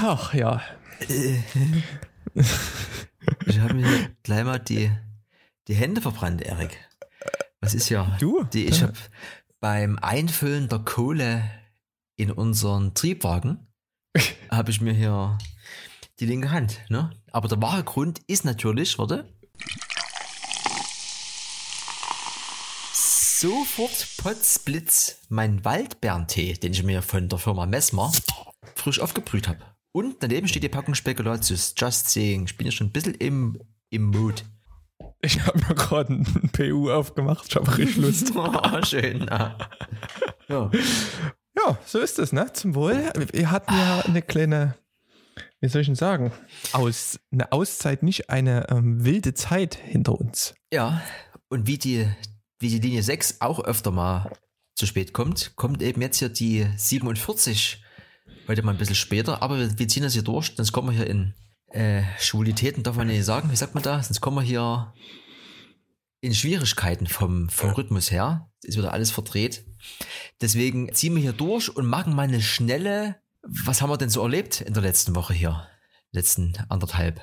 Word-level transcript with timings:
Ach 0.00 0.34
ja. 0.34 0.62
Ich 3.46 3.58
habe 3.58 3.74
mir 3.74 4.10
gleich 4.22 4.44
mal 4.44 4.58
die, 4.58 4.90
die 5.68 5.74
Hände 5.74 6.00
verbrannt, 6.00 6.42
Erik. 6.42 6.78
Was 7.60 7.74
ist 7.74 7.88
ja? 7.88 8.16
Du? 8.20 8.44
Die, 8.52 8.66
ich 8.66 8.82
habe 8.82 8.92
beim 9.60 9.98
Einfüllen 9.98 10.68
der 10.68 10.80
Kohle 10.80 11.48
in 12.16 12.30
unseren 12.30 12.94
Triebwagen 12.94 13.66
habe 14.50 14.70
ich 14.70 14.80
mir 14.80 14.92
hier 14.92 15.38
die 16.20 16.26
linke 16.26 16.50
Hand. 16.50 16.80
Ne? 16.90 17.10
Aber 17.32 17.48
der 17.48 17.60
wahre 17.62 17.82
Grund 17.82 18.20
ist 18.26 18.44
natürlich, 18.44 18.98
warte. 18.98 19.32
Sofort 22.92 24.06
Potzblitz 24.18 25.22
mein 25.28 25.64
Waldbeerntee, 25.64 26.54
den 26.54 26.72
ich 26.72 26.82
mir 26.82 27.02
von 27.02 27.28
der 27.28 27.38
Firma 27.38 27.66
Messmer 27.66 28.12
frisch 28.74 29.00
aufgebrüht 29.00 29.48
habe. 29.48 29.73
Und 29.96 30.24
daneben 30.24 30.48
steht 30.48 30.64
die 30.64 30.68
Packung 30.68 30.96
Spekulatius. 30.96 31.72
Just 31.76 32.10
saying. 32.10 32.46
Ich 32.46 32.56
bin 32.56 32.66
ja 32.66 32.72
schon 32.72 32.88
ein 32.88 32.92
bisschen 32.92 33.14
im, 33.14 33.60
im 33.90 34.06
Mood. 34.10 34.44
Ich 35.22 35.40
habe 35.46 35.56
mir 35.58 35.74
gerade 35.76 36.14
ein 36.14 36.50
PU 36.52 36.90
aufgemacht. 36.90 37.46
Ich 37.48 37.54
habe 37.54 37.78
richtig 37.78 37.98
Lust. 37.98 38.32
oh, 38.34 38.82
schön. 38.82 39.20
Ja. 39.30 39.56
ja. 40.48 40.70
ja, 41.56 41.78
so 41.86 42.00
ist 42.00 42.18
es, 42.18 42.32
ne? 42.32 42.52
Zum 42.52 42.74
Wohl. 42.74 43.08
Wir 43.32 43.52
hatten 43.52 43.72
ja 43.72 44.00
eine 44.00 44.20
kleine, 44.20 44.74
wie 45.60 45.68
soll 45.68 45.82
ich 45.82 45.86
denn 45.86 45.94
sagen, 45.94 46.32
Aus, 46.72 47.20
eine 47.30 47.52
Auszeit, 47.52 48.02
nicht 48.02 48.30
eine 48.30 48.68
ähm, 48.70 49.04
wilde 49.04 49.34
Zeit 49.34 49.76
hinter 49.76 50.18
uns. 50.20 50.56
Ja, 50.72 51.02
und 51.48 51.68
wie 51.68 51.78
die, 51.78 52.08
wie 52.58 52.68
die 52.68 52.80
Linie 52.80 53.04
6 53.04 53.42
auch 53.42 53.62
öfter 53.62 53.92
mal 53.92 54.32
zu 54.74 54.86
spät 54.86 55.12
kommt, 55.12 55.54
kommt 55.54 55.82
eben 55.82 56.02
jetzt 56.02 56.18
hier 56.18 56.30
die 56.30 56.66
47 56.76 57.83
heute 58.48 58.62
mal 58.62 58.72
ein 58.72 58.78
bisschen 58.78 58.94
später, 58.94 59.42
aber 59.42 59.58
wir, 59.58 59.78
wir 59.78 59.88
ziehen 59.88 60.02
das 60.02 60.12
hier 60.12 60.22
durch, 60.22 60.52
sonst 60.56 60.72
kommen 60.72 60.88
wir 60.88 60.96
hier 60.96 61.06
in 61.06 61.34
äh, 61.68 62.02
Schwulitäten, 62.18 62.82
darf 62.82 62.96
man 62.96 63.08
nicht 63.08 63.24
sagen, 63.24 63.50
wie 63.50 63.56
sagt 63.56 63.74
man 63.74 63.82
da? 63.82 64.02
Sonst 64.02 64.20
kommen 64.20 64.36
wir 64.36 64.42
hier 64.42 64.92
in 66.20 66.34
Schwierigkeiten 66.34 67.06
vom, 67.06 67.50
vom 67.50 67.70
Rhythmus 67.70 68.10
her. 68.10 68.48
Ist 68.62 68.78
wieder 68.78 68.94
alles 68.94 69.10
verdreht. 69.10 69.66
Deswegen 70.40 70.92
ziehen 70.94 71.14
wir 71.14 71.22
hier 71.22 71.32
durch 71.34 71.74
und 71.74 71.86
machen 71.86 72.14
mal 72.14 72.22
eine 72.22 72.40
schnelle, 72.40 73.16
was 73.42 73.82
haben 73.82 73.90
wir 73.90 73.98
denn 73.98 74.08
so 74.08 74.22
erlebt 74.22 74.62
in 74.62 74.72
der 74.72 74.82
letzten 74.82 75.14
Woche 75.14 75.34
hier? 75.34 75.66
Letzten 76.12 76.54
anderthalb. 76.70 77.20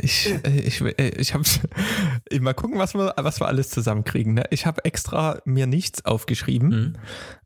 Ich, 0.00 0.32
äh, 0.44 0.60
ich, 0.60 0.80
äh, 0.80 1.08
ich 1.18 1.34
habe 1.34 1.44
mal 2.40 2.54
gucken, 2.54 2.78
was 2.78 2.94
wir, 2.94 3.14
was 3.16 3.40
wir 3.40 3.46
alles 3.48 3.70
zusammenkriegen. 3.70 4.34
Ne? 4.34 4.44
Ich 4.50 4.66
habe 4.66 4.84
extra 4.84 5.40
mir 5.44 5.66
nichts 5.66 6.04
aufgeschrieben, 6.04 6.68
mhm. 6.68 6.96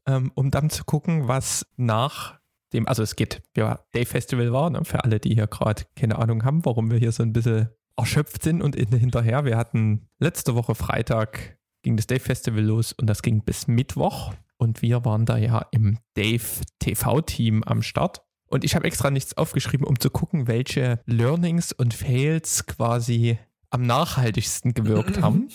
ähm, 0.06 0.32
um 0.34 0.50
dann 0.50 0.70
zu 0.70 0.84
gucken, 0.84 1.28
was 1.28 1.66
nach 1.76 2.38
dem, 2.72 2.86
also 2.86 3.02
es 3.02 3.16
geht, 3.16 3.42
ja, 3.56 3.80
Day 3.94 4.04
Festival 4.04 4.52
war, 4.52 4.70
ne? 4.70 4.84
für 4.84 5.04
alle, 5.04 5.20
die 5.20 5.34
hier 5.34 5.46
gerade 5.46 5.84
keine 5.96 6.18
Ahnung 6.18 6.44
haben, 6.44 6.64
warum 6.64 6.90
wir 6.90 6.98
hier 6.98 7.12
so 7.12 7.22
ein 7.22 7.32
bisschen 7.32 7.68
erschöpft 7.96 8.42
sind 8.42 8.62
und 8.62 8.76
hinterher. 8.76 9.44
Wir 9.44 9.56
hatten 9.56 10.08
letzte 10.18 10.54
Woche 10.54 10.74
Freitag 10.74 11.58
ging 11.82 11.96
das 11.96 12.06
Dave 12.06 12.20
Festival 12.20 12.62
los 12.62 12.92
und 12.92 13.06
das 13.06 13.22
ging 13.22 13.42
bis 13.42 13.66
Mittwoch 13.66 14.32
und 14.56 14.82
wir 14.82 15.04
waren 15.04 15.26
da 15.26 15.36
ja 15.36 15.66
im 15.72 15.98
Dave 16.14 16.44
TV 16.78 17.20
Team 17.22 17.62
am 17.64 17.82
Start 17.82 18.22
und 18.52 18.64
ich 18.64 18.74
habe 18.74 18.84
extra 18.84 19.10
nichts 19.10 19.34
aufgeschrieben, 19.38 19.86
um 19.86 19.98
zu 19.98 20.10
gucken, 20.10 20.46
welche 20.46 21.00
Learnings 21.06 21.72
und 21.72 21.94
Fails 21.94 22.66
quasi 22.66 23.38
am 23.70 23.86
nachhaltigsten 23.86 24.74
gewirkt 24.74 25.22
haben. 25.22 25.48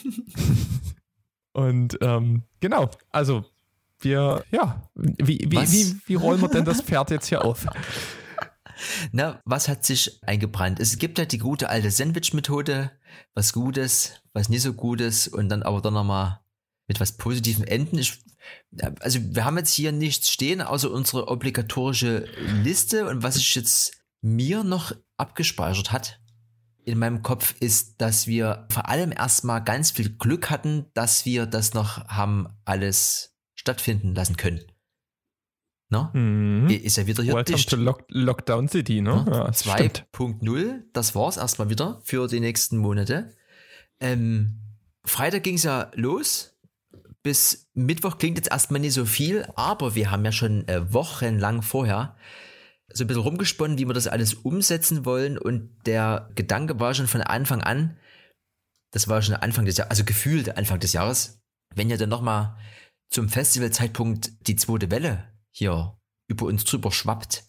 und 1.53 1.99
ähm, 2.01 2.41
genau, 2.59 2.89
also 3.11 3.45
wir, 3.99 4.43
ja, 4.49 4.89
wie, 4.95 5.45
wie, 5.47 5.57
wie, 5.57 5.95
wie 6.07 6.15
rollen 6.15 6.41
wir 6.41 6.49
denn 6.49 6.65
das 6.65 6.81
Pferd 6.81 7.11
jetzt 7.11 7.27
hier 7.27 7.45
auf? 7.45 7.67
Na, 9.11 9.41
was 9.45 9.67
hat 9.67 9.85
sich 9.85 10.19
eingebrannt? 10.23 10.79
Es 10.79 10.97
gibt 10.97 11.19
ja 11.19 11.25
die 11.25 11.37
gute 11.37 11.69
alte 11.69 11.91
Sandwich-Methode, 11.91 12.91
was 13.35 13.53
Gutes, 13.53 14.23
was 14.33 14.49
nicht 14.49 14.63
so 14.63 14.73
Gutes 14.73 15.27
und 15.27 15.49
dann 15.49 15.61
aber 15.61 15.81
dann 15.81 15.93
nochmal 15.93 16.39
mit 16.87 16.99
was 16.99 17.17
Positivem 17.17 17.63
enden. 17.65 17.97
Ich 17.97 18.19
also 18.99 19.19
wir 19.21 19.45
haben 19.45 19.57
jetzt 19.57 19.73
hier 19.73 19.91
nichts 19.91 20.29
stehen, 20.29 20.61
außer 20.61 20.91
unsere 20.91 21.27
obligatorische 21.27 22.27
Liste. 22.63 23.07
Und 23.07 23.23
was 23.23 23.35
sich 23.35 23.55
jetzt 23.55 23.97
mir 24.21 24.63
noch 24.63 24.93
abgespeichert 25.17 25.91
hat 25.91 26.19
in 26.85 26.99
meinem 26.99 27.21
Kopf 27.21 27.55
ist, 27.59 27.99
dass 28.01 28.27
wir 28.27 28.65
vor 28.71 28.87
allem 28.87 29.11
erstmal 29.11 29.63
ganz 29.63 29.91
viel 29.91 30.09
Glück 30.17 30.49
hatten, 30.49 30.85
dass 30.93 31.25
wir 31.25 31.45
das 31.45 31.73
noch 31.73 32.07
haben 32.07 32.47
alles 32.63 33.35
stattfinden 33.55 34.15
lassen 34.15 34.37
können. 34.37 34.61
No? 35.89 36.09
Mhm. 36.13 36.69
Ist 36.69 36.97
ja 36.97 37.07
wieder 37.07 37.23
hier 37.23 37.33
Welcome 37.33 37.57
dicht. 37.57 37.69
to 37.69 37.75
Lock 37.75 38.05
Lockdown 38.09 38.67
City, 38.67 39.01
ne? 39.01 39.25
Ja, 39.27 39.45
ja 39.45 39.49
2.0, 39.49 40.83
das 40.93 41.15
war 41.15 41.29
es 41.29 41.37
erstmal 41.37 41.69
wieder 41.69 42.01
für 42.03 42.27
die 42.27 42.39
nächsten 42.39 42.77
Monate. 42.77 43.33
Ähm, 43.99 44.61
Freitag 45.05 45.43
ging 45.43 45.55
es 45.55 45.63
ja 45.63 45.91
los 45.95 46.56
bis 47.27 47.67
Mittwoch 47.73 48.19
klingt 48.19 48.37
jetzt 48.37 48.51
erstmal 48.51 48.79
nicht 48.79 48.93
so 48.93 49.03
viel, 49.03 49.45
aber 49.55 49.95
wir 49.95 50.11
haben 50.11 50.23
ja 50.23 50.31
schon 50.31 50.65
äh, 50.69 50.93
wochenlang 50.93 51.61
vorher 51.61 52.15
so 52.93 53.03
ein 53.03 53.07
bisschen 53.07 53.23
rumgesponnen, 53.23 53.77
wie 53.77 53.85
wir 53.85 53.93
das 53.93 54.07
alles 54.07 54.33
umsetzen 54.33 55.03
wollen. 55.03 55.37
Und 55.37 55.75
der 55.85 56.29
Gedanke 56.35 56.79
war 56.79 56.93
schon 56.93 57.07
von 57.07 57.19
Anfang 57.19 57.59
an, 57.59 57.97
das 58.91 59.09
war 59.09 59.21
schon 59.21 59.35
Anfang 59.35 59.65
des 59.65 59.75
Jahres, 59.75 59.91
also 59.91 60.05
gefühlt 60.05 60.55
Anfang 60.55 60.79
des 60.79 60.93
Jahres, 60.93 61.41
wenn 61.75 61.89
ja 61.89 61.97
dann 61.97 62.07
nochmal 62.07 62.55
zum 63.09 63.27
Festivalzeitpunkt 63.27 64.31
die 64.47 64.55
zweite 64.55 64.89
Welle 64.89 65.27
hier 65.51 65.97
über 66.29 66.45
uns 66.45 66.63
drüber 66.63 66.93
schwappt, 66.93 67.43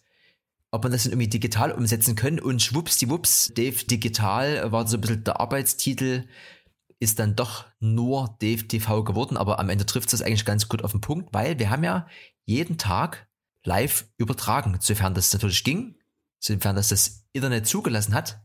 ob 0.71 0.83
man 0.83 0.91
das 0.91 1.03
dann 1.03 1.13
irgendwie 1.13 1.29
digital 1.29 1.71
umsetzen 1.71 2.17
können. 2.17 2.41
Und 2.41 2.61
schwuppsdiwupps, 2.61 3.53
Dave 3.55 3.85
Digital 3.85 4.73
war 4.73 4.85
so 4.89 4.97
ein 4.97 5.01
bisschen 5.01 5.23
der 5.23 5.39
Arbeitstitel 5.39 6.27
ist 6.99 7.19
dann 7.19 7.35
doch 7.35 7.65
nur 7.79 8.37
DFTV 8.41 9.03
geworden, 9.03 9.37
aber 9.37 9.59
am 9.59 9.69
Ende 9.69 9.85
trifft 9.85 10.13
es 10.13 10.21
eigentlich 10.21 10.45
ganz 10.45 10.67
gut 10.67 10.83
auf 10.83 10.91
den 10.91 11.01
Punkt, 11.01 11.33
weil 11.33 11.57
wir 11.57 11.69
haben 11.69 11.83
ja 11.83 12.07
jeden 12.45 12.77
Tag 12.77 13.27
live 13.65 14.07
übertragen, 14.17 14.77
sofern 14.81 15.13
das 15.13 15.33
natürlich 15.33 15.63
ging, 15.63 15.95
sofern 16.39 16.75
das 16.75 16.89
das 16.89 17.25
Internet 17.31 17.67
zugelassen 17.67 18.13
hat. 18.13 18.41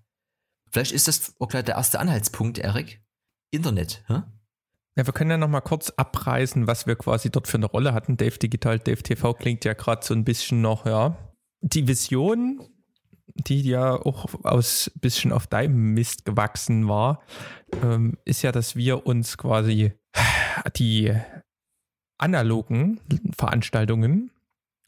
Vielleicht 0.71 0.93
ist 0.93 1.09
das 1.09 1.35
auch 1.39 1.49
gleich 1.49 1.65
der 1.65 1.77
erste 1.77 2.01
Anhaltspunkt, 2.01 2.59
Erik. 2.59 3.03
Internet, 3.51 4.05
hä? 4.09 4.23
Ja, 4.97 5.07
wir 5.07 5.13
können 5.13 5.31
ja 5.31 5.37
nochmal 5.37 5.63
kurz 5.63 5.91
abreißen, 5.91 6.69
was 6.69 6.87
wir 6.87 6.95
quasi 6.95 7.31
dort 7.31 7.49
für 7.49 7.57
eine 7.57 7.67
Rolle 7.67 7.95
hatten. 7.95 8.17
Dave 8.17 8.39
Digital, 8.39 8.79
Dave 8.79 9.03
TV 9.03 9.35
klingt 9.35 9.65
ja 9.65 9.73
gerade 9.73 10.07
so 10.07 10.15
ein 10.15 10.25
bisschen 10.25 10.61
noch, 10.61 10.87
ja. 10.87 11.17
Die 11.61 11.89
Vision 11.89 12.61
die 13.27 13.63
ja 13.63 13.95
auch 13.95 14.27
aus 14.45 14.91
bisschen 15.01 15.33
auf 15.33 15.47
deinem 15.47 15.95
Mist 15.95 16.25
gewachsen 16.25 16.89
war, 16.89 17.21
ähm, 17.83 18.19
ist 18.25 18.43
ja, 18.43 18.53
dass 18.53 18.77
wir 18.77 19.07
uns 19.07 19.39
quasi 19.39 19.93
die 20.77 21.13
analogen 22.19 23.01
Veranstaltungen 23.37 24.31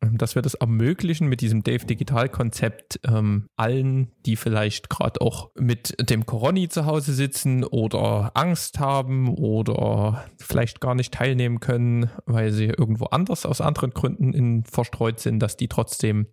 dass 0.01 0.35
wir 0.35 0.43
das 0.43 0.55
ermöglichen 0.55 1.29
mit 1.29 1.41
diesem 1.41 1.63
Dave 1.63 1.87
Digital 1.87 2.29
Konzept 2.29 3.01
ähm, 3.05 3.47
allen, 3.57 4.13
die 4.25 4.37
vielleicht 4.37 4.91
gerade 4.91 5.21
auch 5.21 5.51
mit 5.59 5.97
dem 6.11 6.27
Coroni 6.27 6.69
zu 6.69 6.87
Hause 6.87 7.15
sitzen 7.15 7.65
oder 7.65 8.33
Angst 8.35 8.79
haben 8.79 9.29
oder 9.29 10.27
vielleicht 10.39 10.81
gar 10.81 10.95
nicht 10.95 11.15
teilnehmen 11.15 11.61
können, 11.61 12.11
weil 12.27 12.53
sie 12.53 12.67
irgendwo 12.67 13.07
anders 13.07 13.47
aus 13.47 13.61
anderen 13.61 13.91
Gründen 13.91 14.33
in, 14.33 14.65
verstreut 14.65 15.21
sind, 15.21 15.41
dass 15.41 15.57
die 15.57 15.69
trotzdem 15.69 16.27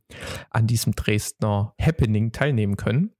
an 0.49 0.67
diesem 0.67 0.93
Dresdner 0.93 1.73
Happening 1.79 2.31
teilnehmen 2.31 2.77
können. 2.77 3.11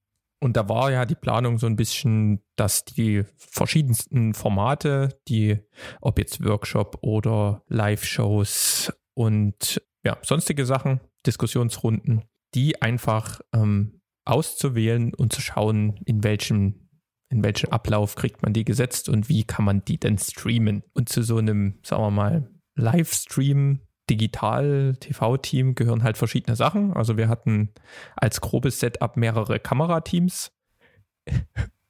Und 0.42 0.58
da 0.58 0.68
war 0.68 0.92
ja 0.92 1.06
die 1.06 1.16
Planung 1.16 1.58
so 1.58 1.68
ein 1.68 1.78
bisschen, 1.78 2.44
dass 2.58 2.84
die 2.84 3.24
verschiedensten 3.38 4.34
Formate, 4.34 5.18
die, 5.30 5.60
ob 6.02 6.20
jetzt 6.20 6.44
Workshop 6.44 6.98
oder 7.02 7.64
Live-Shows 7.70 8.92
und 9.14 9.82
ja, 10.04 10.18
sonstige 10.22 10.66
Sachen, 10.66 11.00
Diskussionsrunden, 11.26 12.24
die 12.54 12.82
einfach 12.82 13.42
ähm, 13.54 14.02
auszuwählen 14.26 15.14
und 15.14 15.34
zu 15.34 15.42
schauen, 15.42 16.00
in 16.06 16.24
welchem, 16.24 16.90
in 17.30 17.44
welchem 17.44 17.72
Ablauf 17.72 18.16
kriegt 18.16 18.44
man 18.44 18.54
die 18.54 18.66
gesetzt 18.66 19.10
und 19.10 19.30
wie 19.30 19.44
kann 19.44 19.66
man 19.66 19.84
die 19.86 19.98
denn 19.98 20.18
streamen. 20.18 20.84
Und 20.94 21.10
zu 21.10 21.24
so 21.24 21.38
einem, 21.38 21.80
sagen 21.84 22.04
wir 22.04 22.12
mal, 22.12 22.50
Livestream, 22.76 23.82
Digital-TV-Team 24.10 25.76
gehören 25.76 26.04
halt 26.04 26.18
verschiedene 26.18 26.56
Sachen. 26.56 26.94
Also 26.94 27.18
wir 27.18 27.30
hatten 27.30 27.70
als 28.16 28.42
grobes 28.42 28.80
Setup 28.80 29.16
mehrere 29.16 29.60
Kamerateams 29.60 30.52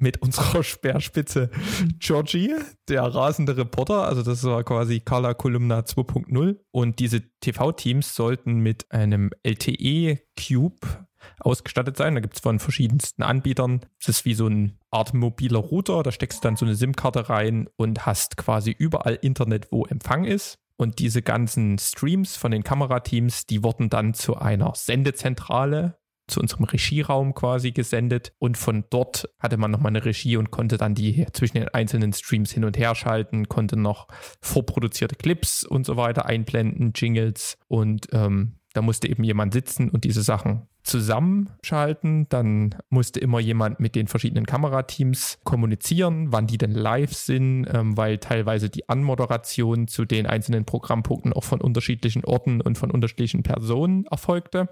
mit 0.03 0.21
unserer 0.21 0.61
Speerspitze 0.63 1.49
Georgie, 1.97 2.53
der 2.87 3.03
rasende 3.03 3.57
Reporter. 3.57 4.05
Also 4.07 4.21
das 4.21 4.43
war 4.43 4.63
quasi 4.63 4.99
Carla 4.99 5.33
Kolumna 5.33 5.79
2.0. 5.79 6.57
Und 6.69 6.99
diese 6.99 7.21
TV-Teams 7.39 8.13
sollten 8.13 8.59
mit 8.59 8.91
einem 8.91 9.31
LTE-Cube 9.41 11.07
ausgestattet 11.39 11.97
sein. 11.97 12.15
Da 12.15 12.21
gibt 12.21 12.35
es 12.35 12.41
von 12.41 12.59
verschiedensten 12.59 13.23
Anbietern. 13.23 13.79
Das 13.99 14.09
ist 14.09 14.25
wie 14.25 14.33
so 14.33 14.45
eine 14.45 14.77
Art 14.91 15.13
mobiler 15.13 15.59
Router. 15.59 16.03
Da 16.03 16.11
steckst 16.11 16.43
du 16.43 16.47
dann 16.47 16.57
so 16.57 16.65
eine 16.65 16.75
SIM-Karte 16.75 17.29
rein 17.29 17.69
und 17.77 18.05
hast 18.05 18.37
quasi 18.37 18.75
überall 18.77 19.17
Internet, 19.21 19.71
wo 19.71 19.85
Empfang 19.85 20.25
ist. 20.25 20.59
Und 20.75 20.99
diese 20.99 21.21
ganzen 21.21 21.77
Streams 21.77 22.35
von 22.35 22.51
den 22.51 22.63
Kamerateams, 22.63 23.45
die 23.45 23.63
wurden 23.63 23.89
dann 23.89 24.13
zu 24.13 24.35
einer 24.35 24.73
Sendezentrale 24.75 25.97
zu 26.27 26.39
unserem 26.39 26.65
Regieraum 26.65 27.33
quasi 27.33 27.71
gesendet 27.71 28.33
und 28.39 28.57
von 28.57 28.85
dort 28.89 29.29
hatte 29.39 29.57
man 29.57 29.71
nochmal 29.71 29.91
eine 29.91 30.05
Regie 30.05 30.37
und 30.37 30.51
konnte 30.51 30.77
dann 30.77 30.95
die 30.95 31.25
zwischen 31.33 31.57
den 31.57 31.69
einzelnen 31.69 32.13
Streams 32.13 32.51
hin 32.51 32.65
und 32.65 32.77
her 32.77 32.95
schalten, 32.95 33.49
konnte 33.49 33.77
noch 33.77 34.07
vorproduzierte 34.41 35.15
Clips 35.15 35.63
und 35.63 35.85
so 35.85 35.97
weiter 35.97 36.25
einblenden, 36.25 36.93
Jingles 36.95 37.57
und 37.67 38.07
ähm, 38.11 38.55
da 38.73 38.81
musste 38.81 39.07
eben 39.07 39.23
jemand 39.23 39.53
sitzen 39.53 39.89
und 39.89 40.03
diese 40.03 40.23
Sachen 40.23 40.67
zusammenschalten. 40.83 42.27
Dann 42.29 42.75
musste 42.89 43.19
immer 43.19 43.39
jemand 43.39 43.79
mit 43.79 43.95
den 43.95 44.07
verschiedenen 44.07 44.45
Kamerateams 44.45 45.39
kommunizieren, 45.43 46.31
wann 46.31 46.47
die 46.47 46.57
denn 46.57 46.71
live 46.71 47.13
sind, 47.13 47.67
ähm, 47.71 47.95
weil 47.95 48.17
teilweise 48.17 48.69
die 48.69 48.89
Anmoderation 48.89 49.87
zu 49.87 50.05
den 50.05 50.25
einzelnen 50.25 50.65
Programmpunkten 50.65 51.33
auch 51.33 51.43
von 51.43 51.61
unterschiedlichen 51.61 52.25
Orten 52.25 52.61
und 52.61 52.77
von 52.77 52.91
unterschiedlichen 52.91 53.43
Personen 53.43 54.05
erfolgte. 54.05 54.69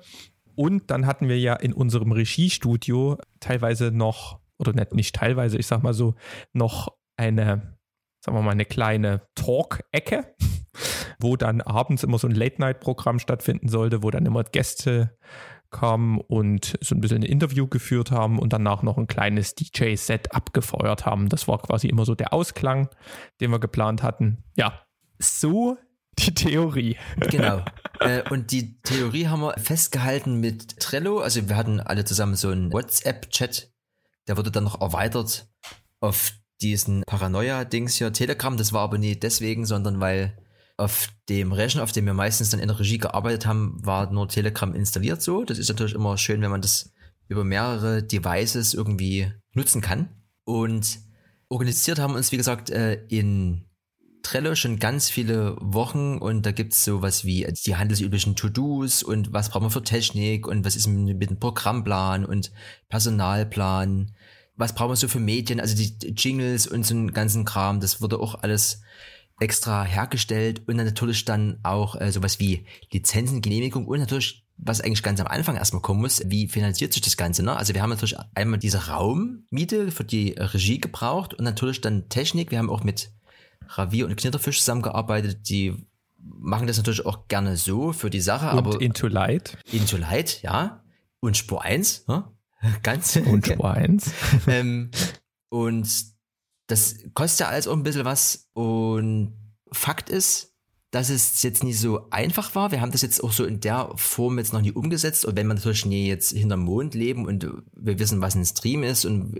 Und 0.61 0.91
dann 0.91 1.07
hatten 1.07 1.27
wir 1.27 1.39
ja 1.39 1.55
in 1.55 1.73
unserem 1.73 2.11
Regiestudio 2.11 3.17
teilweise 3.39 3.89
noch, 3.89 4.39
oder 4.59 4.73
nicht, 4.73 4.93
nicht 4.93 5.15
teilweise, 5.15 5.57
ich 5.57 5.65
sag 5.65 5.81
mal 5.81 5.95
so, 5.95 6.13
noch 6.53 6.95
eine, 7.17 7.79
sagen 8.23 8.37
wir 8.37 8.43
mal, 8.43 8.51
eine 8.51 8.65
kleine 8.65 9.23
Talk-Ecke, 9.33 10.35
wo 11.19 11.35
dann 11.35 11.61
abends 11.61 12.03
immer 12.03 12.19
so 12.19 12.27
ein 12.27 12.35
Late-Night-Programm 12.35 13.17
stattfinden 13.17 13.69
sollte, 13.69 14.03
wo 14.03 14.11
dann 14.11 14.27
immer 14.27 14.43
Gäste 14.43 15.17
kamen 15.71 16.21
und 16.21 16.77
so 16.79 16.93
ein 16.93 17.01
bisschen 17.01 17.23
ein 17.23 17.23
Interview 17.23 17.65
geführt 17.65 18.11
haben 18.11 18.37
und 18.37 18.53
danach 18.53 18.83
noch 18.83 18.99
ein 18.99 19.07
kleines 19.07 19.55
DJ-Set 19.55 20.35
abgefeuert 20.35 21.07
haben. 21.07 21.27
Das 21.27 21.47
war 21.47 21.57
quasi 21.57 21.87
immer 21.87 22.05
so 22.05 22.13
der 22.13 22.33
Ausklang, 22.33 22.87
den 23.39 23.49
wir 23.49 23.59
geplant 23.59 24.03
hatten. 24.03 24.43
Ja, 24.55 24.83
so 25.17 25.79
die 26.21 26.33
Theorie. 26.33 26.97
Genau. 27.29 27.63
äh, 27.99 28.21
und 28.29 28.51
die 28.51 28.79
Theorie 28.81 29.27
haben 29.27 29.41
wir 29.41 29.55
festgehalten 29.57 30.39
mit 30.39 30.79
Trello. 30.79 31.19
Also 31.19 31.47
wir 31.49 31.55
hatten 31.55 31.79
alle 31.79 32.05
zusammen 32.05 32.35
so 32.35 32.49
einen 32.49 32.71
WhatsApp-Chat. 32.71 33.71
Der 34.27 34.37
wurde 34.37 34.51
dann 34.51 34.63
noch 34.63 34.81
erweitert 34.81 35.47
auf 35.99 36.33
diesen 36.61 37.03
Paranoia-Dings 37.05 37.95
hier, 37.95 38.13
Telegram. 38.13 38.55
Das 38.55 38.73
war 38.73 38.81
aber 38.81 38.97
nie 38.97 39.19
deswegen, 39.19 39.65
sondern 39.65 39.99
weil 39.99 40.37
auf 40.77 41.09
dem 41.29 41.51
Rechner, 41.51 41.83
auf 41.83 41.91
dem 41.91 42.05
wir 42.05 42.13
meistens 42.13 42.49
dann 42.49 42.59
in 42.59 42.67
der 42.67 42.79
Regie 42.79 42.97
gearbeitet 42.97 43.45
haben, 43.45 43.77
war 43.85 44.11
nur 44.11 44.27
Telegram 44.27 44.73
installiert 44.73 45.21
so. 45.21 45.43
Das 45.43 45.59
ist 45.59 45.69
natürlich 45.69 45.93
immer 45.93 46.17
schön, 46.17 46.41
wenn 46.41 46.51
man 46.51 46.61
das 46.61 46.93
über 47.27 47.43
mehrere 47.43 48.03
Devices 48.03 48.73
irgendwie 48.73 49.31
nutzen 49.53 49.81
kann. 49.81 50.09
Und 50.43 50.99
organisiert 51.49 51.99
haben 51.99 52.13
wir 52.13 52.17
uns, 52.17 52.31
wie 52.31 52.37
gesagt, 52.37 52.69
äh, 52.69 53.05
in 53.07 53.65
Trello 54.23 54.55
schon 54.55 54.79
ganz 54.79 55.09
viele 55.09 55.55
Wochen 55.59 56.17
und 56.17 56.45
da 56.45 56.51
gibt's 56.51 56.83
sowas 56.83 57.25
wie 57.25 57.47
die 57.65 57.75
handelsüblichen 57.75 58.35
To-Dos 58.35 59.03
und 59.03 59.33
was 59.33 59.49
brauchen 59.49 59.65
wir 59.65 59.69
für 59.69 59.83
Technik 59.83 60.47
und 60.47 60.65
was 60.65 60.75
ist 60.75 60.87
mit 60.87 61.29
dem 61.29 61.39
Programmplan 61.39 62.25
und 62.25 62.51
Personalplan, 62.89 64.13
was 64.55 64.75
brauchen 64.75 64.91
wir 64.91 64.95
so 64.95 65.07
für 65.07 65.19
Medien, 65.19 65.59
also 65.59 65.75
die 65.75 65.95
Jingles 66.15 66.67
und 66.67 66.85
so 66.85 66.93
einen 66.93 67.13
ganzen 67.13 67.45
Kram, 67.45 67.79
das 67.79 68.01
wurde 68.01 68.19
auch 68.19 68.35
alles 68.43 68.81
extra 69.39 69.83
hergestellt 69.83 70.61
und 70.67 70.77
dann 70.77 70.85
natürlich 70.85 71.25
dann 71.25 71.59
auch 71.63 71.99
äh, 71.99 72.11
sowas 72.11 72.39
wie 72.39 72.65
Lizenzen, 72.91 73.41
Genehmigung 73.41 73.87
und 73.87 73.99
natürlich 73.99 74.45
was 74.63 74.81
eigentlich 74.81 75.03
ganz 75.03 75.19
am 75.19 75.27
Anfang 75.27 75.55
erstmal 75.55 75.81
kommen 75.81 76.01
muss, 76.01 76.21
wie 76.27 76.47
finanziert 76.47 76.93
sich 76.93 77.01
das 77.01 77.17
Ganze? 77.17 77.41
Ne? 77.43 77.55
Also 77.55 77.73
wir 77.73 77.81
haben 77.81 77.89
natürlich 77.89 78.17
einmal 78.35 78.59
diese 78.59 78.87
Raummiete 78.87 79.91
für 79.91 80.03
die 80.03 80.35
Regie 80.37 80.79
gebraucht 80.79 81.33
und 81.33 81.43
natürlich 81.43 81.81
dann 81.81 82.09
Technik. 82.09 82.51
Wir 82.51 82.59
haben 82.59 82.69
auch 82.69 82.83
mit 82.83 83.11
Ravier 83.77 84.05
und 84.05 84.15
Knitterfisch 84.15 84.59
zusammengearbeitet, 84.59 85.49
die 85.49 85.75
machen 86.17 86.67
das 86.67 86.77
natürlich 86.77 87.05
auch 87.05 87.27
gerne 87.27 87.57
so 87.57 87.93
für 87.93 88.09
die 88.09 88.21
Sache. 88.21 88.51
Und 88.51 88.57
aber 88.57 88.81
Into 88.81 89.07
Light. 89.07 89.57
Into 89.71 89.97
Light, 89.97 90.41
ja. 90.41 90.83
Und 91.19 91.37
Spur 91.37 91.63
1, 91.63 92.07
ne? 92.07 92.31
ganz. 92.83 93.15
Und 93.15 93.47
Spur 93.47 93.71
1. 93.71 94.11
ähm, 94.47 94.91
und 95.49 95.87
das 96.67 96.95
kostet 97.13 97.41
ja 97.41 97.47
alles 97.47 97.67
auch 97.67 97.73
ein 97.73 97.83
bisschen 97.83 98.05
was. 98.05 98.49
Und 98.53 99.33
Fakt 99.71 100.09
ist, 100.09 100.50
dass 100.91 101.09
es 101.09 101.41
jetzt 101.41 101.63
nicht 101.63 101.79
so 101.79 102.07
einfach 102.09 102.53
war. 102.53 102.71
Wir 102.71 102.81
haben 102.81 102.91
das 102.91 103.01
jetzt 103.01 103.23
auch 103.23 103.31
so 103.31 103.45
in 103.45 103.61
der 103.61 103.91
Form 103.95 104.37
jetzt 104.37 104.51
noch 104.51 104.61
nie 104.61 104.73
umgesetzt. 104.73 105.23
Und 105.23 105.37
wenn 105.37 105.47
man 105.47 105.55
natürlich 105.55 105.85
nie 105.85 106.07
jetzt 106.07 106.31
hinterm 106.31 106.61
Mond 106.61 106.93
leben 106.93 107.25
und 107.25 107.47
wir 107.73 107.97
wissen, 107.97 108.21
was 108.21 108.35
ein 108.35 108.45
Stream 108.45 108.83
ist 108.83 109.05
und 109.05 109.39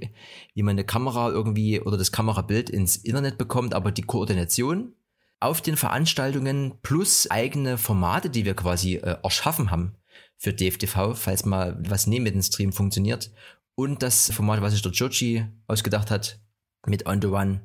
wie 0.54 0.64
man 0.64 0.76
eine 0.76 0.86
Kamera 0.86 1.30
irgendwie 1.30 1.82
oder 1.82 1.98
das 1.98 2.14
Kamerabild 2.14 2.70
ins 2.70 2.96
Internet 2.96 3.38
bekommt, 3.38 3.74
aber 3.74 3.92
die 3.92 4.02
Koordination 4.02 4.94
auf 5.42 5.62
den 5.62 5.76
Veranstaltungen 5.76 6.76
plus 6.84 7.30
eigene 7.30 7.78
Formate, 7.78 8.30
die 8.30 8.46
wir 8.46 8.54
quasi 8.54 8.96
äh, 8.96 9.18
erschaffen 9.22 9.72
haben 9.72 9.96
für 10.38 10.54
DFTV, 10.54 11.16
falls 11.16 11.46
mal 11.46 11.78
was 11.86 12.08
neben 12.08 12.26
dem 12.26 12.42
Stream 12.42 12.72
funktioniert. 12.72 13.30
Und 13.76 14.04
das 14.04 14.32
Format, 14.32 14.62
was 14.62 14.72
sich 14.72 14.82
der 14.82 14.92
Joji 14.92 15.46
ausgedacht 15.68 16.12
hat 16.12 16.40
mit 16.86 17.08
On 17.08 17.22
the 17.22 17.28
One, 17.28 17.62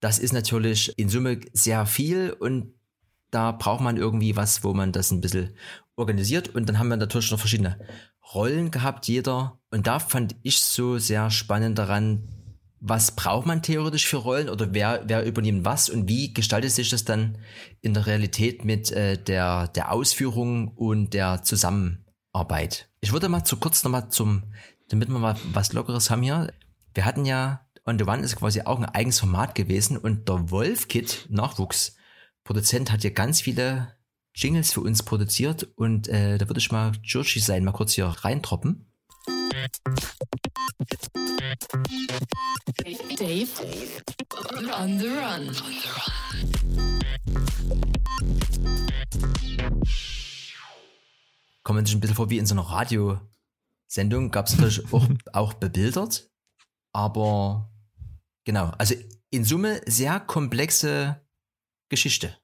das 0.00 0.18
ist 0.18 0.32
natürlich 0.32 0.92
in 0.96 1.08
Summe 1.08 1.40
sehr 1.52 1.86
viel 1.86 2.30
und 2.38 2.75
da 3.36 3.52
braucht 3.52 3.82
man 3.82 3.98
irgendwie 3.98 4.34
was, 4.34 4.64
wo 4.64 4.72
man 4.72 4.92
das 4.92 5.10
ein 5.10 5.20
bisschen 5.20 5.54
organisiert. 5.94 6.48
Und 6.54 6.66
dann 6.66 6.78
haben 6.78 6.88
wir 6.88 6.96
natürlich 6.96 7.30
noch 7.30 7.38
verschiedene 7.38 7.78
Rollen 8.32 8.70
gehabt, 8.70 9.08
jeder. 9.08 9.60
Und 9.70 9.86
da 9.86 9.98
fand 9.98 10.36
ich 10.42 10.58
so 10.60 10.96
sehr 10.96 11.30
spannend 11.30 11.76
daran, 11.76 12.30
was 12.80 13.10
braucht 13.10 13.46
man 13.46 13.60
theoretisch 13.60 14.06
für 14.06 14.16
Rollen 14.16 14.48
oder 14.48 14.72
wer, 14.72 15.02
wer 15.06 15.26
übernimmt 15.26 15.66
was 15.66 15.90
und 15.90 16.08
wie 16.08 16.32
gestaltet 16.32 16.70
sich 16.70 16.88
das 16.88 17.04
dann 17.04 17.36
in 17.82 17.92
der 17.92 18.06
Realität 18.06 18.64
mit 18.64 18.90
äh, 18.90 19.22
der, 19.22 19.68
der 19.68 19.92
Ausführung 19.92 20.68
und 20.68 21.12
der 21.12 21.42
Zusammenarbeit. 21.42 22.88
Ich 23.02 23.12
würde 23.12 23.28
mal 23.28 23.44
zu 23.44 23.58
kurz 23.58 23.84
nochmal 23.84 24.08
zum, 24.08 24.44
damit 24.88 25.10
wir 25.10 25.18
mal 25.18 25.36
was 25.52 25.74
Lockeres 25.74 26.08
haben 26.08 26.22
hier. 26.22 26.54
Wir 26.94 27.04
hatten 27.04 27.26
ja, 27.26 27.66
On 27.84 27.98
the 27.98 28.06
One 28.06 28.22
ist 28.22 28.36
quasi 28.36 28.62
auch 28.62 28.78
ein 28.78 28.86
eigenes 28.86 29.20
Format 29.20 29.54
gewesen 29.54 29.98
und 29.98 30.26
der 30.26 30.50
Wolf-Kit 30.50 31.26
Nachwuchs 31.28 31.95
Produzent 32.46 32.92
hat 32.92 33.02
ja 33.02 33.10
ganz 33.10 33.40
viele 33.40 33.92
Jingles 34.32 34.72
für 34.72 34.80
uns 34.80 35.02
produziert 35.02 35.64
und 35.74 36.06
äh, 36.06 36.38
da 36.38 36.48
würde 36.48 36.60
ich 36.60 36.70
mal 36.70 36.92
Georgie 37.02 37.40
sein, 37.40 37.64
mal 37.64 37.72
kurz 37.72 37.94
hier 37.94 38.06
reintroppen. 38.06 38.86
Dave, 43.18 43.48
on 44.78 44.98
the 45.00 45.08
run. 45.08 45.56
Kommt 51.64 51.76
man 51.76 51.84
sich 51.84 51.96
ein 51.96 52.00
bisschen 52.00 52.14
vor 52.14 52.30
wie 52.30 52.38
in 52.38 52.46
so 52.46 52.54
einer 52.54 52.62
Radiosendung, 52.62 54.30
gab 54.30 54.46
es 54.46 54.56
natürlich 54.56 54.84
auch, 54.92 55.08
auch 55.32 55.52
bebildert, 55.54 56.30
aber 56.92 57.72
genau, 58.44 58.72
also 58.78 58.94
in 59.30 59.42
Summe 59.42 59.80
sehr 59.86 60.20
komplexe 60.20 61.25
Geschichte. 61.88 62.36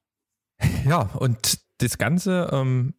Ja, 0.85 1.09
und 1.15 1.59
das 1.79 1.97
Ganze, 1.97 2.49
ähm, 2.51 2.93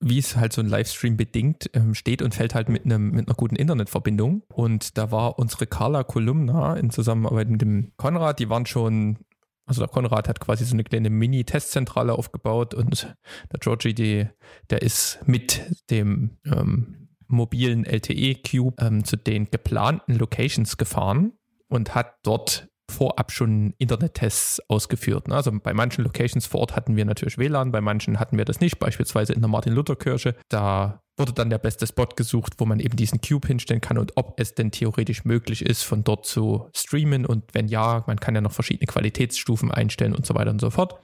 wie 0.00 0.18
es 0.18 0.36
halt 0.36 0.52
so 0.52 0.60
ein 0.60 0.68
Livestream 0.68 1.16
bedingt, 1.16 1.70
ähm, 1.72 1.94
steht 1.94 2.22
und 2.22 2.34
fällt 2.34 2.54
halt 2.54 2.68
mit, 2.68 2.84
einem, 2.84 3.10
mit 3.10 3.28
einer 3.28 3.34
guten 3.34 3.56
Internetverbindung. 3.56 4.42
Und 4.48 4.98
da 4.98 5.10
war 5.10 5.38
unsere 5.38 5.66
Carla 5.66 6.04
Kolumna 6.04 6.76
in 6.76 6.90
Zusammenarbeit 6.90 7.48
mit 7.48 7.62
dem 7.62 7.92
Konrad, 7.96 8.38
die 8.38 8.48
waren 8.50 8.66
schon, 8.66 9.18
also 9.64 9.80
der 9.80 9.88
Konrad 9.88 10.28
hat 10.28 10.40
quasi 10.40 10.64
so 10.64 10.74
eine 10.74 10.84
kleine 10.84 11.10
Mini-Testzentrale 11.10 12.12
aufgebaut 12.12 12.74
und 12.74 13.16
der 13.52 13.60
Georgie, 13.60 13.94
die, 13.94 14.28
der 14.70 14.82
ist 14.82 15.20
mit 15.26 15.62
dem 15.90 16.38
ähm, 16.44 17.08
mobilen 17.28 17.84
LTE-Cube 17.84 18.76
ähm, 18.80 19.04
zu 19.04 19.16
den 19.16 19.50
geplanten 19.50 20.14
Locations 20.14 20.76
gefahren 20.76 21.32
und 21.68 21.94
hat 21.94 22.16
dort 22.22 22.68
vorab 22.90 23.32
schon 23.32 23.74
Internet-Tests 23.78 24.60
ausgeführt. 24.68 25.28
Ne? 25.28 25.34
Also 25.34 25.52
bei 25.52 25.74
manchen 25.74 26.04
Locations 26.04 26.46
vor 26.46 26.60
Ort 26.60 26.76
hatten 26.76 26.96
wir 26.96 27.04
natürlich 27.04 27.38
WLAN, 27.38 27.72
bei 27.72 27.80
manchen 27.80 28.20
hatten 28.20 28.38
wir 28.38 28.44
das 28.44 28.60
nicht, 28.60 28.78
beispielsweise 28.78 29.32
in 29.32 29.40
der 29.40 29.48
Martin-Luther-Kirche. 29.48 30.36
Da 30.48 31.02
wurde 31.16 31.32
dann 31.32 31.50
der 31.50 31.58
beste 31.58 31.86
Spot 31.86 32.06
gesucht, 32.06 32.54
wo 32.58 32.66
man 32.66 32.78
eben 32.78 32.96
diesen 32.96 33.20
Cube 33.20 33.48
hinstellen 33.48 33.80
kann 33.80 33.98
und 33.98 34.12
ob 34.16 34.38
es 34.38 34.54
denn 34.54 34.70
theoretisch 34.70 35.24
möglich 35.24 35.64
ist, 35.64 35.82
von 35.82 36.04
dort 36.04 36.26
zu 36.26 36.68
streamen 36.74 37.26
und 37.26 37.44
wenn 37.54 37.68
ja, 37.68 38.04
man 38.06 38.20
kann 38.20 38.34
ja 38.34 38.40
noch 38.40 38.52
verschiedene 38.52 38.86
Qualitätsstufen 38.86 39.70
einstellen 39.70 40.14
und 40.14 40.26
so 40.26 40.34
weiter 40.34 40.50
und 40.50 40.60
so 40.60 40.70
fort. 40.70 41.00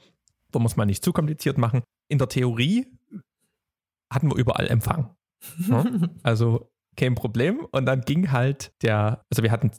Da 0.51 0.59
muss 0.59 0.77
man 0.77 0.87
nicht 0.87 1.03
zu 1.03 1.13
kompliziert 1.13 1.57
machen. 1.57 1.83
In 2.09 2.19
der 2.19 2.29
Theorie 2.29 2.87
hatten 4.11 4.31
wir 4.31 4.37
überall 4.37 4.69
Empfang. 4.69 5.15
Ne? 5.67 6.11
Also 6.23 6.71
kein 6.97 7.15
Problem. 7.15 7.67
Und 7.73 7.87
dann 7.87 8.03
ging 8.03 8.31
halt 8.31 8.73
der, 8.83 9.25
also 9.31 9.43
wir 9.43 9.51
hatten 9.51 9.71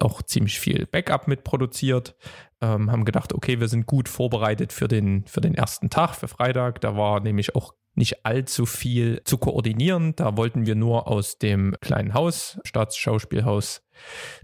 auch 0.00 0.22
ziemlich 0.22 0.60
viel 0.60 0.86
Backup 0.86 1.28
mitproduziert. 1.28 2.16
Ähm, 2.60 2.90
haben 2.90 3.04
gedacht, 3.04 3.32
okay, 3.32 3.60
wir 3.60 3.68
sind 3.68 3.86
gut 3.86 4.08
vorbereitet 4.08 4.72
für 4.72 4.88
den, 4.88 5.24
für 5.26 5.40
den 5.40 5.54
ersten 5.54 5.90
Tag, 5.90 6.14
für 6.14 6.28
Freitag. 6.28 6.80
Da 6.80 6.96
war 6.96 7.20
nämlich 7.20 7.56
auch 7.56 7.74
nicht 7.94 8.24
allzu 8.24 8.66
viel 8.66 9.22
zu 9.24 9.38
koordinieren. 9.38 10.14
Da 10.16 10.36
wollten 10.36 10.66
wir 10.66 10.74
nur 10.74 11.08
aus 11.08 11.38
dem 11.38 11.76
kleinen 11.80 12.14
Haus, 12.14 12.58
Staatsschauspielhaus, 12.64 13.82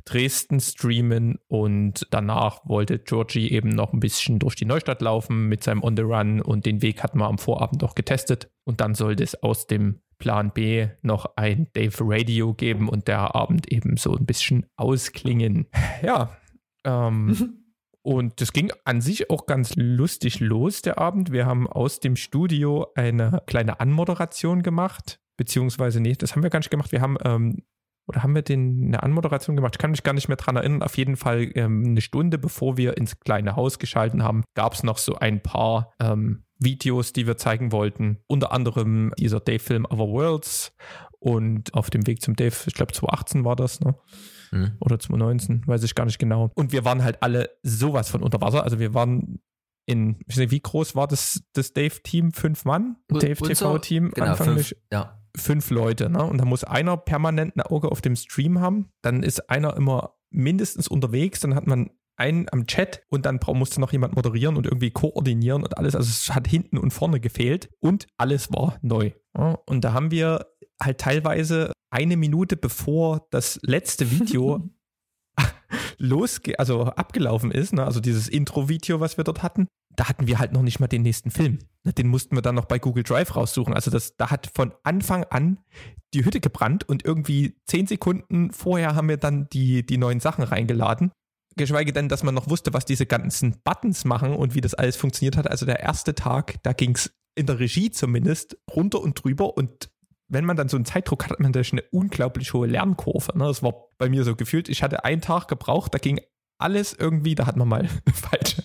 Dresden 0.05 0.61
streamen 0.61 1.38
und 1.49 2.07
danach 2.11 2.61
wollte 2.65 2.99
Georgie 2.99 3.50
eben 3.50 3.71
noch 3.71 3.93
ein 3.93 4.00
bisschen 4.00 4.38
durch 4.38 4.55
die 4.55 4.67
Neustadt 4.67 5.00
laufen 5.00 5.49
mit 5.49 5.62
seinem 5.62 5.83
On 5.83 5.97
the 5.97 6.03
Run 6.03 6.43
und 6.43 6.67
den 6.67 6.83
Weg 6.83 7.03
hatten 7.03 7.19
wir 7.19 7.26
am 7.26 7.38
Vorabend 7.38 7.83
auch 7.83 7.95
getestet 7.95 8.50
und 8.65 8.81
dann 8.81 8.95
sollte 8.95 9.23
es 9.23 9.43
aus 9.43 9.67
dem 9.67 10.00
Plan 10.19 10.51
B 10.53 10.89
noch 11.03 11.37
ein 11.37 11.69
Dave 11.75 11.97
Radio 12.01 12.55
geben 12.55 12.89
und 12.89 13.09
der 13.09 13.35
Abend 13.35 13.71
eben 13.71 13.97
so 13.97 14.15
ein 14.15 14.27
bisschen 14.27 14.67
ausklingen. 14.77 15.67
Ja, 16.03 16.37
ähm, 16.85 17.63
und 18.03 18.41
das 18.41 18.53
ging 18.53 18.73
an 18.85 19.01
sich 19.01 19.31
auch 19.31 19.47
ganz 19.47 19.75
lustig 19.77 20.41
los, 20.41 20.83
der 20.83 20.99
Abend. 20.99 21.33
Wir 21.33 21.47
haben 21.47 21.67
aus 21.67 22.01
dem 22.01 22.17
Studio 22.17 22.87
eine 22.95 23.43
kleine 23.47 23.81
Anmoderation 23.81 24.63
gemacht, 24.63 25.21
beziehungsweise, 25.37 26.01
nee, 26.01 26.13
das 26.13 26.35
haben 26.35 26.43
wir 26.43 26.51
gar 26.51 26.61
nicht 26.61 26.71
gemacht. 26.71 26.93
Wir 26.93 27.01
haben, 27.01 27.17
ähm, 27.25 27.63
oder 28.07 28.23
haben 28.23 28.35
wir 28.35 28.43
den 28.43 28.87
eine 28.87 29.03
Anmoderation 29.03 29.57
gemacht? 29.57 29.75
Ich 29.77 29.79
kann 29.79 29.91
mich 29.91 30.05
gar 30.05 30.13
nicht 30.13 30.29
mehr 30.29 30.37
dran 30.37 30.57
erinnern. 30.57 30.83
Auf 30.83 30.97
jeden 30.97 31.17
Fall 31.17 31.51
ähm, 31.57 31.83
eine 31.85 32.01
Stunde 32.01 32.39
bevor 32.39 32.77
wir 32.77 32.97
ins 32.97 33.19
kleine 33.19 33.57
Haus 33.57 33.79
geschalten 33.79 34.23
haben, 34.23 34.45
gab 34.55 34.75
es 34.75 34.85
noch 34.85 34.99
so 34.99 35.17
ein 35.17 35.43
paar 35.43 35.93
ähm, 36.01 36.46
Videos, 36.59 37.13
die 37.13 37.27
wir 37.27 37.37
zeigen 37.37 37.73
wollten. 37.73 38.19
Unter 38.27 38.53
anderem 38.53 39.13
dieser 39.19 39.41
Dave-Film 39.41 39.85
Other 39.85 40.09
Worlds 40.09 40.73
und 41.19 41.75
auf 41.75 41.91
dem 41.91 42.07
Weg 42.07 42.23
zum 42.23 42.37
Dave, 42.37 42.55
ich 42.67 42.75
glaube 42.75 42.93
2018 42.93 43.45
war 43.45 43.57
das, 43.57 43.81
ne? 43.81 43.97
Mhm. 44.53 44.77
Oder 44.81 44.99
2019, 44.99 45.67
weiß 45.67 45.83
ich 45.83 45.95
gar 45.95 46.05
nicht 46.05 46.19
genau. 46.19 46.51
Und 46.55 46.73
wir 46.73 46.85
waren 46.85 47.03
halt 47.03 47.23
alle 47.23 47.51
sowas 47.63 48.11
von 48.11 48.23
unter 48.23 48.41
Wasser. 48.41 48.63
Also 48.63 48.79
wir 48.79 48.95
waren 48.95 49.41
in, 49.87 50.17
ich 50.27 50.35
weiß 50.35 50.39
nicht, 50.39 50.51
wie 50.51 50.61
groß 50.61 50.97
war 50.97 51.07
das, 51.07 51.43
das 51.53 51.73
Dave-Team? 51.73 52.33
Fünf 52.33 52.65
Mann? 52.65 52.97
Dave-TV-Team? 53.09 54.11
Genau, 54.13 54.35
fünf, 54.35 54.75
ja. 54.93 55.21
fünf 55.37 55.71
Leute, 55.71 56.11
ne? 56.11 56.25
Und 56.25 56.39
da 56.39 56.45
muss 56.45 56.65
einer 56.65 56.97
permanent 56.97 57.57
ein 57.57 57.63
Auge 57.63 57.91
auf 57.91 58.01
dem 58.01 58.17
Stream 58.17 58.61
haben. 58.61 58.91
Dann 59.03 59.23
ist 59.23 59.49
einer 59.49 59.77
immer 59.77 60.15
mindestens 60.31 60.89
unterwegs. 60.89 61.41
Dann 61.41 61.55
hat 61.55 61.67
man 61.67 61.91
einen 62.17 62.47
am 62.51 62.67
Chat 62.67 63.03
und 63.09 63.27
dann 63.27 63.41
musste 63.55 63.81
noch 63.81 63.93
jemand 63.93 64.17
moderieren 64.17 64.57
und 64.57 64.67
irgendwie 64.67 64.91
koordinieren 64.91 65.63
und 65.63 65.79
alles. 65.79 65.95
Also 65.95 66.09
es 66.09 66.35
hat 66.35 66.49
hinten 66.49 66.79
und 66.79 66.93
vorne 66.93 67.21
gefehlt 67.21 67.69
und 67.81 68.07
alles 68.17 68.53
war 68.53 68.79
neu. 68.83 69.13
Und 69.67 69.85
da 69.85 69.93
haben 69.93 70.11
wir 70.11 70.47
halt 70.83 70.99
teilweise 70.99 71.73
eine 71.91 72.17
Minute 72.17 72.57
bevor 72.57 73.27
das 73.31 73.59
letzte 73.63 74.11
Video 74.11 74.69
losge 75.99 76.59
also 76.59 76.85
abgelaufen 76.85 77.51
ist, 77.51 77.73
ne, 77.73 77.85
also 77.85 78.01
dieses 78.01 78.29
Intro-Video, 78.29 79.01
was 79.01 79.17
wir 79.17 79.25
dort 79.25 79.43
hatten, 79.43 79.69
da 79.95 80.09
hatten 80.09 80.27
wir 80.27 80.39
halt 80.39 80.53
noch 80.53 80.63
nicht 80.63 80.79
mal 80.79 80.87
den 80.87 81.03
nächsten 81.03 81.31
Film. 81.31 81.59
Ne, 81.85 81.93
den 81.93 82.09
mussten 82.09 82.37
wir 82.37 82.43
dann 82.43 82.55
noch 82.55 82.67
bei 82.67 82.79
Google 82.79 83.03
Drive 83.03 83.35
raussuchen. 83.35 83.75
Also 83.75 83.91
das, 83.91 84.17
da 84.17 84.31
hat 84.31 84.51
von 84.55 84.75
Anfang 84.83 85.25
an 85.25 85.59
die 86.15 86.25
Hütte 86.25 86.41
gebrannt 86.41 86.89
und 86.89 87.05
irgendwie 87.05 87.57
zehn 87.67 87.87
Sekunden 87.87 88.53
vorher 88.53 88.95
haben 88.95 89.09
wir 89.09 89.17
dann 89.17 89.49
die, 89.49 89.85
die 89.85 89.99
neuen 89.99 90.21
Sachen 90.21 90.45
reingeladen. 90.45 91.13
Geschweige 91.57 91.93
denn, 91.93 92.09
dass 92.09 92.23
man 92.23 92.35
noch 92.35 92.51
wusste, 92.51 92.75
was 92.75 92.85
diese 92.85 93.07
ganzen 93.07 93.57
Buttons 93.65 94.05
machen 94.05 94.35
und 94.35 94.55
wie 94.55 94.61
das 94.61 94.75
alles 94.75 94.97
funktioniert 94.97 95.37
hat. 95.37 95.51
Also 95.51 95.65
der 95.67 95.81
erste 95.81 96.15
Tag, 96.15 96.63
da 96.63 96.73
ging 96.73 96.95
es 96.95 97.15
in 97.35 97.47
der 97.47 97.59
Regie 97.59 97.91
zumindest 97.91 98.59
runter 98.75 99.01
und 99.01 99.23
drüber 99.23 99.57
und 99.57 99.91
wenn 100.29 100.45
man 100.45 100.57
dann 100.57 100.69
so 100.69 100.77
einen 100.77 100.85
Zeitdruck 100.85 101.25
hat, 101.25 101.31
hat 101.31 101.41
man 101.41 101.53
da 101.53 101.61
eine 101.61 101.83
unglaublich 101.93 102.53
hohe 102.53 102.67
Lernkurve. 102.67 103.37
Ne? 103.39 103.45
Das 103.45 103.63
war 103.63 103.75
bei 103.97 104.09
mir 104.09 104.25
so 104.25 104.35
gefühlt. 104.35 104.69
Ich 104.69 104.83
hatte 104.83 105.05
einen 105.05 105.21
Tag 105.21 105.47
gebraucht, 105.47 105.95
da 105.95 105.99
ging 105.99 106.21
alles 106.59 106.95
irgendwie, 106.95 107.35
da 107.35 107.47
hat 107.47 107.57
man 107.57 107.69
mal 107.69 107.89
falsche, 108.13 108.63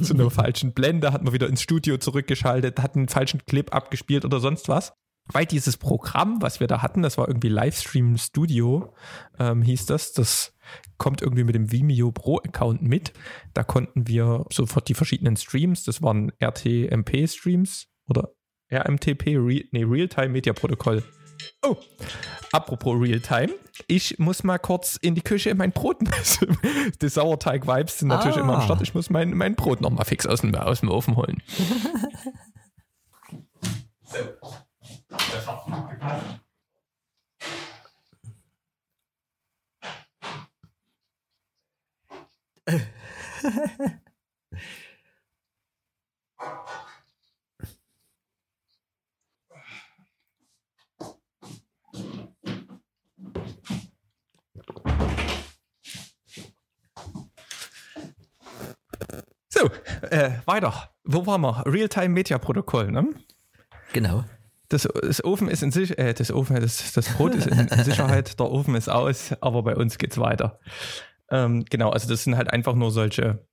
zu 0.02 0.14
einer 0.14 0.30
falschen 0.30 0.72
Blende, 0.72 1.12
hat 1.12 1.22
man 1.22 1.32
wieder 1.32 1.48
ins 1.48 1.62
Studio 1.62 1.98
zurückgeschaltet, 1.98 2.80
hat 2.80 2.96
einen 2.96 3.08
falschen 3.08 3.44
Clip 3.44 3.72
abgespielt 3.72 4.24
oder 4.24 4.40
sonst 4.40 4.68
was. 4.68 4.92
Weil 5.26 5.46
dieses 5.46 5.76
Programm, 5.76 6.42
was 6.42 6.58
wir 6.58 6.66
da 6.66 6.82
hatten, 6.82 7.02
das 7.02 7.16
war 7.16 7.28
irgendwie 7.28 7.48
Livestream 7.48 8.18
Studio, 8.18 8.92
ähm, 9.38 9.62
hieß 9.62 9.86
das, 9.86 10.12
das 10.12 10.51
kommt 10.98 11.22
irgendwie 11.22 11.44
mit 11.44 11.54
dem 11.54 11.70
Vimeo 11.70 12.12
Pro 12.12 12.38
Account 12.38 12.82
mit. 12.82 13.12
Da 13.54 13.62
konnten 13.62 14.06
wir 14.06 14.46
sofort 14.50 14.88
die 14.88 14.94
verschiedenen 14.94 15.36
Streams, 15.36 15.84
das 15.84 16.02
waren 16.02 16.32
RTMP 16.38 17.28
Streams 17.28 17.88
oder 18.08 18.30
RMTP, 18.72 19.36
Re 19.36 19.64
nee, 19.70 19.84
Realtime 19.84 20.28
Media 20.30 20.52
Protokoll. 20.52 21.02
Oh, 21.62 21.76
apropos 22.52 23.00
Realtime, 23.00 23.52
ich 23.86 24.18
muss 24.18 24.44
mal 24.44 24.58
kurz 24.58 24.96
in 24.96 25.14
die 25.14 25.22
Küche 25.22 25.54
mein 25.54 25.72
Brot. 25.72 25.98
die 27.02 27.08
Sauerteig-Vibes 27.08 27.98
sind 27.98 28.08
natürlich 28.08 28.36
ah. 28.36 28.40
immer 28.40 28.56
am 28.56 28.62
Start. 28.62 28.82
Ich 28.82 28.94
muss 28.94 29.10
mein, 29.10 29.34
mein 29.34 29.54
Brot 29.56 29.80
nochmal 29.80 30.04
fix 30.04 30.26
aus 30.26 30.40
dem, 30.42 30.54
aus 30.54 30.80
dem 30.80 30.88
Ofen 30.88 31.16
holen. 31.16 31.42
so. 34.04 34.16
Das 35.08 35.46
hat 35.46 35.64
gut 35.64 35.90
gepasst. 35.90 36.24
So, 59.48 59.70
äh, 60.10 60.30
weiter. 60.46 60.90
Wo 61.04 61.26
waren 61.26 61.40
wir? 61.40 61.64
Realtime-Media-Protokoll, 61.66 62.92
ne? 62.92 63.08
Genau. 63.92 64.24
Das, 64.68 64.88
das 65.02 65.22
Ofen 65.24 65.48
ist 65.48 65.62
in 65.62 65.72
sich, 65.72 65.98
äh, 65.98 66.14
das 66.14 66.30
Ofen, 66.32 66.60
das, 66.60 66.92
das 66.92 67.08
Brot 67.10 67.34
ist 67.34 67.48
in, 67.48 67.58
in, 67.58 67.84
Sicherheit, 67.84 68.38
der 68.38 68.50
Ofen 68.50 68.74
ist 68.76 68.88
aus, 68.88 69.34
aber 69.40 69.62
bei 69.62 69.76
uns 69.76 69.98
geht's 69.98 70.18
weiter. 70.18 70.60
Ähm, 71.32 71.64
genau, 71.64 71.90
also 71.90 72.08
das 72.08 72.22
sind 72.24 72.36
halt 72.36 72.52
einfach 72.52 72.74
nur 72.74 72.90
solche, 72.90 73.46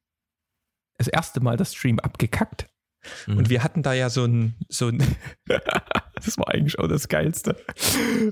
das 0.98 1.06
erste 1.06 1.40
Mal 1.40 1.56
das 1.56 1.72
Stream 1.72 2.00
abgekackt. 2.00 2.66
Mhm. 3.28 3.38
Und 3.38 3.50
wir 3.50 3.62
hatten 3.62 3.84
da 3.84 3.92
ja 3.92 4.10
so 4.10 4.24
ein, 4.24 4.56
so 4.68 4.88
ein 4.88 4.98
das 6.14 6.36
war 6.36 6.48
eigentlich 6.48 6.80
auch 6.80 6.88
das 6.88 7.06
Geilste. 7.06 7.56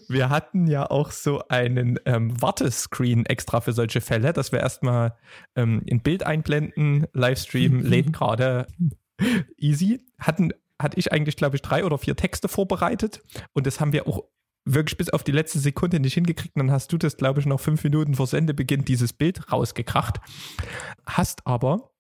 Wir 0.09 0.29
hatten 0.29 0.67
ja 0.67 0.91
auch 0.91 1.13
so 1.13 1.47
einen 1.49 2.01
ähm, 2.05 2.41
Wartescreen 2.43 3.27
extra 3.27 3.61
für 3.61 3.73
solche 3.73 4.01
Fälle, 4.01 4.33
dass 4.33 4.51
wir 4.51 4.59
erstmal 4.59 5.17
ähm, 5.55 5.85
ein 5.89 6.01
Bild 6.01 6.27
einblenden, 6.27 7.07
Livestream 7.13 7.77
mhm. 7.77 7.87
lädt 7.87 8.13
gerade 8.13 8.67
easy. 9.57 10.05
Hatten, 10.19 10.53
hatte 10.83 10.99
ich 10.99 11.13
eigentlich, 11.13 11.37
glaube 11.37 11.55
ich, 11.55 11.63
drei 11.63 11.85
oder 11.85 11.99
vier 11.99 12.17
Texte 12.17 12.49
vorbereitet 12.49 13.23
und 13.53 13.69
das 13.69 13.79
haben 13.79 13.93
wir 13.93 14.09
auch 14.09 14.25
wirklich 14.65 14.97
bis 14.97 15.11
auf 15.11 15.25
die 15.25 15.33
letzte 15.33 15.59
Sekunde 15.59 16.01
nicht 16.01 16.15
hingekriegt. 16.15 16.57
Dann 16.57 16.71
hast 16.71 16.93
du 16.93 16.99
das, 16.99 17.17
glaube 17.17 17.41
ich, 17.41 17.47
noch 17.47 17.61
fünf 17.61 17.85
Minuten 17.85 18.15
vor 18.15 18.27
Sendebeginn 18.27 18.85
dieses 18.85 19.13
Bild 19.13 19.53
rausgekracht. 19.53 20.21
Hast 21.07 21.47
aber 21.47 21.91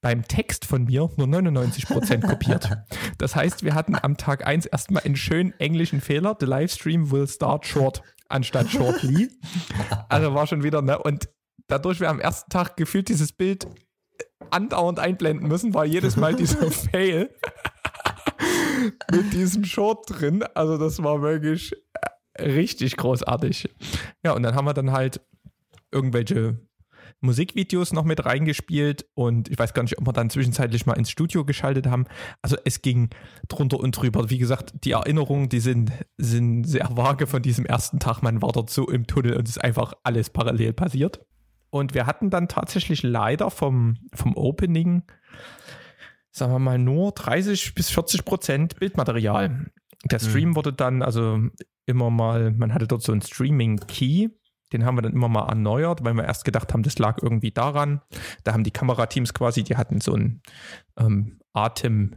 beim 0.00 0.22
Text 0.22 0.66
von 0.66 0.84
mir 0.84 1.10
nur 1.16 1.26
99% 1.26 2.20
kopiert. 2.28 2.70
Das 3.18 3.34
heißt, 3.34 3.64
wir 3.64 3.74
hatten 3.74 3.96
am 4.00 4.16
Tag 4.16 4.46
1 4.46 4.66
erstmal 4.66 5.02
einen 5.02 5.16
schönen 5.16 5.52
englischen 5.58 6.00
Fehler. 6.00 6.36
The 6.38 6.46
Livestream 6.46 7.10
will 7.10 7.26
start 7.26 7.66
short 7.66 8.02
anstatt 8.28 8.70
shortly. 8.70 9.30
Also 10.08 10.34
war 10.34 10.46
schon 10.46 10.62
wieder, 10.62 10.82
ne? 10.82 10.98
Und 10.98 11.28
dadurch 11.66 12.00
wir 12.00 12.08
am 12.08 12.20
ersten 12.20 12.50
Tag 12.50 12.76
gefühlt 12.76 13.08
dieses 13.08 13.32
Bild 13.32 13.66
andauernd 14.50 15.00
einblenden 15.00 15.48
müssen, 15.48 15.74
war 15.74 15.84
jedes 15.84 16.16
Mal 16.16 16.34
dieser 16.34 16.70
Fail 16.70 17.30
mit 19.10 19.32
diesem 19.32 19.64
Short 19.64 20.04
drin. 20.08 20.44
Also 20.54 20.78
das 20.78 21.02
war 21.02 21.22
wirklich 21.22 21.72
richtig 22.38 22.96
großartig. 22.96 23.68
Ja, 24.24 24.32
und 24.32 24.42
dann 24.42 24.54
haben 24.54 24.66
wir 24.66 24.74
dann 24.74 24.92
halt 24.92 25.20
irgendwelche 25.92 26.60
Musikvideos 27.20 27.92
noch 27.92 28.04
mit 28.04 28.24
reingespielt 28.24 29.06
und 29.14 29.48
ich 29.48 29.58
weiß 29.58 29.74
gar 29.74 29.82
nicht, 29.82 29.98
ob 29.98 30.06
wir 30.06 30.12
dann 30.12 30.30
zwischenzeitlich 30.30 30.86
mal 30.86 30.94
ins 30.94 31.10
Studio 31.10 31.44
geschaltet 31.44 31.86
haben. 31.86 32.04
Also 32.42 32.56
es 32.64 32.82
ging 32.82 33.10
drunter 33.48 33.80
und 33.80 33.92
drüber. 33.92 34.28
Wie 34.30 34.38
gesagt, 34.38 34.84
die 34.84 34.92
Erinnerungen, 34.92 35.48
die 35.48 35.60
sind, 35.60 35.92
sind 36.18 36.64
sehr 36.64 36.88
vage 36.92 37.26
von 37.26 37.42
diesem 37.42 37.64
ersten 37.64 38.00
Tag. 38.00 38.22
Man 38.22 38.42
war 38.42 38.52
dort 38.52 38.70
so 38.70 38.88
im 38.88 39.06
Tunnel 39.06 39.36
und 39.36 39.48
es 39.48 39.56
ist 39.56 39.64
einfach 39.64 39.94
alles 40.02 40.30
parallel 40.30 40.72
passiert. 40.72 41.24
Und 41.70 41.94
wir 41.94 42.06
hatten 42.06 42.30
dann 42.30 42.48
tatsächlich 42.48 43.02
leider 43.02 43.50
vom, 43.50 43.96
vom 44.14 44.36
Opening, 44.36 45.02
sagen 46.30 46.52
wir 46.52 46.58
mal, 46.58 46.78
nur 46.78 47.12
30 47.12 47.74
bis 47.74 47.90
40 47.90 48.24
Prozent 48.24 48.78
Bildmaterial. 48.78 49.66
Der 50.04 50.18
Stream 50.18 50.50
mhm. 50.50 50.56
wurde 50.56 50.72
dann 50.72 51.02
also 51.02 51.40
immer 51.86 52.10
mal, 52.10 52.52
man 52.52 52.74
hatte 52.74 52.86
dort 52.86 53.02
so 53.02 53.12
ein 53.12 53.22
Streaming-Key 53.22 54.28
den 54.72 54.84
haben 54.84 54.96
wir 54.96 55.02
dann 55.02 55.12
immer 55.12 55.28
mal 55.28 55.48
erneuert, 55.48 56.04
weil 56.04 56.14
wir 56.14 56.24
erst 56.24 56.44
gedacht 56.44 56.72
haben, 56.72 56.82
das 56.82 56.98
lag 56.98 57.22
irgendwie 57.22 57.52
daran. 57.52 58.00
Da 58.44 58.52
haben 58.52 58.64
die 58.64 58.72
Kamerateams 58.72 59.32
quasi, 59.32 59.62
die 59.62 59.76
hatten 59.76 60.00
so 60.00 60.14
ein 60.14 60.42
ähm, 60.98 61.38
Atem 61.52 62.16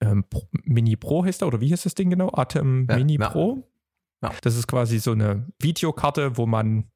ähm, 0.00 0.24
Mini 0.64 0.96
Pro 0.96 1.24
heißt 1.24 1.40
der, 1.40 1.48
oder 1.48 1.60
wie 1.60 1.72
heißt 1.72 1.86
das 1.86 1.94
Ding 1.94 2.10
genau? 2.10 2.30
Atem 2.32 2.86
ja, 2.88 2.96
Mini 2.96 3.18
ja. 3.18 3.30
Pro. 3.30 3.68
Ja. 4.22 4.32
Das 4.42 4.56
ist 4.56 4.66
quasi 4.66 4.98
so 4.98 5.12
eine 5.12 5.46
Videokarte, 5.60 6.36
wo 6.36 6.46
man 6.46 6.90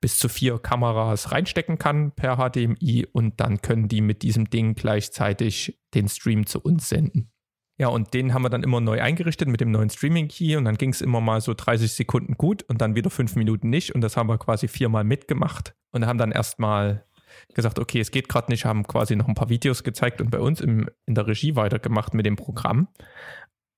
bis 0.00 0.18
zu 0.18 0.28
vier 0.28 0.58
Kameras 0.58 1.30
reinstecken 1.30 1.78
kann 1.78 2.12
per 2.12 2.36
HDMI 2.36 3.06
und 3.12 3.40
dann 3.40 3.62
können 3.62 3.88
die 3.88 4.00
mit 4.00 4.22
diesem 4.22 4.50
Ding 4.50 4.74
gleichzeitig 4.74 5.80
den 5.94 6.08
Stream 6.08 6.46
zu 6.46 6.60
uns 6.60 6.88
senden. 6.88 7.30
Ja, 7.78 7.88
und 7.88 8.14
den 8.14 8.34
haben 8.34 8.42
wir 8.42 8.50
dann 8.50 8.62
immer 8.62 8.80
neu 8.80 9.00
eingerichtet 9.00 9.48
mit 9.48 9.60
dem 9.60 9.70
neuen 9.70 9.90
Streaming-Key 9.90 10.56
und 10.56 10.64
dann 10.64 10.76
ging 10.76 10.90
es 10.90 11.00
immer 11.00 11.20
mal 11.20 11.40
so 11.40 11.54
30 11.54 11.92
Sekunden 11.92 12.34
gut 12.34 12.62
und 12.64 12.80
dann 12.80 12.94
wieder 12.94 13.10
fünf 13.10 13.34
Minuten 13.34 13.70
nicht 13.70 13.94
und 13.94 14.02
das 14.02 14.16
haben 14.16 14.28
wir 14.28 14.38
quasi 14.38 14.68
viermal 14.68 15.04
mitgemacht 15.04 15.74
und 15.90 16.06
haben 16.06 16.18
dann 16.18 16.32
erstmal 16.32 17.06
gesagt, 17.54 17.78
okay, 17.78 18.00
es 18.00 18.10
geht 18.10 18.28
gerade 18.28 18.52
nicht, 18.52 18.64
haben 18.64 18.86
quasi 18.86 19.16
noch 19.16 19.28
ein 19.28 19.34
paar 19.34 19.48
Videos 19.48 19.84
gezeigt 19.84 20.20
und 20.20 20.30
bei 20.30 20.38
uns 20.38 20.60
im, 20.60 20.88
in 21.06 21.14
der 21.14 21.26
Regie 21.26 21.56
weitergemacht 21.56 22.14
mit 22.14 22.26
dem 22.26 22.36
Programm. 22.36 22.88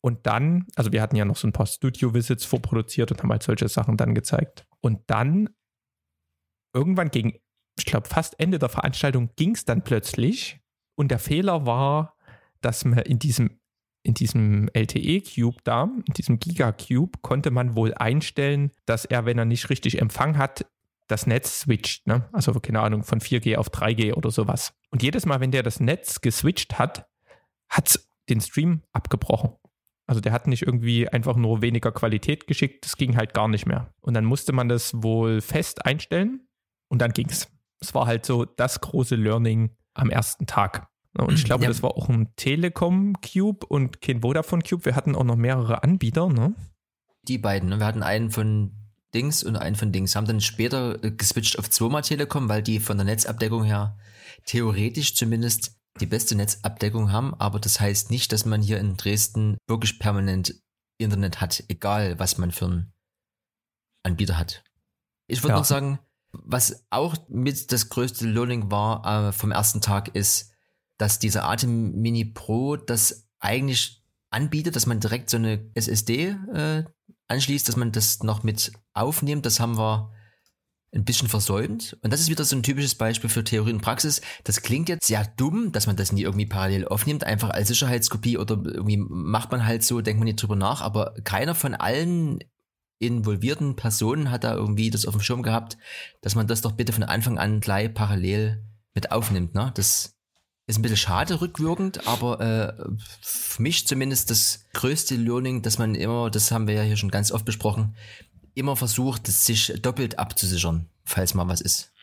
Und 0.03 0.27
dann, 0.27 0.67
also 0.77 0.93
wir 0.93 1.01
hatten 1.01 1.17
ja 1.17 1.25
noch 1.25 1.37
so 1.37 1.49
ein 1.49 1.53
paar 1.53 1.67
Studio-Visits 1.67 2.45
vorproduziert 2.45 3.11
und 3.11 3.23
haben 3.23 3.31
halt 3.31 3.43
solche 3.43 3.69
Sachen 3.69 3.97
dann 3.97 4.15
gezeigt. 4.15 4.67
Und 4.81 5.01
dann 5.07 5.49
irgendwann 6.75 7.11
gegen, 7.11 7.39
ich 7.79 7.87
glaube, 7.87 8.09
fast 8.09 8.39
Ende 8.39 8.59
der 8.59 8.69
Veranstaltung 8.69 9.31
ging 9.37 9.55
es 9.55 9.65
dann 9.65 9.83
plötzlich 9.83 10.61
und 10.95 11.11
der 11.11 11.19
Fehler 11.19 11.65
war, 11.65 12.17
dass 12.61 12.85
man 12.85 12.99
in 12.99 13.19
diesem 13.19 13.61
in 14.05 14.15
diesem 14.15 14.69
LTE-Cube 14.73 15.57
da, 15.65 15.91
in 16.07 16.15
diesem 16.15 16.39
Giga-Cube, 16.39 17.19
konnte 17.23 17.51
man 17.51 17.75
wohl 17.75 17.95
einstellen, 17.95 18.71
dass 18.87 19.05
er, 19.05 19.25
wenn 19.25 19.39
er 19.39 19.47
nicht 19.47 19.71
richtig 19.71 20.01
Empfang 20.01 20.39
hat, 20.39 20.67
das 21.09 21.27
Netz 21.27 21.61
switcht. 21.61 22.07
Ne? 22.07 22.29
Also, 22.33 22.53
keine 22.61 22.81
Ahnung, 22.81 23.03
von 23.03 23.21
4G 23.21 23.57
auf 23.57 23.71
3G 23.71 24.15
oder 24.15 24.31
sowas. 24.31 24.75
Und 24.91 25.03
jedes 25.03 25.27
Mal, 25.27 25.41
wenn 25.41 25.51
der 25.51 25.63
das 25.63 25.81
Netz 25.81 26.21
geswitcht 26.21 26.79
hat, 26.79 27.09
hat 27.69 27.89
es 27.89 28.09
den 28.29 28.41
Stream 28.41 28.83
abgebrochen. 28.93 29.53
Also 30.07 30.21
der 30.21 30.33
hat 30.33 30.47
nicht 30.47 30.63
irgendwie 30.63 31.09
einfach 31.09 31.37
nur 31.37 31.63
weniger 31.63 31.91
Qualität 31.91 32.47
geschickt, 32.47 32.85
das 32.85 32.97
ging 32.97 33.17
halt 33.17 33.33
gar 33.33 33.49
nicht 33.49 33.67
mehr. 33.67 33.93
Und 34.01 34.15
dann 34.15 34.25
musste 34.25 34.53
man 34.53 34.69
das 34.69 35.03
wohl 35.03 35.41
fest 35.41 35.85
einstellen 35.87 36.47
und 36.89 37.01
dann 37.01 37.13
ging 37.13 37.29
es. 37.31 37.51
Es 37.81 37.95
war 37.95 38.07
halt 38.07 38.27
so 38.27 38.45
das 38.45 38.81
große 38.81 39.17
Learning 39.17 39.71
am 39.95 40.11
ersten 40.11 40.47
Tag. 40.47 40.89
Und 41.17 41.35
ich 41.35 41.45
glaube, 41.45 41.65
ja. 41.65 41.69
das 41.69 41.83
war 41.83 41.97
auch 41.97 42.09
ein 42.09 42.35
Telekom 42.37 43.15
Cube 43.21 43.65
und 43.67 44.01
kein 44.01 44.23
Vodafone 44.23 44.63
Cube. 44.63 44.85
Wir 44.85 44.97
hatten 44.97 45.15
auch 45.15 45.25
noch 45.25 45.37
mehrere 45.37 45.83
Anbieter, 45.83 46.29
ne? 46.29 46.55
Die 47.29 47.39
beiden, 47.39 47.69
ne? 47.69 47.79
Wir 47.79 47.87
hatten 47.87 48.03
einen 48.03 48.31
von 48.31 48.73
Dings 49.15 49.45
und 49.45 49.57
einen 49.57 49.77
von 49.77 49.93
Dings. 49.93 50.17
Haben 50.17 50.27
dann 50.27 50.41
später 50.41 51.03
äh, 51.05 51.13
geswitcht 51.13 51.59
auf 51.59 51.71
zweimal 51.71 52.03
Telekom, 52.03 52.49
weil 52.49 52.63
die 52.63 52.81
von 52.81 52.97
der 52.97 53.07
Netzabdeckung 53.07 53.65
her 53.65 53.97
theoretisch 54.45 55.15
zumindest 55.15 55.79
die 56.01 56.07
beste 56.07 56.35
Netzabdeckung 56.35 57.13
haben. 57.13 57.35
Aber 57.35 57.61
das 57.61 57.81
heißt 57.81 58.11
nicht, 58.11 58.33
dass 58.33 58.45
man 58.45 58.61
hier 58.61 58.79
in 58.79 58.97
Dresden 58.97 59.57
wirklich 59.69 60.01
permanent 60.01 60.61
Internet 60.99 61.41
hat, 61.41 61.63
egal 61.69 62.19
was 62.19 62.39
man 62.39 62.51
für 62.51 62.67
einen 62.67 62.93
Anbieter 64.03 64.37
hat. 64.37 64.65
Ich 65.29 65.43
würde 65.43 65.55
ja. 65.55 65.59
noch 65.59 65.65
sagen, 65.65 66.01
was 66.33 66.85
auch 66.91 67.17
mit 67.29 67.73
das 67.73 67.89
größte 67.89 68.27
Learning 68.27 68.71
war 68.71 69.29
äh, 69.29 69.33
vom 69.33 69.53
ersten 69.53 69.81
Tag 69.81 70.15
ist, 70.15 70.54
dass 70.99 71.19
dieser 71.19 71.45
Atem 71.45 71.93
Mini 71.93 72.25
Pro 72.25 72.77
das 72.77 73.27
eigentlich 73.39 74.03
anbietet, 74.31 74.77
dass 74.77 74.87
man 74.87 75.01
direkt 75.01 75.31
so 75.31 75.37
eine 75.37 75.71
SSD 75.75 76.37
äh, 76.53 76.85
anschließt, 77.29 77.69
dass 77.69 77.77
man 77.77 77.93
das 77.93 78.23
noch 78.23 78.43
mit 78.43 78.73
aufnimmt. 78.93 79.47
Das 79.47 79.61
haben 79.61 79.79
wir 79.79 80.13
ein 80.95 81.05
bisschen 81.05 81.29
versäumt. 81.29 81.97
Und 82.03 82.13
das 82.13 82.21
ist 82.21 82.31
wieder 82.31 82.45
so 82.45 82.55
ein 82.57 82.63
typisches 82.63 82.95
Beispiel 82.95 83.29
für 83.29 83.43
Theorie 83.43 83.73
und 83.73 83.81
Praxis. 83.81 84.21
Das 84.45 84.63
klingt 84.63 84.89
jetzt 84.89 85.07
sehr 85.07 85.27
dumm, 85.37 85.73
dass 85.73 85.87
man 85.87 85.97
das 85.97 86.13
nie 86.13 86.23
irgendwie 86.23 86.47
parallel 86.47 86.87
aufnimmt, 86.87 87.25
einfach 87.25 87.51
als 87.51 87.69
Sicherheitskopie 87.69 88.39
oder 88.39 88.61
irgendwie 88.65 88.97
macht 88.97 89.51
man 89.51 89.67
halt 89.67 89.83
so, 89.83 90.01
denkt 90.01 90.21
man 90.21 90.27
nicht 90.27 90.41
drüber 90.41 90.57
nach, 90.57 90.81
aber 90.81 91.15
keiner 91.25 91.55
von 91.55 91.75
allen 91.75 92.39
involvierten 93.01 93.75
Personen 93.77 94.31
hat 94.31 94.45
da 94.45 94.55
irgendwie 94.55 94.91
das 94.91 95.05
auf 95.05 95.15
dem 95.15 95.21
Schirm 95.21 95.43
gehabt, 95.43 95.77
dass 96.23 96.37
man 96.37 96.47
das 96.47 96.61
doch 96.61 96.73
bitte 96.73 96.93
von 96.93 97.03
Anfang 97.03 97.39
an 97.39 97.61
gleich 97.61 97.93
parallel 97.93 98.65
mit 98.95 99.11
aufnimmt. 99.11 99.55
Ne? 99.55 99.73
Das 99.75 100.14
ist 100.67 100.79
ein 100.79 100.83
bisschen 100.83 100.97
schade 100.97 101.41
rückwirkend, 101.41 102.07
aber 102.07 102.41
äh, 102.41 102.85
für 103.21 103.63
mich 103.63 103.87
zumindest 103.87 104.31
das 104.31 104.67
größte 104.73 105.15
Learning, 105.17 105.63
dass 105.63 105.79
man 105.79 105.95
immer, 105.95 106.31
das 106.31 106.51
haben 106.51 106.67
wir 106.67 106.75
ja 106.75 106.83
hier 106.83 106.97
schon 106.97 107.11
ganz 107.11 107.33
oft 107.33 107.45
besprochen, 107.45 107.95
immer 108.55 108.77
versucht, 108.77 109.27
sich 109.27 109.75
doppelt 109.83 110.19
abzusichern, 110.19 110.89
falls 111.05 111.35
mal 111.35 111.49
was 111.49 111.61
ist. 111.61 111.95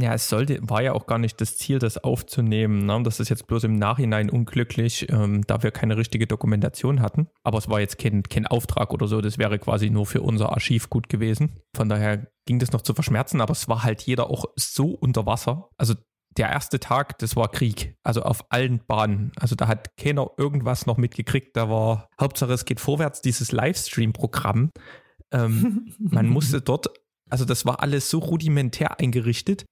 Ja, 0.00 0.14
es 0.14 0.28
sollte, 0.28 0.60
war 0.62 0.80
ja 0.80 0.92
auch 0.92 1.06
gar 1.06 1.18
nicht 1.18 1.40
das 1.40 1.56
Ziel, 1.56 1.80
das 1.80 1.98
aufzunehmen. 1.98 2.86
Ne? 2.86 3.02
Das 3.02 3.18
ist 3.18 3.30
jetzt 3.30 3.48
bloß 3.48 3.64
im 3.64 3.74
Nachhinein 3.74 4.30
unglücklich, 4.30 5.10
ähm, 5.10 5.42
da 5.46 5.62
wir 5.64 5.72
keine 5.72 5.96
richtige 5.96 6.28
Dokumentation 6.28 7.00
hatten. 7.00 7.28
Aber 7.42 7.58
es 7.58 7.68
war 7.68 7.80
jetzt 7.80 7.98
kein, 7.98 8.22
kein 8.22 8.46
Auftrag 8.46 8.92
oder 8.92 9.08
so, 9.08 9.20
das 9.20 9.38
wäre 9.38 9.58
quasi 9.58 9.90
nur 9.90 10.06
für 10.06 10.22
unser 10.22 10.50
Archiv 10.50 10.88
gut 10.88 11.08
gewesen. 11.08 11.62
Von 11.74 11.88
daher 11.88 12.28
ging 12.46 12.60
das 12.60 12.70
noch 12.70 12.82
zu 12.82 12.94
verschmerzen, 12.94 13.40
aber 13.40 13.52
es 13.52 13.66
war 13.66 13.82
halt 13.82 14.02
jeder 14.02 14.30
auch 14.30 14.44
so 14.54 14.90
unter 14.90 15.26
Wasser. 15.26 15.68
Also 15.76 15.94
der 16.38 16.50
erste 16.50 16.80
Tag, 16.80 17.18
das 17.18 17.36
war 17.36 17.50
Krieg. 17.50 17.96
Also 18.02 18.22
auf 18.22 18.44
allen 18.50 18.84
Bahnen. 18.86 19.32
Also 19.36 19.54
da 19.54 19.68
hat 19.68 19.96
keiner 19.96 20.30
irgendwas 20.36 20.86
noch 20.86 20.96
mitgekriegt. 20.96 21.56
Da 21.56 21.68
war 21.68 22.08
Hauptsache, 22.20 22.52
es 22.52 22.64
geht 22.64 22.80
vorwärts, 22.80 23.20
dieses 23.20 23.52
Livestream-Programm. 23.52 24.70
Ähm, 25.32 25.94
man 25.98 26.28
musste 26.28 26.60
dort, 26.60 26.88
also 27.28 27.44
das 27.44 27.66
war 27.66 27.82
alles 27.82 28.10
so 28.10 28.18
rudimentär 28.18 29.00
eingerichtet. 29.00 29.64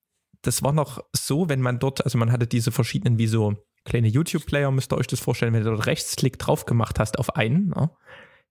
Das 0.43 0.63
war 0.63 0.73
noch 0.73 1.03
so, 1.15 1.49
wenn 1.49 1.61
man 1.61 1.79
dort, 1.79 2.05
also 2.05 2.19
man 2.19 2.31
hatte 2.31 2.47
diese 2.47 2.73
verschiedenen, 2.73 3.19
wie 3.19 3.27
so 3.27 3.55
kleine 3.85 4.09
YouTube-Player, 4.09 4.71
müsst 4.71 4.93
ihr 4.93 4.99
euch 4.99 5.07
das 5.07 5.21
vorstellen, 5.21 5.55
wenn 5.55 5.65
du 5.65 5.71
dort 5.71 5.87
Rechtsklick 5.87 6.39
drauf 6.39 6.67
gemacht 6.67 6.99
hast 6.99 7.19
auf 7.19 7.37
einen, 7.37 7.73
ja, 7.75 7.91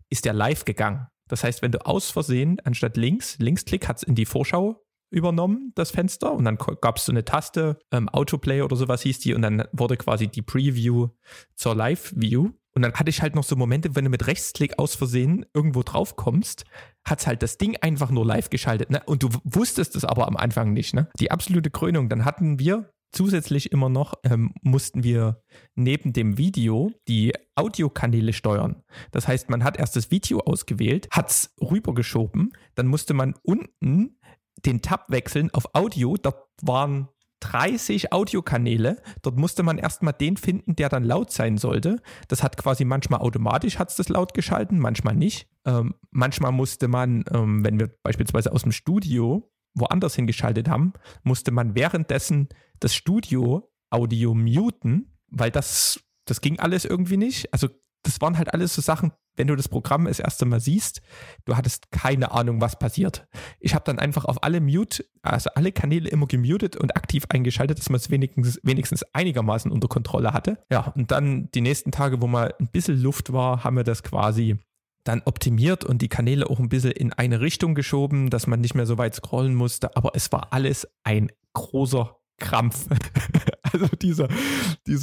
ist 0.10 0.26
der 0.26 0.34
live 0.34 0.66
gegangen. 0.66 1.08
Das 1.28 1.44
heißt, 1.44 1.62
wenn 1.62 1.72
du 1.72 1.86
aus 1.86 2.12
Versehen 2.12 2.60
anstatt 2.64 2.98
links, 2.98 3.38
Linksklick 3.40 3.88
hat 3.88 3.98
es 3.98 4.04
in 4.04 4.16
die 4.16 4.26
Vorschau 4.26 4.85
übernommen, 5.10 5.72
das 5.76 5.92
Fenster. 5.92 6.34
Und 6.34 6.46
dann 6.46 6.58
gab 6.58 6.98
es 6.98 7.06
so 7.06 7.12
eine 7.12 7.26
Taste, 7.26 7.78
ähm, 7.92 8.10
Autoplay 8.10 8.62
oder 8.62 8.76
sowas 8.76 9.02
hieß 9.02 9.20
die. 9.20 9.34
Und 9.34 9.42
dann 9.42 9.64
wurde 9.72 9.98
quasi 9.98 10.28
die 10.28 10.42
Preview 10.42 11.10
zur 11.56 11.76
Live-View. 11.76 12.52
Und 12.74 12.82
dann 12.82 12.94
hatte 12.94 13.10
ich 13.10 13.22
halt 13.22 13.36
noch 13.36 13.44
so 13.46 13.56
Momente, 13.56 13.96
wenn 13.96 14.04
du 14.04 14.10
mit 14.10 14.28
Rechtsklick 14.28 14.78
aus 14.78 14.96
Versehen 14.96 15.46
irgendwo 15.54 15.82
drauf 15.82 16.18
kommst, 16.18 16.66
hat 17.06 17.26
halt 17.26 17.42
das 17.42 17.58
Ding 17.58 17.78
einfach 17.78 18.12
nur 18.12 18.26
live 18.26 18.50
geschaltet. 18.50 18.90
Ne? 18.90 19.02
Und 19.06 19.24
du 19.24 19.30
wusstest 19.46 19.96
es 19.96 20.04
aber 20.04 20.28
am 20.28 20.36
Anfang 20.36 20.74
nicht. 20.74 20.94
Ne? 20.94 21.08
Die 21.20 21.32
absolute 21.32 21.70
Krönung. 21.70 22.10
Dann 22.10 22.26
hatten 22.26 22.60
wir 22.60 22.92
zusätzlich 23.16 23.72
immer 23.72 23.90
noch, 23.90 24.14
ähm, 24.24 24.54
mussten 24.62 25.04
wir 25.04 25.42
neben 25.74 26.14
dem 26.14 26.38
Video 26.38 26.92
die 27.08 27.34
Audiokanäle 27.56 28.34
steuern. 28.34 28.84
Das 29.12 29.28
heißt, 29.28 29.50
man 29.50 29.64
hat 29.64 29.78
erst 29.78 29.96
das 29.96 30.12
Video 30.12 30.40
ausgewählt, 30.42 31.08
hat 31.12 31.30
es 31.30 31.56
rübergeschoben, 31.60 32.52
dann 32.76 32.88
musste 32.88 33.14
man 33.14 33.34
unten 33.42 34.18
den 34.66 34.82
Tab 34.82 35.06
wechseln 35.10 35.50
auf 35.54 35.74
Audio. 35.74 36.18
Dort 36.18 36.48
waren 36.62 37.10
30 37.42 38.12
Audiokanäle. 38.12 39.02
Dort 39.22 39.38
musste 39.38 39.64
man 39.64 39.78
erstmal 39.78 40.14
den 40.14 40.38
finden, 40.38 40.76
der 40.76 40.90
dann 40.90 41.04
laut 41.04 41.32
sein 41.32 41.58
sollte. 41.58 42.02
Das 42.28 42.42
hat 42.42 42.58
quasi 42.58 42.86
manchmal 42.86 43.20
automatisch 43.20 43.78
hat's 43.78 43.96
das 43.96 44.10
laut 44.10 44.34
geschalten, 44.34 44.80
manchmal 44.80 45.16
nicht. 45.16 45.48
Ähm, 45.66 45.96
manchmal 46.12 46.52
musste 46.52 46.88
man, 46.88 47.24
ähm, 47.32 47.64
wenn 47.64 47.80
wir 47.80 47.90
beispielsweise 48.04 48.52
aus 48.52 48.64
dem 48.64 48.72
Studio 48.72 49.52
woanders 49.76 50.16
hingeschaltet 50.16 50.70
haben, 50.70 50.94
musste 51.24 51.52
man 51.52 51.76
währenddessen 51.76 52.48
das 52.80 52.96
Studio-Audio 52.96 54.34
muten, 54.34 55.18
weil 55.28 55.52
das, 55.52 56.00
das 56.26 56.42
ging 56.42 56.60
alles 56.60 56.86
irgendwie 56.86 57.18
nicht. 57.18 57.54
Also 57.54 57.68
das 58.04 58.22
waren 58.22 58.38
halt 58.38 58.54
alles 58.54 58.74
so 58.74 58.82
Sachen, 58.82 59.12
wenn 59.36 59.48
du 59.48 59.56
das 59.56 59.68
Programm 59.68 60.06
das 60.06 60.20
erste 60.20 60.46
Mal 60.46 60.60
siehst, 60.60 61.02
du 61.46 61.56
hattest 61.56 61.92
keine 61.92 62.32
Ahnung, 62.32 62.62
was 62.62 62.80
passiert. 62.80 63.28
Ich 63.60 63.74
habe 63.76 63.84
dann 63.86 64.00
einfach 64.00 64.26
auf 64.26 64.44
alle 64.44 64.62
Mute, 64.62 65.06
also 65.22 65.50
alle 65.56 65.72
Kanäle 65.72 66.10
immer 66.10 66.28
gemutet 66.28 66.76
und 66.76 66.96
aktiv 66.96 67.26
eingeschaltet, 67.30 67.80
dass 67.80 67.90
man 67.90 67.98
es 67.98 68.10
wenigstens, 68.10 68.60
wenigstens 68.64 69.04
einigermaßen 69.14 69.72
unter 69.72 69.88
Kontrolle 69.88 70.34
hatte. 70.34 70.58
Ja, 70.72 70.94
und 70.96 71.12
dann 71.12 71.50
die 71.54 71.62
nächsten 71.62 71.92
Tage, 71.92 72.22
wo 72.22 72.28
mal 72.28 72.54
ein 72.60 72.70
bisschen 72.72 73.02
Luft 73.02 73.34
war, 73.34 73.64
haben 73.64 73.78
wir 73.78 73.84
das 73.84 74.04
quasi 74.04 74.58
dann 75.06 75.22
optimiert 75.26 75.86
und 75.86 76.02
die 76.02 76.10
Kanäle 76.10 76.50
auch 76.50 76.60
ein 76.60 76.70
bisschen 76.70 76.92
in 76.92 77.14
eine 77.14 77.40
Richtung 77.40 77.76
geschoben, 77.76 78.30
dass 78.30 78.48
man 78.48 78.60
nicht 78.60 78.76
mehr 78.76 78.86
so 78.86 78.98
weit 78.98 79.16
scrollen 79.16 79.56
musste. 79.56 79.96
Aber 79.96 80.12
es 80.16 80.32
war 80.32 80.52
alles 80.52 80.88
ein 81.04 81.32
großer 81.54 82.18
Krampf. 82.38 82.88
also 83.72 83.88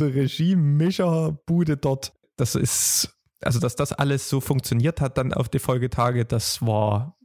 Regie-Mischer-Bude 0.04 1.76
dort, 1.76 2.12
das 2.36 2.54
ist, 2.54 3.16
also 3.44 3.60
dass 3.60 3.76
das 3.76 3.92
alles 3.92 4.28
so 4.28 4.40
funktioniert 4.40 5.00
hat 5.00 5.18
dann 5.18 5.32
auf 5.32 5.48
die 5.48 5.58
Folgetage, 5.58 6.24
das 6.24 6.62
war, 6.62 7.18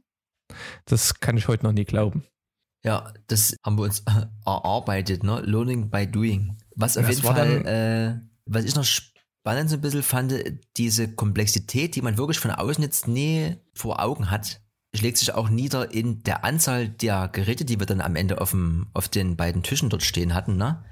das 0.84 1.20
kann 1.20 1.36
ich 1.36 1.48
heute 1.48 1.64
noch 1.64 1.72
nie 1.72 1.84
glauben. 1.84 2.24
Ja, 2.84 3.12
das 3.26 3.56
haben 3.64 3.76
wir 3.78 3.84
uns 3.84 4.04
erarbeitet, 4.44 5.24
ne? 5.24 5.40
Learning 5.40 5.90
by 5.90 6.06
doing. 6.06 6.56
Was 6.76 6.96
auf 6.96 7.06
das 7.06 7.16
jeden 7.16 7.26
Fall, 7.26 7.66
äh, 7.66 8.20
was 8.46 8.64
ich 8.64 8.74
noch 8.76 8.84
spannend 8.84 9.70
so 9.70 9.76
ein 9.76 9.80
bisschen 9.80 10.02
fand, 10.02 10.34
diese 10.76 11.12
Komplexität, 11.12 11.96
die 11.96 12.02
man 12.02 12.16
wirklich 12.16 12.38
von 12.38 12.50
außen 12.50 12.82
jetzt 12.82 13.08
nie 13.08 13.56
vor 13.74 14.00
Augen 14.00 14.30
hat, 14.30 14.60
schlägt 14.94 15.18
sich 15.18 15.34
auch 15.34 15.48
nieder 15.48 15.92
in 15.92 16.22
der 16.22 16.44
Anzahl 16.44 16.88
der 16.88 17.28
Geräte, 17.28 17.64
die 17.64 17.78
wir 17.78 17.86
dann 17.86 18.00
am 18.00 18.16
Ende 18.16 18.40
auf, 18.40 18.52
dem, 18.52 18.88
auf 18.94 19.08
den 19.08 19.36
beiden 19.36 19.62
Tischen 19.62 19.90
dort 19.90 20.02
stehen 20.02 20.34
hatten, 20.34 20.56
ne? 20.56 20.84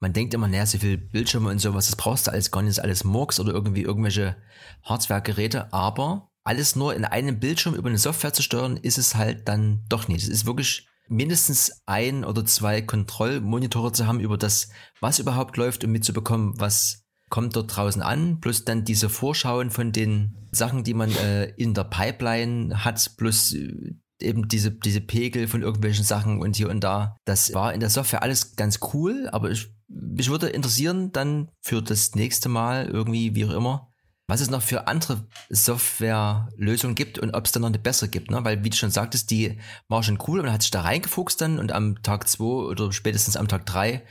Man 0.00 0.12
denkt 0.12 0.34
immer, 0.34 0.48
naja, 0.48 0.66
so 0.66 0.78
viel 0.78 0.98
Bildschirme 0.98 1.48
und 1.50 1.58
sowas, 1.58 1.86
das 1.86 1.96
brauchst 1.96 2.26
du 2.26 2.32
alles 2.32 2.50
gar 2.50 2.62
nicht, 2.62 2.80
alles 2.80 3.04
Murks 3.04 3.40
oder 3.40 3.52
irgendwie 3.52 3.82
irgendwelche 3.82 4.36
Hardware-Geräte, 4.82 5.72
aber 5.72 6.30
alles 6.44 6.76
nur 6.76 6.94
in 6.94 7.04
einem 7.04 7.40
Bildschirm 7.40 7.74
über 7.74 7.88
eine 7.88 7.98
Software 7.98 8.32
zu 8.32 8.42
steuern, 8.42 8.76
ist 8.76 8.98
es 8.98 9.14
halt 9.14 9.48
dann 9.48 9.84
doch 9.88 10.06
nicht. 10.06 10.22
Es 10.22 10.28
ist 10.28 10.46
wirklich 10.46 10.86
mindestens 11.08 11.82
ein 11.86 12.24
oder 12.24 12.44
zwei 12.44 12.82
Kontrollmonitore 12.82 13.92
zu 13.92 14.06
haben 14.06 14.20
über 14.20 14.36
das, 14.36 14.68
was 15.00 15.18
überhaupt 15.18 15.56
läuft, 15.56 15.84
um 15.84 15.92
mitzubekommen, 15.92 16.54
was 16.58 17.04
kommt 17.30 17.56
dort 17.56 17.74
draußen 17.74 18.02
an, 18.02 18.40
plus 18.40 18.64
dann 18.64 18.84
diese 18.84 19.08
Vorschauen 19.08 19.70
von 19.70 19.92
den 19.92 20.48
Sachen, 20.52 20.84
die 20.84 20.94
man 20.94 21.10
äh, 21.10 21.46
in 21.56 21.74
der 21.74 21.84
Pipeline 21.84 22.84
hat, 22.84 23.16
plus 23.16 23.52
äh, 23.52 23.94
eben 24.20 24.48
diese, 24.48 24.70
diese 24.70 25.00
Pegel 25.00 25.48
von 25.48 25.62
irgendwelchen 25.62 26.04
Sachen 26.04 26.40
und 26.40 26.56
hier 26.56 26.70
und 26.70 26.80
da. 26.80 27.16
Das 27.24 27.52
war 27.52 27.74
in 27.74 27.80
der 27.80 27.90
Software 27.90 28.22
alles 28.22 28.56
ganz 28.56 28.78
cool, 28.94 29.28
aber 29.32 29.50
ich, 29.50 29.68
mich 29.88 30.30
würde 30.30 30.48
interessieren 30.48 31.12
dann 31.12 31.50
für 31.60 31.82
das 31.82 32.14
nächste 32.14 32.48
Mal 32.48 32.88
irgendwie, 32.88 33.34
wie 33.34 33.44
auch 33.44 33.50
immer, 33.50 33.92
was 34.26 34.40
es 34.40 34.50
noch 34.50 34.62
für 34.62 34.88
andere 34.88 35.24
Softwarelösungen 35.50 36.96
gibt 36.96 37.18
und 37.18 37.32
ob 37.34 37.46
es 37.46 37.52
da 37.52 37.60
noch 37.60 37.68
eine 37.68 37.78
bessere 37.78 38.08
gibt, 38.08 38.30
ne? 38.30 38.44
Weil, 38.44 38.64
wie 38.64 38.70
du 38.70 38.76
schon 38.76 38.90
sagtest, 38.90 39.30
die 39.30 39.58
war 39.88 40.02
schon 40.02 40.18
cool, 40.26 40.42
man 40.42 40.52
hat 40.52 40.62
sich 40.62 40.72
da 40.72 40.80
reingefuchst 40.80 41.40
dann 41.40 41.58
und 41.58 41.70
am 41.70 42.02
Tag 42.02 42.28
zwei 42.28 42.44
oder 42.44 42.92
spätestens 42.92 43.36
am 43.36 43.48
Tag 43.48 43.66
drei 43.66 44.04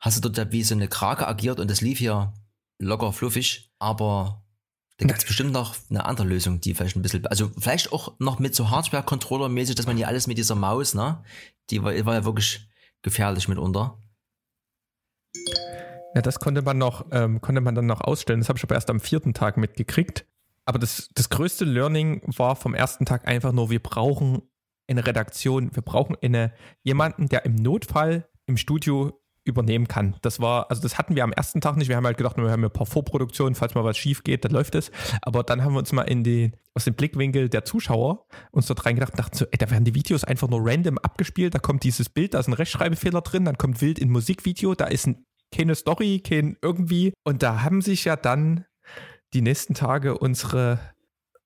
hast 0.00 0.22
du 0.22 0.28
dort 0.28 0.52
wie 0.52 0.62
so 0.62 0.74
eine 0.74 0.88
Krake 0.88 1.26
agiert 1.26 1.60
und 1.60 1.70
das 1.70 1.80
lief 1.80 1.98
hier 1.98 2.34
locker 2.78 3.12
fluffig, 3.14 3.70
aber 3.78 4.44
da 4.98 5.06
gibt 5.06 5.18
es 5.18 5.24
bestimmt 5.24 5.52
noch 5.52 5.74
eine 5.88 6.04
andere 6.04 6.26
Lösung, 6.26 6.60
die 6.60 6.74
vielleicht 6.74 6.96
ein 6.96 7.02
bisschen, 7.02 7.26
also 7.26 7.50
vielleicht 7.58 7.90
auch 7.90 8.14
noch 8.20 8.38
mit 8.38 8.54
so 8.54 8.70
Hardware-Controller-mäßig, 8.70 9.74
dass 9.74 9.86
man 9.86 9.96
hier 9.96 10.08
alles 10.08 10.26
mit 10.26 10.36
dieser 10.36 10.54
Maus, 10.54 10.94
ne? 10.94 11.24
Die 11.70 11.82
war, 11.82 11.92
war 12.04 12.14
ja 12.14 12.24
wirklich 12.24 12.68
gefährlich 13.02 13.48
mitunter. 13.48 13.98
Ja, 16.14 16.22
das 16.22 16.38
konnte 16.38 16.62
man 16.62 16.78
noch, 16.78 17.06
ähm, 17.10 17.40
konnte 17.40 17.60
man 17.60 17.74
dann 17.74 17.86
noch 17.86 18.00
ausstellen. 18.00 18.40
Das 18.40 18.48
habe 18.48 18.58
ich 18.58 18.62
aber 18.62 18.76
erst 18.76 18.90
am 18.90 19.00
vierten 19.00 19.34
Tag 19.34 19.56
mitgekriegt. 19.56 20.26
Aber 20.64 20.78
das, 20.78 21.10
das 21.14 21.28
größte 21.28 21.64
Learning 21.64 22.22
war 22.24 22.56
vom 22.56 22.74
ersten 22.74 23.04
Tag 23.04 23.26
einfach 23.26 23.52
nur, 23.52 23.68
wir 23.70 23.82
brauchen 23.82 24.42
eine 24.88 25.06
Redaktion, 25.06 25.74
wir 25.74 25.82
brauchen 25.82 26.16
eine, 26.22 26.52
jemanden, 26.82 27.28
der 27.28 27.44
im 27.44 27.56
Notfall 27.56 28.28
im 28.46 28.56
Studio 28.56 29.20
übernehmen 29.44 29.88
kann. 29.88 30.16
Das 30.22 30.40
war, 30.40 30.70
also 30.70 30.82
das 30.82 30.98
hatten 30.98 31.16
wir 31.16 31.24
am 31.24 31.32
ersten 31.32 31.60
Tag 31.60 31.76
nicht. 31.76 31.88
Wir 31.88 31.96
haben 31.96 32.06
halt 32.06 32.16
gedacht, 32.16 32.36
wir 32.36 32.50
haben 32.50 32.64
ein 32.64 32.70
paar 32.70 32.86
Vorproduktionen, 32.86 33.54
falls 33.54 33.74
mal 33.74 33.84
was 33.84 33.98
schief 33.98 34.24
geht, 34.24 34.44
dann 34.44 34.52
läuft 34.52 34.74
es. 34.74 34.90
Aber 35.22 35.42
dann 35.42 35.62
haben 35.62 35.74
wir 35.74 35.78
uns 35.78 35.92
mal 35.92 36.02
in 36.02 36.24
den, 36.24 36.56
aus 36.74 36.84
dem 36.84 36.94
Blickwinkel 36.94 37.48
der 37.48 37.64
Zuschauer 37.64 38.26
uns 38.50 38.66
dort 38.66 38.86
reingedacht 38.86 39.12
und 39.12 39.18
dachten 39.18 39.36
so, 39.36 39.44
ey, 39.50 39.58
da 39.58 39.70
werden 39.70 39.84
die 39.84 39.94
Videos 39.94 40.24
einfach 40.24 40.48
nur 40.48 40.60
random 40.62 40.98
abgespielt. 40.98 41.54
Da 41.54 41.58
kommt 41.58 41.84
dieses 41.84 42.08
Bild, 42.08 42.34
da 42.34 42.40
ist 42.40 42.48
ein 42.48 42.54
Rechtschreibfehler 42.54 43.20
drin, 43.20 43.44
dann 43.44 43.58
kommt 43.58 43.80
wild 43.80 43.98
in 43.98 44.10
Musikvideo, 44.10 44.74
da 44.74 44.86
ist 44.86 45.06
ein 45.06 45.26
keine 45.54 45.74
Story, 45.74 46.20
kein 46.20 46.56
irgendwie. 46.62 47.12
Und 47.22 47.42
da 47.42 47.62
haben 47.62 47.80
sich 47.80 48.04
ja 48.04 48.16
dann 48.16 48.64
die 49.34 49.42
nächsten 49.42 49.74
Tage 49.74 50.18
unsere 50.18 50.80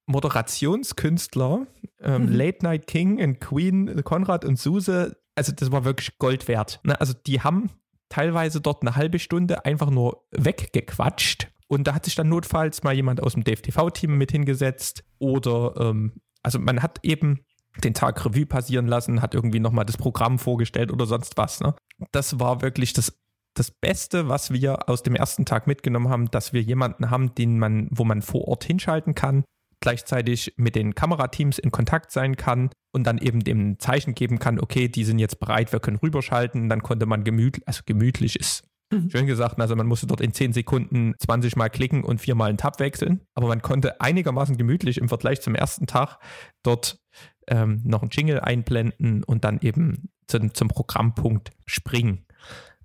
Moderationskünstler, 0.07 1.67
ähm, 2.01 2.23
mhm. 2.23 2.33
Late 2.33 2.59
Night 2.63 2.87
King 2.87 3.23
und 3.23 3.41
Queen, 3.41 4.03
Konrad 4.05 4.45
und 4.45 4.59
Suse, 4.59 5.17
also 5.35 5.53
das 5.53 5.71
war 5.71 5.85
wirklich 5.85 6.19
Gold 6.19 6.49
wert. 6.49 6.81
Ne? 6.83 7.01
Also 7.01 7.15
die 7.15 7.41
haben 7.41 7.71
teilweise 8.09 8.61
dort 8.61 8.83
eine 8.83 8.97
halbe 8.97 9.19
Stunde 9.19 9.65
einfach 9.65 9.91
nur 9.91 10.25
weggequatscht. 10.31 11.49
Und 11.69 11.87
da 11.87 11.95
hat 11.95 12.05
sich 12.07 12.15
dann 12.15 12.29
notfalls 12.29 12.83
mal 12.83 12.95
jemand 12.95 13.23
aus 13.23 13.35
dem 13.35 13.45
DFTV-Team 13.45 14.17
mit 14.17 14.33
hingesetzt. 14.33 15.05
Oder, 15.19 15.75
ähm, 15.79 16.21
also 16.43 16.59
man 16.59 16.83
hat 16.83 17.01
eben 17.03 17.41
den 17.85 17.95
Tag 17.95 18.25
Revue 18.25 18.47
passieren 18.47 18.87
lassen, 18.87 19.23
hat 19.23 19.35
irgendwie 19.35 19.61
nochmal 19.61 19.85
das 19.85 19.99
Programm 19.99 20.39
vorgestellt 20.39 20.91
oder 20.91 21.07
sonst 21.07 21.37
was. 21.37 21.61
Ne? 21.61 21.75
Das 22.11 22.41
war 22.41 22.63
wirklich 22.63 22.93
das 22.93 23.13
das 23.59 23.71
Beste, 23.71 24.29
was 24.29 24.53
wir 24.53 24.89
aus 24.89 25.03
dem 25.03 25.15
ersten 25.15 25.45
Tag 25.45 25.67
mitgenommen 25.67 26.09
haben, 26.09 26.31
dass 26.31 26.53
wir 26.53 26.63
jemanden 26.63 27.11
haben, 27.11 27.35
den 27.35 27.59
man, 27.59 27.89
wo 27.91 28.05
man 28.05 28.23
vor 28.23 28.47
Ort 28.47 28.65
hinschalten 28.65 29.15
kann, 29.15 29.45
gleichzeitig 29.81 30.55
mit 30.57 30.75
den 30.75 30.95
Kamerateams 30.95 31.59
in 31.59 31.71
Kontakt 31.71 32.11
sein 32.11 32.37
kann 32.37 32.71
und 32.93 33.05
dann 33.05 33.19
eben 33.19 33.41
dem 33.41 33.79
Zeichen 33.79 34.15
geben 34.15 34.39
kann, 34.39 34.61
okay, 34.61 34.89
die 34.89 35.05
sind 35.05 35.19
jetzt 35.19 35.41
bereit, 35.41 35.73
wir 35.73 35.81
können 35.81 35.99
rüberschalten. 35.99 36.69
Dann 36.69 36.83
konnte 36.83 37.07
man 37.07 37.25
gemütlich, 37.25 37.67
also 37.67 37.83
gemütlich 37.87 38.37
ist 38.37 38.65
mhm. 38.91 39.11
schön 39.11 39.27
gesagt, 39.27 39.61
also 39.61 39.77
man 39.77 39.87
musste 39.87 40.07
dort 40.07 40.21
in 40.21 40.33
10 40.33 40.53
Sekunden 40.53 41.15
20 41.19 41.57
Mal 41.57 41.69
klicken 41.69 42.05
und 42.05 42.21
viermal 42.21 42.49
einen 42.49 42.59
Tab 42.59 42.81
wechseln, 42.81 43.21
aber 43.35 43.49
man 43.49 43.63
konnte 43.63 44.01
einigermaßen 44.01 44.57
gemütlich 44.57 44.99
im 44.99 45.09
Vergleich 45.09 45.41
zum 45.41 45.55
ersten 45.55 45.87
Tag 45.87 46.19
dort 46.63 47.01
ähm, 47.47 47.83
noch 47.85 48.03
einen 48.03 48.11
Jingle 48.11 48.41
einblenden 48.41 49.25
und 49.25 49.45
dann 49.45 49.61
eben 49.61 50.11
zum, 50.27 50.55
zum 50.55 50.69
Programmpunkt 50.69 51.51
springen. 51.67 52.27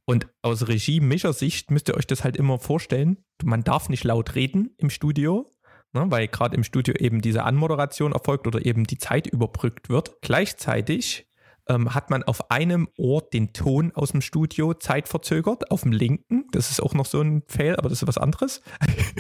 Und 0.06 0.28
aus 0.42 0.68
Regie-Mischer-Sicht 0.68 1.72
müsst 1.72 1.88
ihr 1.88 1.96
euch 1.96 2.08
das 2.08 2.24
halt 2.24 2.36
immer 2.36 2.60
vorstellen. 2.60 3.18
Man 3.42 3.64
darf 3.64 3.88
nicht 3.88 4.04
laut 4.04 4.36
reden 4.36 4.76
im 4.78 4.90
Studio, 4.90 5.53
ne, 5.94 6.06
weil 6.10 6.28
gerade 6.28 6.56
im 6.56 6.64
Studio 6.64 6.96
eben 6.96 7.22
diese 7.22 7.44
Anmoderation 7.44 8.12
erfolgt 8.12 8.48
oder 8.48 8.66
eben 8.66 8.86
die 8.86 8.98
Zeit 8.98 9.28
überbrückt 9.28 9.90
wird. 9.90 10.22
Gleichzeitig 10.22 11.28
ähm, 11.68 11.94
hat 11.94 12.10
man 12.10 12.24
auf 12.24 12.52
einem 12.52 12.90
Ohr 12.98 13.22
den 13.22 13.54
Ton 13.54 13.92
aus 13.96 14.12
dem 14.12 14.22
Studio 14.22 14.74
zeitverzögert, 14.74 15.72
auf 15.72 15.84
dem 15.84 15.92
linken. 15.92 16.46
Das 16.52 16.72
ist 16.72 16.82
auch 16.82 16.94
noch 16.94 17.06
so 17.06 17.22
ein 17.22 17.44
Fail, 17.48 17.76
aber 17.78 17.90
das 17.90 18.02
ist 18.02 18.08
was 18.08 18.18
anderes. 18.18 18.62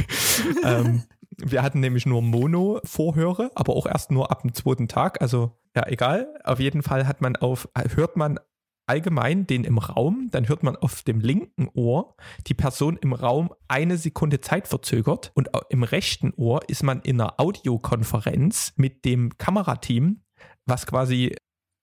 ähm, 0.63 1.03
wir 1.37 1.63
hatten 1.63 1.79
nämlich 1.79 2.05
nur 2.05 2.21
Mono-Vorhöre, 2.21 3.51
aber 3.55 3.75
auch 3.75 3.87
erst 3.87 4.11
nur 4.11 4.31
ab 4.31 4.41
dem 4.41 4.53
zweiten 4.53 4.87
Tag. 4.87 5.21
Also 5.21 5.51
ja, 5.75 5.87
egal. 5.87 6.27
Auf 6.43 6.59
jeden 6.59 6.83
Fall 6.83 7.07
hat 7.07 7.21
man 7.21 7.35
auf, 7.35 7.67
hört 7.95 8.17
man 8.17 8.39
allgemein 8.85 9.47
den 9.47 9.63
im 9.63 9.77
Raum, 9.77 10.29
dann 10.31 10.47
hört 10.47 10.63
man 10.63 10.75
auf 10.75 11.03
dem 11.03 11.19
linken 11.19 11.69
Ohr 11.73 12.15
die 12.47 12.53
Person 12.53 12.97
im 12.97 13.13
Raum 13.13 13.53
eine 13.67 13.97
Sekunde 13.97 14.41
Zeit 14.41 14.67
verzögert 14.67 15.31
und 15.35 15.49
im 15.69 15.83
rechten 15.83 16.33
Ohr 16.35 16.67
ist 16.69 16.83
man 16.83 17.01
in 17.01 17.19
einer 17.19 17.39
Audiokonferenz 17.39 18.73
mit 18.75 19.05
dem 19.05 19.37
Kamerateam, 19.37 20.23
was 20.65 20.85
quasi 20.85 21.35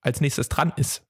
als 0.02 0.20
nächstes 0.20 0.48
dran 0.48 0.72
ist. 0.76 1.06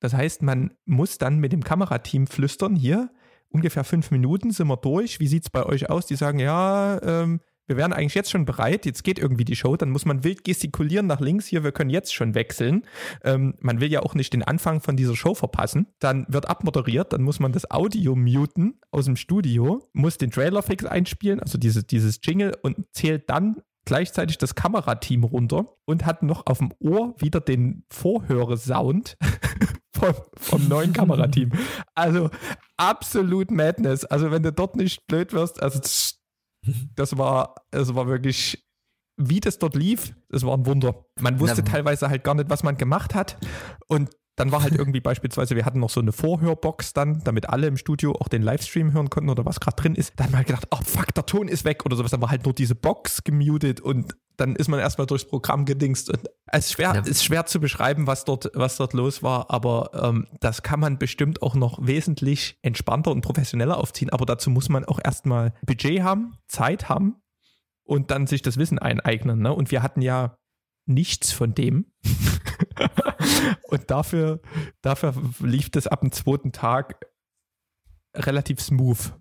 Das 0.00 0.14
heißt, 0.14 0.42
man 0.42 0.74
muss 0.84 1.18
dann 1.18 1.38
mit 1.38 1.52
dem 1.52 1.64
Kamerateam 1.64 2.26
flüstern, 2.26 2.76
hier, 2.76 3.10
ungefähr 3.48 3.84
fünf 3.84 4.10
Minuten 4.10 4.50
sind 4.50 4.66
wir 4.66 4.76
durch, 4.76 5.20
wie 5.20 5.28
sieht 5.28 5.44
es 5.44 5.50
bei 5.50 5.64
euch 5.64 5.88
aus? 5.88 6.06
Die 6.06 6.16
sagen, 6.16 6.38
ja, 6.38 7.00
ähm, 7.02 7.40
wir 7.66 7.76
wären 7.76 7.92
eigentlich 7.92 8.14
jetzt 8.14 8.30
schon 8.30 8.44
bereit, 8.44 8.86
jetzt 8.86 9.04
geht 9.04 9.18
irgendwie 9.18 9.44
die 9.44 9.56
Show, 9.56 9.76
dann 9.76 9.90
muss 9.90 10.04
man 10.04 10.24
wild 10.24 10.44
gestikulieren 10.44 11.06
nach 11.06 11.20
links 11.20 11.46
hier, 11.46 11.64
wir 11.64 11.72
können 11.72 11.90
jetzt 11.90 12.14
schon 12.14 12.34
wechseln. 12.34 12.84
Ähm, 13.22 13.54
man 13.60 13.80
will 13.80 13.90
ja 13.90 14.00
auch 14.00 14.14
nicht 14.14 14.32
den 14.32 14.42
Anfang 14.42 14.80
von 14.80 14.96
dieser 14.96 15.16
Show 15.16 15.34
verpassen. 15.34 15.86
Dann 15.98 16.26
wird 16.28 16.48
abmoderiert, 16.48 17.12
dann 17.12 17.22
muss 17.22 17.40
man 17.40 17.52
das 17.52 17.70
Audio 17.70 18.14
muten 18.14 18.80
aus 18.90 19.06
dem 19.06 19.16
Studio, 19.16 19.88
muss 19.92 20.18
den 20.18 20.30
Trailer-Fix 20.30 20.84
einspielen, 20.84 21.40
also 21.40 21.58
diese, 21.58 21.84
dieses 21.84 22.20
Jingle 22.22 22.56
und 22.62 22.76
zählt 22.92 23.30
dann 23.30 23.56
gleichzeitig 23.84 24.38
das 24.38 24.54
Kamerateam 24.54 25.24
runter 25.24 25.76
und 25.84 26.06
hat 26.06 26.22
noch 26.22 26.46
auf 26.46 26.58
dem 26.58 26.72
Ohr 26.78 27.14
wieder 27.18 27.40
den 27.40 27.84
Vorhöre-Sound 27.90 29.16
vom, 29.92 30.14
vom 30.36 30.68
neuen 30.68 30.92
Kamerateam. 30.92 31.52
Also 31.96 32.28
absolut 32.76 33.52
Madness. 33.52 34.04
Also 34.04 34.32
wenn 34.32 34.42
du 34.42 34.52
dort 34.52 34.74
nicht 34.74 35.06
blöd 35.06 35.32
wirst, 35.32 35.62
also 35.62 35.80
das 36.94 37.16
war, 37.18 37.54
es 37.70 37.94
war 37.94 38.06
wirklich, 38.06 38.66
wie 39.16 39.40
das 39.40 39.58
dort 39.58 39.76
lief, 39.76 40.14
es 40.30 40.44
war 40.44 40.56
ein 40.56 40.66
Wunder. 40.66 41.06
Man 41.20 41.40
wusste 41.40 41.62
Na, 41.62 41.70
teilweise 41.70 42.08
halt 42.08 42.24
gar 42.24 42.34
nicht, 42.34 42.50
was 42.50 42.62
man 42.62 42.76
gemacht 42.76 43.14
hat. 43.14 43.38
Und 43.88 44.10
dann 44.36 44.50
war 44.50 44.62
halt 44.62 44.74
irgendwie 44.74 45.00
beispielsweise, 45.00 45.54
wir 45.54 45.64
hatten 45.64 45.78
noch 45.78 45.90
so 45.90 46.00
eine 46.00 46.12
Vorhörbox 46.12 46.92
dann, 46.92 47.22
damit 47.22 47.48
alle 47.48 47.68
im 47.68 47.76
Studio 47.76 48.12
auch 48.12 48.28
den 48.28 48.42
Livestream 48.42 48.92
hören 48.92 49.08
konnten 49.08 49.30
oder 49.30 49.44
was 49.44 49.60
gerade 49.60 49.76
drin 49.76 49.94
ist. 49.94 50.12
Dann 50.16 50.26
haben 50.26 50.32
wir 50.32 50.36
halt 50.38 50.46
gedacht, 50.48 50.66
oh 50.70 50.80
fuck, 50.84 51.14
der 51.14 51.26
Ton 51.26 51.46
ist 51.46 51.64
weg 51.64 51.86
oder 51.86 51.96
sowas. 51.96 52.10
Dann 52.10 52.20
war 52.20 52.30
halt 52.30 52.44
nur 52.44 52.52
diese 52.52 52.74
Box 52.74 53.22
gemutet 53.22 53.80
und 53.80 54.16
dann 54.36 54.56
ist 54.56 54.68
man 54.68 54.80
erstmal 54.80 55.06
durchs 55.06 55.24
Programm 55.24 55.64
gedingst. 55.64 56.10
Und 56.10 56.28
es 56.46 56.66
ist 56.66 56.72
schwer, 56.72 56.94
ja. 56.94 57.00
ist 57.02 57.24
schwer 57.24 57.46
zu 57.46 57.60
beschreiben, 57.60 58.08
was 58.08 58.24
dort, 58.24 58.50
was 58.54 58.76
dort 58.76 58.92
los 58.92 59.22
war, 59.22 59.50
aber 59.50 59.90
ähm, 59.94 60.26
das 60.40 60.62
kann 60.62 60.80
man 60.80 60.98
bestimmt 60.98 61.40
auch 61.40 61.54
noch 61.54 61.78
wesentlich 61.86 62.58
entspannter 62.62 63.12
und 63.12 63.20
professioneller 63.20 63.78
aufziehen. 63.78 64.10
Aber 64.10 64.26
dazu 64.26 64.50
muss 64.50 64.68
man 64.68 64.84
auch 64.84 64.98
erstmal 65.02 65.54
Budget 65.64 66.02
haben, 66.02 66.36
Zeit 66.48 66.88
haben 66.88 67.16
und 67.84 68.10
dann 68.10 68.26
sich 68.26 68.42
das 68.42 68.56
Wissen 68.56 68.80
eineignen. 68.80 69.40
Ne? 69.40 69.52
Und 69.52 69.70
wir 69.70 69.82
hatten 69.82 70.02
ja 70.02 70.36
nichts 70.86 71.30
von 71.30 71.54
dem. 71.54 71.86
und 73.68 73.90
dafür, 73.90 74.40
dafür 74.82 75.14
lief 75.40 75.70
das 75.70 75.86
ab 75.86 76.00
dem 76.00 76.12
zweiten 76.12 76.52
Tag 76.52 77.06
relativ 78.14 78.60
smooth, 78.60 79.12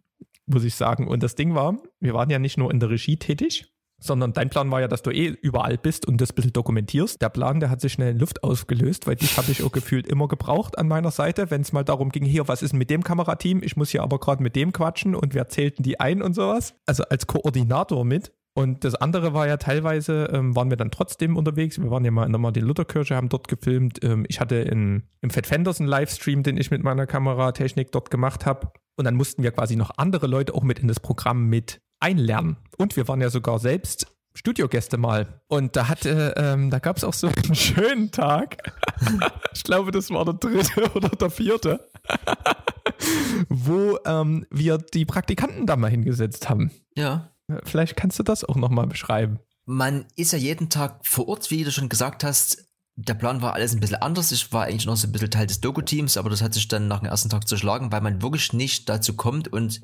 muss 0.45 0.63
ich 0.63 0.75
sagen. 0.75 1.07
Und 1.07 1.23
das 1.23 1.35
Ding 1.35 1.55
war, 1.55 1.77
wir 1.99 2.13
waren 2.13 2.29
ja 2.29 2.39
nicht 2.39 2.57
nur 2.57 2.71
in 2.71 2.79
der 2.79 2.89
Regie 2.89 3.17
tätig, 3.17 3.73
sondern 4.03 4.33
dein 4.33 4.49
Plan 4.49 4.69
war 4.69 4.81
ja, 4.81 4.87
dass 4.87 5.01
du 5.01 5.11
eh 5.11 5.27
überall 5.41 5.77
bist 5.77 6.05
und 6.05 6.19
das 6.19 6.31
ein 6.31 6.35
bisschen 6.35 6.53
dokumentierst. 6.53 7.21
Der 7.21 7.29
Plan, 7.29 7.61
der 7.61 7.69
hat 7.69 7.79
sich 7.79 7.93
schnell 7.93 8.11
in 8.11 8.19
Luft 8.19 8.43
ausgelöst, 8.43 9.07
weil 9.07 9.15
dich 9.15 9.37
habe 9.37 9.51
ich 9.51 9.63
auch 9.63 9.71
gefühlt 9.71 10.07
immer 10.07 10.27
gebraucht 10.27 10.77
an 10.77 10.89
meiner 10.89 11.11
Seite, 11.11 11.49
wenn 11.49 11.61
es 11.61 11.71
mal 11.71 11.83
darum 11.83 12.09
ging, 12.09 12.25
hier, 12.25 12.47
was 12.47 12.61
ist 12.61 12.73
mit 12.73 12.89
dem 12.89 13.03
Kamerateam? 13.03 13.63
Ich 13.63 13.77
muss 13.77 13.91
hier 13.91 14.03
aber 14.03 14.19
gerade 14.19 14.43
mit 14.43 14.57
dem 14.57 14.73
quatschen 14.73 15.15
und 15.15 15.33
wer 15.33 15.47
zählten 15.47 15.83
die 15.83 15.99
ein 15.99 16.21
und 16.21 16.33
sowas. 16.33 16.75
Also 16.85 17.03
als 17.03 17.27
Koordinator 17.27 18.03
mit. 18.03 18.33
Und 18.55 18.83
das 18.83 18.93
andere 18.93 19.33
war 19.33 19.47
ja 19.47 19.57
teilweise, 19.57 20.29
ähm, 20.31 20.55
waren 20.55 20.69
wir 20.69 20.77
dann 20.77 20.91
trotzdem 20.91 21.37
unterwegs. 21.37 21.81
Wir 21.81 21.89
waren 21.89 22.05
ja 22.05 22.11
mal 22.11 22.25
in 22.25 22.31
der 22.31 22.39
Martin-Luther-Kirche, 22.39 23.15
haben 23.15 23.29
dort 23.29 23.47
gefilmt. 23.47 24.03
Ähm, 24.03 24.25
ich 24.29 24.39
hatte 24.39 24.55
in, 24.55 25.03
im 25.21 25.31
Fat 25.31 25.47
Fenders 25.47 25.79
einen 25.79 25.89
Livestream, 25.89 26.43
den 26.43 26.57
ich 26.57 26.69
mit 26.69 26.83
meiner 26.83 27.07
Kameratechnik 27.07 27.91
dort 27.91 28.11
gemacht 28.11 28.45
habe. 28.45 28.71
Und 28.95 29.05
dann 29.05 29.15
mussten 29.15 29.41
wir 29.41 29.51
quasi 29.51 29.75
noch 29.75 29.91
andere 29.97 30.27
Leute 30.27 30.53
auch 30.53 30.61
mit 30.61 30.77
in 30.77 30.87
das 30.87 30.99
Programm 30.99 31.47
mit 31.47 31.81
einlernen. 31.99 32.57
Und 32.77 32.95
wir 32.95 33.07
waren 33.07 33.21
ja 33.21 33.31
sogar 33.31 33.57
selbst 33.57 34.13
Studiogäste 34.35 34.97
mal. 34.97 35.41
Und 35.47 35.75
da 35.75 35.89
hatte, 35.89 36.33
ähm, 36.37 36.69
da 36.69 36.79
gab 36.79 36.97
es 36.97 37.03
auch 37.03 37.13
so 37.13 37.27
einen 37.27 37.55
schönen 37.55 38.11
Tag. 38.11 38.57
ich 39.53 39.63
glaube, 39.63 39.91
das 39.91 40.09
war 40.09 40.25
der 40.25 40.35
dritte 40.35 40.91
oder 40.95 41.09
der 41.09 41.29
vierte. 41.29 41.79
wo 43.49 43.97
ähm, 44.05 44.45
wir 44.49 44.77
die 44.77 45.05
Praktikanten 45.05 45.65
da 45.65 45.75
mal 45.75 45.89
hingesetzt 45.89 46.49
haben. 46.49 46.71
Ja. 46.95 47.32
Vielleicht 47.63 47.95
kannst 47.95 48.19
du 48.19 48.23
das 48.23 48.43
auch 48.43 48.55
nochmal 48.55 48.87
beschreiben. 48.87 49.39
Man 49.65 50.05
ist 50.15 50.33
ja 50.33 50.37
jeden 50.37 50.69
Tag 50.69 51.05
vor 51.05 51.27
Ort, 51.27 51.49
wie 51.51 51.63
du 51.63 51.71
schon 51.71 51.89
gesagt 51.89 52.23
hast. 52.23 52.65
Der 52.95 53.13
Plan 53.13 53.41
war 53.41 53.53
alles 53.53 53.73
ein 53.73 53.79
bisschen 53.79 54.01
anders. 54.01 54.31
Ich 54.31 54.51
war 54.51 54.65
eigentlich 54.65 54.85
noch 54.85 54.97
so 54.97 55.07
ein 55.07 55.11
bisschen 55.11 55.31
Teil 55.31 55.47
des 55.47 55.61
Doku-Teams, 55.61 56.17
aber 56.17 56.29
das 56.29 56.41
hat 56.41 56.53
sich 56.53 56.67
dann 56.67 56.87
nach 56.87 56.99
dem 56.99 57.09
ersten 57.09 57.29
Tag 57.29 57.47
zerschlagen, 57.47 57.91
weil 57.91 58.01
man 58.01 58.21
wirklich 58.21 58.53
nicht 58.53 58.87
dazu 58.89 59.13
kommt 59.13 59.47
und 59.47 59.81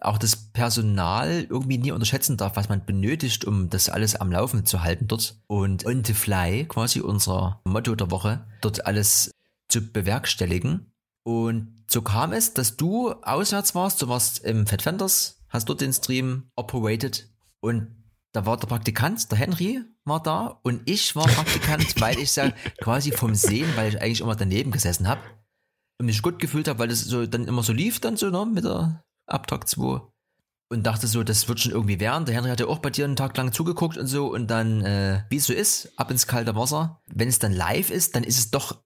auch 0.00 0.18
das 0.18 0.36
Personal 0.36 1.46
irgendwie 1.48 1.78
nie 1.78 1.92
unterschätzen 1.92 2.36
darf, 2.36 2.56
was 2.56 2.68
man 2.68 2.84
benötigt, 2.84 3.44
um 3.44 3.68
das 3.68 3.88
alles 3.88 4.16
am 4.16 4.32
Laufen 4.32 4.64
zu 4.64 4.82
halten 4.82 5.08
dort. 5.08 5.36
Und 5.46 5.84
on 5.84 6.04
the 6.04 6.14
fly, 6.14 6.64
quasi 6.66 7.00
unser 7.00 7.60
Motto 7.64 7.94
der 7.94 8.10
Woche, 8.10 8.46
dort 8.60 8.86
alles 8.86 9.30
zu 9.68 9.82
bewerkstelligen. 9.82 10.92
Und 11.22 11.84
so 11.90 12.00
kam 12.02 12.32
es, 12.32 12.54
dass 12.54 12.76
du 12.76 13.12
auswärts 13.12 13.74
warst, 13.74 14.00
du 14.00 14.08
warst 14.08 14.38
im 14.44 14.66
Fat 14.66 14.82
Fenders, 14.82 15.39
hast 15.50 15.68
dort 15.68 15.80
den 15.80 15.92
Stream 15.92 16.50
operated 16.56 17.28
und 17.60 17.94
da 18.32 18.46
war 18.46 18.56
der 18.56 18.68
Praktikant, 18.68 19.30
der 19.30 19.38
Henry 19.38 19.82
war 20.04 20.22
da 20.22 20.60
und 20.62 20.82
ich 20.88 21.14
war 21.16 21.26
Praktikant, 21.26 22.00
weil 22.00 22.18
ich 22.18 22.34
ja 22.36 22.52
quasi 22.80 23.12
vom 23.12 23.34
Sehen, 23.34 23.68
weil 23.76 23.90
ich 23.90 24.00
eigentlich 24.00 24.20
immer 24.20 24.36
daneben 24.36 24.70
gesessen 24.70 25.08
habe 25.08 25.20
und 25.98 26.06
mich 26.06 26.22
gut 26.22 26.38
gefühlt 26.38 26.68
habe, 26.68 26.78
weil 26.78 26.88
das 26.88 27.00
so 27.00 27.26
dann 27.26 27.46
immer 27.46 27.62
so 27.62 27.72
lief 27.72 28.00
dann 28.00 28.16
so, 28.16 28.30
ne, 28.30 28.46
mit 28.46 28.64
der 28.64 29.04
ab 29.26 29.46
Tag 29.46 29.68
2 29.68 30.00
und 30.70 30.84
dachte 30.84 31.08
so, 31.08 31.24
das 31.24 31.48
wird 31.48 31.60
schon 31.60 31.72
irgendwie 31.72 32.00
werden. 32.00 32.24
Der 32.24 32.34
Henry 32.34 32.50
hat 32.50 32.60
ja 32.60 32.66
auch 32.66 32.78
bei 32.78 32.90
dir 32.90 33.04
einen 33.04 33.16
Tag 33.16 33.36
lang 33.36 33.52
zugeguckt 33.52 33.98
und 33.98 34.06
so 34.06 34.32
und 34.32 34.48
dann, 34.48 34.82
äh, 34.84 35.24
wie 35.28 35.36
es 35.36 35.46
so 35.46 35.52
ist, 35.52 35.92
ab 35.96 36.10
ins 36.10 36.26
kalte 36.26 36.54
Wasser. 36.54 37.02
Wenn 37.08 37.28
es 37.28 37.40
dann 37.40 37.52
live 37.52 37.90
ist, 37.90 38.14
dann 38.14 38.22
ist 38.22 38.38
es 38.38 38.50
doch 38.50 38.82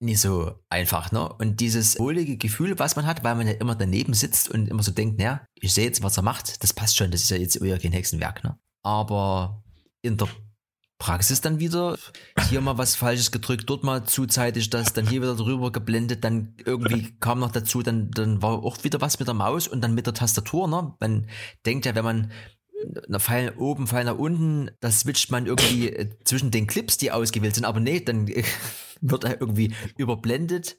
nicht 0.00 0.20
so 0.20 0.52
einfach, 0.68 1.12
ne? 1.12 1.32
Und 1.34 1.60
dieses 1.60 1.98
wohlige 1.98 2.36
Gefühl, 2.36 2.78
was 2.78 2.96
man 2.96 3.06
hat, 3.06 3.24
weil 3.24 3.34
man 3.34 3.46
ja 3.46 3.54
immer 3.54 3.74
daneben 3.74 4.14
sitzt 4.14 4.50
und 4.50 4.68
immer 4.68 4.82
so 4.82 4.92
denkt, 4.92 5.18
naja, 5.18 5.46
ich 5.54 5.72
sehe 5.72 5.86
jetzt, 5.86 6.02
was 6.02 6.16
er 6.16 6.22
macht, 6.22 6.62
das 6.62 6.72
passt 6.72 6.96
schon, 6.96 7.10
das 7.10 7.22
ist 7.22 7.30
ja 7.30 7.36
jetzt 7.36 7.60
eher 7.60 7.78
kein 7.78 7.92
Hexenwerk, 7.92 8.44
ne? 8.44 8.58
Aber 8.82 9.62
in 10.02 10.16
der 10.16 10.28
Praxis 10.98 11.40
dann 11.40 11.58
wieder, 11.58 11.98
hier 12.48 12.60
mal 12.60 12.78
was 12.78 12.96
Falsches 12.96 13.30
gedrückt, 13.30 13.68
dort 13.68 13.82
mal 13.82 14.04
zuzeitig 14.04 14.70
das, 14.70 14.92
dann 14.92 15.08
hier 15.08 15.22
wieder 15.22 15.36
drüber 15.36 15.72
geblendet, 15.72 16.24
dann 16.24 16.54
irgendwie 16.64 17.16
kam 17.20 17.40
noch 17.40 17.52
dazu, 17.52 17.82
dann, 17.82 18.10
dann 18.10 18.42
war 18.42 18.62
auch 18.62 18.84
wieder 18.84 19.00
was 19.00 19.18
mit 19.18 19.28
der 19.28 19.34
Maus 19.34 19.66
und 19.68 19.80
dann 19.80 19.94
mit 19.94 20.06
der 20.06 20.14
Tastatur, 20.14 20.68
ne? 20.68 20.94
Man 21.00 21.28
denkt 21.66 21.86
ja, 21.86 21.94
wenn 21.94 22.04
man 22.04 22.32
eine 23.06 23.20
Pfeil 23.20 23.54
oben, 23.56 23.86
Pfeil 23.86 24.04
nach 24.04 24.18
unten, 24.18 24.70
das 24.80 25.00
switcht 25.00 25.30
man 25.30 25.46
irgendwie 25.46 25.88
äh, 25.88 26.08
zwischen 26.24 26.50
den 26.50 26.66
Clips, 26.66 26.98
die 26.98 27.12
ausgewählt 27.12 27.54
sind, 27.54 27.64
aber 27.64 27.80
nee, 27.80 28.00
dann 28.00 28.28
wird 29.00 29.24
er 29.24 29.40
irgendwie 29.40 29.74
überblendet. 29.96 30.76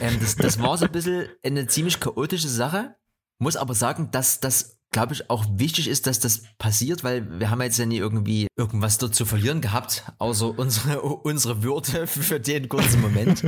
Ähm, 0.00 0.18
das, 0.20 0.36
das 0.36 0.60
war 0.60 0.78
so 0.78 0.86
ein 0.86 0.92
bisschen 0.92 1.28
eine 1.42 1.66
ziemlich 1.66 2.00
chaotische 2.00 2.48
Sache. 2.48 2.94
Muss 3.38 3.56
aber 3.56 3.74
sagen, 3.74 4.10
dass 4.10 4.40
das 4.40 4.78
glaube 4.90 5.12
ich, 5.12 5.28
auch 5.28 5.44
wichtig 5.50 5.88
ist, 5.88 6.06
dass 6.06 6.18
das 6.18 6.42
passiert, 6.58 7.04
weil 7.04 7.38
wir 7.38 7.50
haben 7.50 7.60
jetzt 7.60 7.78
ja 7.78 7.86
nie 7.86 7.98
irgendwie 7.98 8.48
irgendwas 8.56 8.98
dort 8.98 9.14
zu 9.14 9.26
verlieren 9.26 9.60
gehabt, 9.60 10.04
außer 10.18 10.58
unsere, 10.58 11.02
unsere 11.02 11.62
Würde 11.62 12.06
für 12.06 12.40
den 12.40 12.68
kurzen 12.68 13.00
Moment. 13.00 13.44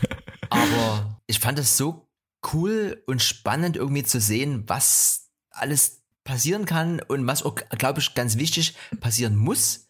Aber 0.50 1.20
ich 1.26 1.38
fand 1.38 1.58
es 1.58 1.76
so 1.76 2.08
cool 2.52 3.02
und 3.06 3.22
spannend 3.22 3.76
irgendwie 3.76 4.04
zu 4.04 4.20
sehen, 4.20 4.64
was 4.66 5.30
alles 5.50 6.01
passieren 6.24 6.66
kann 6.66 7.00
und 7.00 7.26
was 7.26 7.42
auch, 7.42 7.54
glaube 7.54 8.00
ich, 8.00 8.14
ganz 8.14 8.36
wichtig 8.36 8.74
passieren 9.00 9.36
muss, 9.36 9.88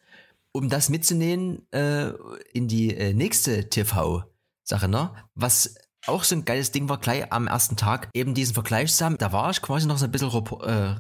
um 0.52 0.68
das 0.68 0.88
mitzunehmen 0.88 1.70
äh, 1.72 2.12
in 2.52 2.68
die 2.68 2.94
äh, 2.94 3.12
nächste 3.12 3.68
TV-Sache, 3.68 4.88
ne? 4.88 5.12
Was 5.34 5.74
auch 6.06 6.24
so 6.24 6.34
ein 6.34 6.44
geiles 6.44 6.72
Ding 6.72 6.88
war 6.88 6.98
gleich 6.98 7.32
am 7.32 7.46
ersten 7.46 7.76
Tag 7.76 8.08
eben 8.12 8.34
diesen 8.34 8.54
Vergleich 8.54 8.90
zusammen. 8.90 9.18
Da 9.18 9.32
war 9.32 9.50
ich 9.50 9.62
quasi 9.62 9.86
noch 9.86 9.98
so 9.98 10.06
ein 10.06 10.10
bisschen 10.10 10.32
äh, 10.62 10.96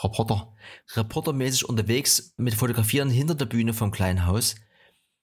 Reporter, 0.00 0.52
reportermäßig 0.94 1.68
unterwegs 1.68 2.34
mit 2.36 2.54
Fotografieren 2.54 3.10
hinter 3.10 3.34
der 3.34 3.46
Bühne 3.46 3.74
vom 3.74 3.90
kleinen 3.90 4.26
Haus. 4.26 4.54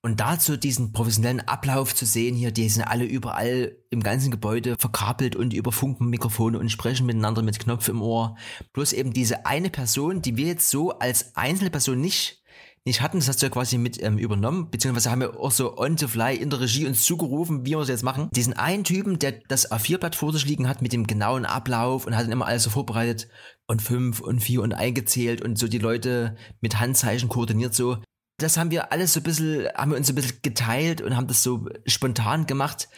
Und 0.02 0.22
dazu 0.22 0.56
diesen 0.56 0.94
professionellen 0.94 1.42
Ablauf 1.42 1.94
zu 1.94 2.06
sehen 2.06 2.36
hier, 2.36 2.52
die 2.52 2.70
sind 2.70 2.84
alle 2.84 3.04
überall 3.04 3.76
im 3.90 4.02
ganzen 4.02 4.32
Gebäude 4.32 4.78
verkabelt 4.80 5.36
und 5.36 5.54
über 5.54 5.74
Funkenmikrofone 5.74 6.58
und 6.58 6.70
sprechen 6.70 7.06
miteinander 7.06 7.42
mit 7.42 7.60
Knopf 7.60 7.90
im 7.90 8.02
Ohr. 8.02 8.38
Bloß 8.72 8.94
eben 8.94 9.12
diese 9.12 9.46
eine 9.46 9.70
Person, 9.70 10.22
die 10.22 10.38
wir 10.38 10.48
jetzt 10.48 10.70
so 10.70 10.92
als 11.00 11.36
einzelne 11.36 11.70
Person 11.70 12.00
nicht 12.00 12.40
nicht 12.86 13.02
hatten. 13.02 13.18
Das 13.18 13.28
hast 13.28 13.42
du 13.42 13.46
ja 13.46 13.50
quasi 13.50 13.78
mit 13.78 14.02
ähm, 14.02 14.18
übernommen, 14.18 14.70
beziehungsweise 14.72 15.12
haben 15.12 15.22
wir 15.22 15.40
auch 15.40 15.52
so 15.52 15.78
on 15.78 15.98
the 15.98 16.08
fly 16.08 16.36
in 16.36 16.50
der 16.50 16.62
Regie 16.62 16.88
uns 16.88 17.04
zugerufen, 17.04 17.66
wie 17.66 17.72
wir 17.72 17.80
es 17.80 17.90
jetzt 17.90 18.04
machen. 18.04 18.30
Diesen 18.34 18.54
einen 18.54 18.84
Typen, 18.84 19.20
der 19.20 19.34
das 19.48 19.72
A4-Blatt 19.72 20.16
vor 20.16 20.34
sich 20.34 20.46
liegen 20.46 20.68
hat 20.68 20.82
mit 20.82 20.94
dem 20.94 21.08
genauen 21.08 21.46
Ablauf 21.46 22.06
und 22.06 22.16
hat 22.16 22.24
dann 22.24 22.32
immer 22.32 22.48
alles 22.48 22.64
so 22.64 22.70
vorbereitet 22.70 23.28
und 23.68 23.82
fünf 23.82 24.22
und 24.22 24.40
vier 24.40 24.62
und 24.62 24.74
eingezählt 24.74 25.42
und 25.42 25.58
so 25.58 25.68
die 25.68 25.78
Leute 25.78 26.36
mit 26.62 26.80
Handzeichen 26.80 27.30
koordiniert 27.30 27.76
so. 27.76 27.98
Das 28.40 28.58
haben 28.58 28.72
wir 28.72 28.92
alles 28.92 29.14
so 29.14 29.20
ein 29.20 29.24
bisschen, 29.24 29.68
haben 29.76 29.92
wir 29.92 29.98
uns 29.98 30.08
so 30.08 30.14
ein 30.14 30.16
bisschen 30.16 30.40
geteilt 30.42 31.02
und 31.02 31.16
haben 31.16 31.28
das 31.28 31.44
so 31.44 31.70
spontan 31.86 32.46
gemacht 32.48 32.90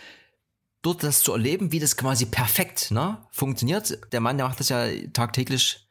dort 0.81 1.03
das 1.03 1.21
zu 1.21 1.31
erleben, 1.31 1.71
wie 1.71 1.79
das 1.79 1.97
quasi 1.97 2.25
perfekt 2.25 2.91
ne, 2.91 3.19
funktioniert. 3.31 3.99
Der 4.11 4.19
Mann, 4.19 4.37
der 4.37 4.47
macht 4.47 4.59
das 4.59 4.69
ja 4.69 4.87
tagtäglich 5.13 5.87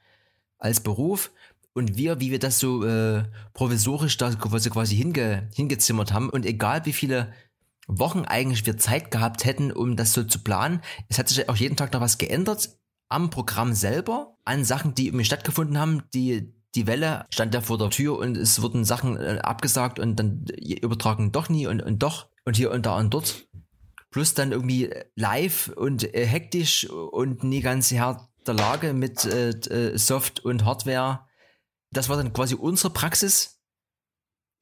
als 0.59 0.81
Beruf 0.81 1.31
und 1.73 1.97
wir, 1.97 2.21
wie 2.21 2.31
wir 2.31 2.39
das 2.39 2.59
so 2.59 2.85
äh, 2.85 3.25
provisorisch 3.55 4.17
da 4.17 4.31
quasi 4.35 4.97
hinge, 4.97 5.49
hingezimmert 5.55 6.13
haben 6.13 6.29
und 6.29 6.45
egal 6.45 6.85
wie 6.87 6.93
viele 6.93 7.33
Wochen 7.87 8.25
eigentlich 8.25 8.67
wir 8.67 8.77
Zeit 8.77 9.11
gehabt 9.11 9.45
hätten, 9.45 9.73
um 9.73 9.97
das 9.97 10.13
so 10.13 10.25
zu 10.25 10.41
planen, 10.41 10.81
es 11.09 11.19
hat 11.19 11.29
sich 11.29 11.49
auch 11.49 11.57
jeden 11.57 11.77
Tag 11.77 11.93
noch 11.93 12.01
was 12.01 12.19
geändert 12.19 12.77
am 13.09 13.31
Programm 13.31 13.73
selber, 13.73 14.37
an 14.45 14.65
Sachen, 14.65 14.95
die 14.95 15.07
irgendwie 15.07 15.25
stattgefunden 15.25 15.79
haben, 15.79 16.03
die 16.15 16.53
die 16.75 16.87
Welle 16.87 17.27
stand 17.33 17.55
da 17.55 17.61
vor 17.61 17.79
der 17.79 17.91
Tür 17.91 18.19
und 18.19 18.37
es 18.37 18.63
wurden 18.63 18.85
Sachen 18.85 19.17
äh, 19.17 19.39
abgesagt 19.43 19.99
und 19.99 20.17
dann 20.17 20.45
übertragen 20.83 21.33
doch 21.33 21.49
nie 21.49 21.67
und, 21.67 21.83
und 21.83 22.03
doch 22.03 22.29
und 22.45 22.57
hier 22.57 22.71
und 22.71 22.87
da 22.87 22.97
und 22.97 23.13
dort. 23.13 23.49
Plus 24.11 24.35
dann 24.35 24.53
irgendwie 24.53 24.91
live 25.15 25.73
und 25.77 26.15
äh, 26.15 26.27
hektisch 26.27 26.89
und 26.89 27.45
nie 27.45 27.61
ganz 27.61 27.91
Herr 27.91 28.29
der 28.47 28.55
Lage 28.55 28.93
mit 28.93 29.25
äh, 29.25 29.51
äh 29.51 29.99
Soft 29.99 30.41
und 30.41 30.65
Hardware 30.65 31.21
das 31.91 32.09
war 32.09 32.17
dann 32.17 32.33
quasi 32.33 32.55
unsere 32.55 32.93
Praxis. 32.93 33.60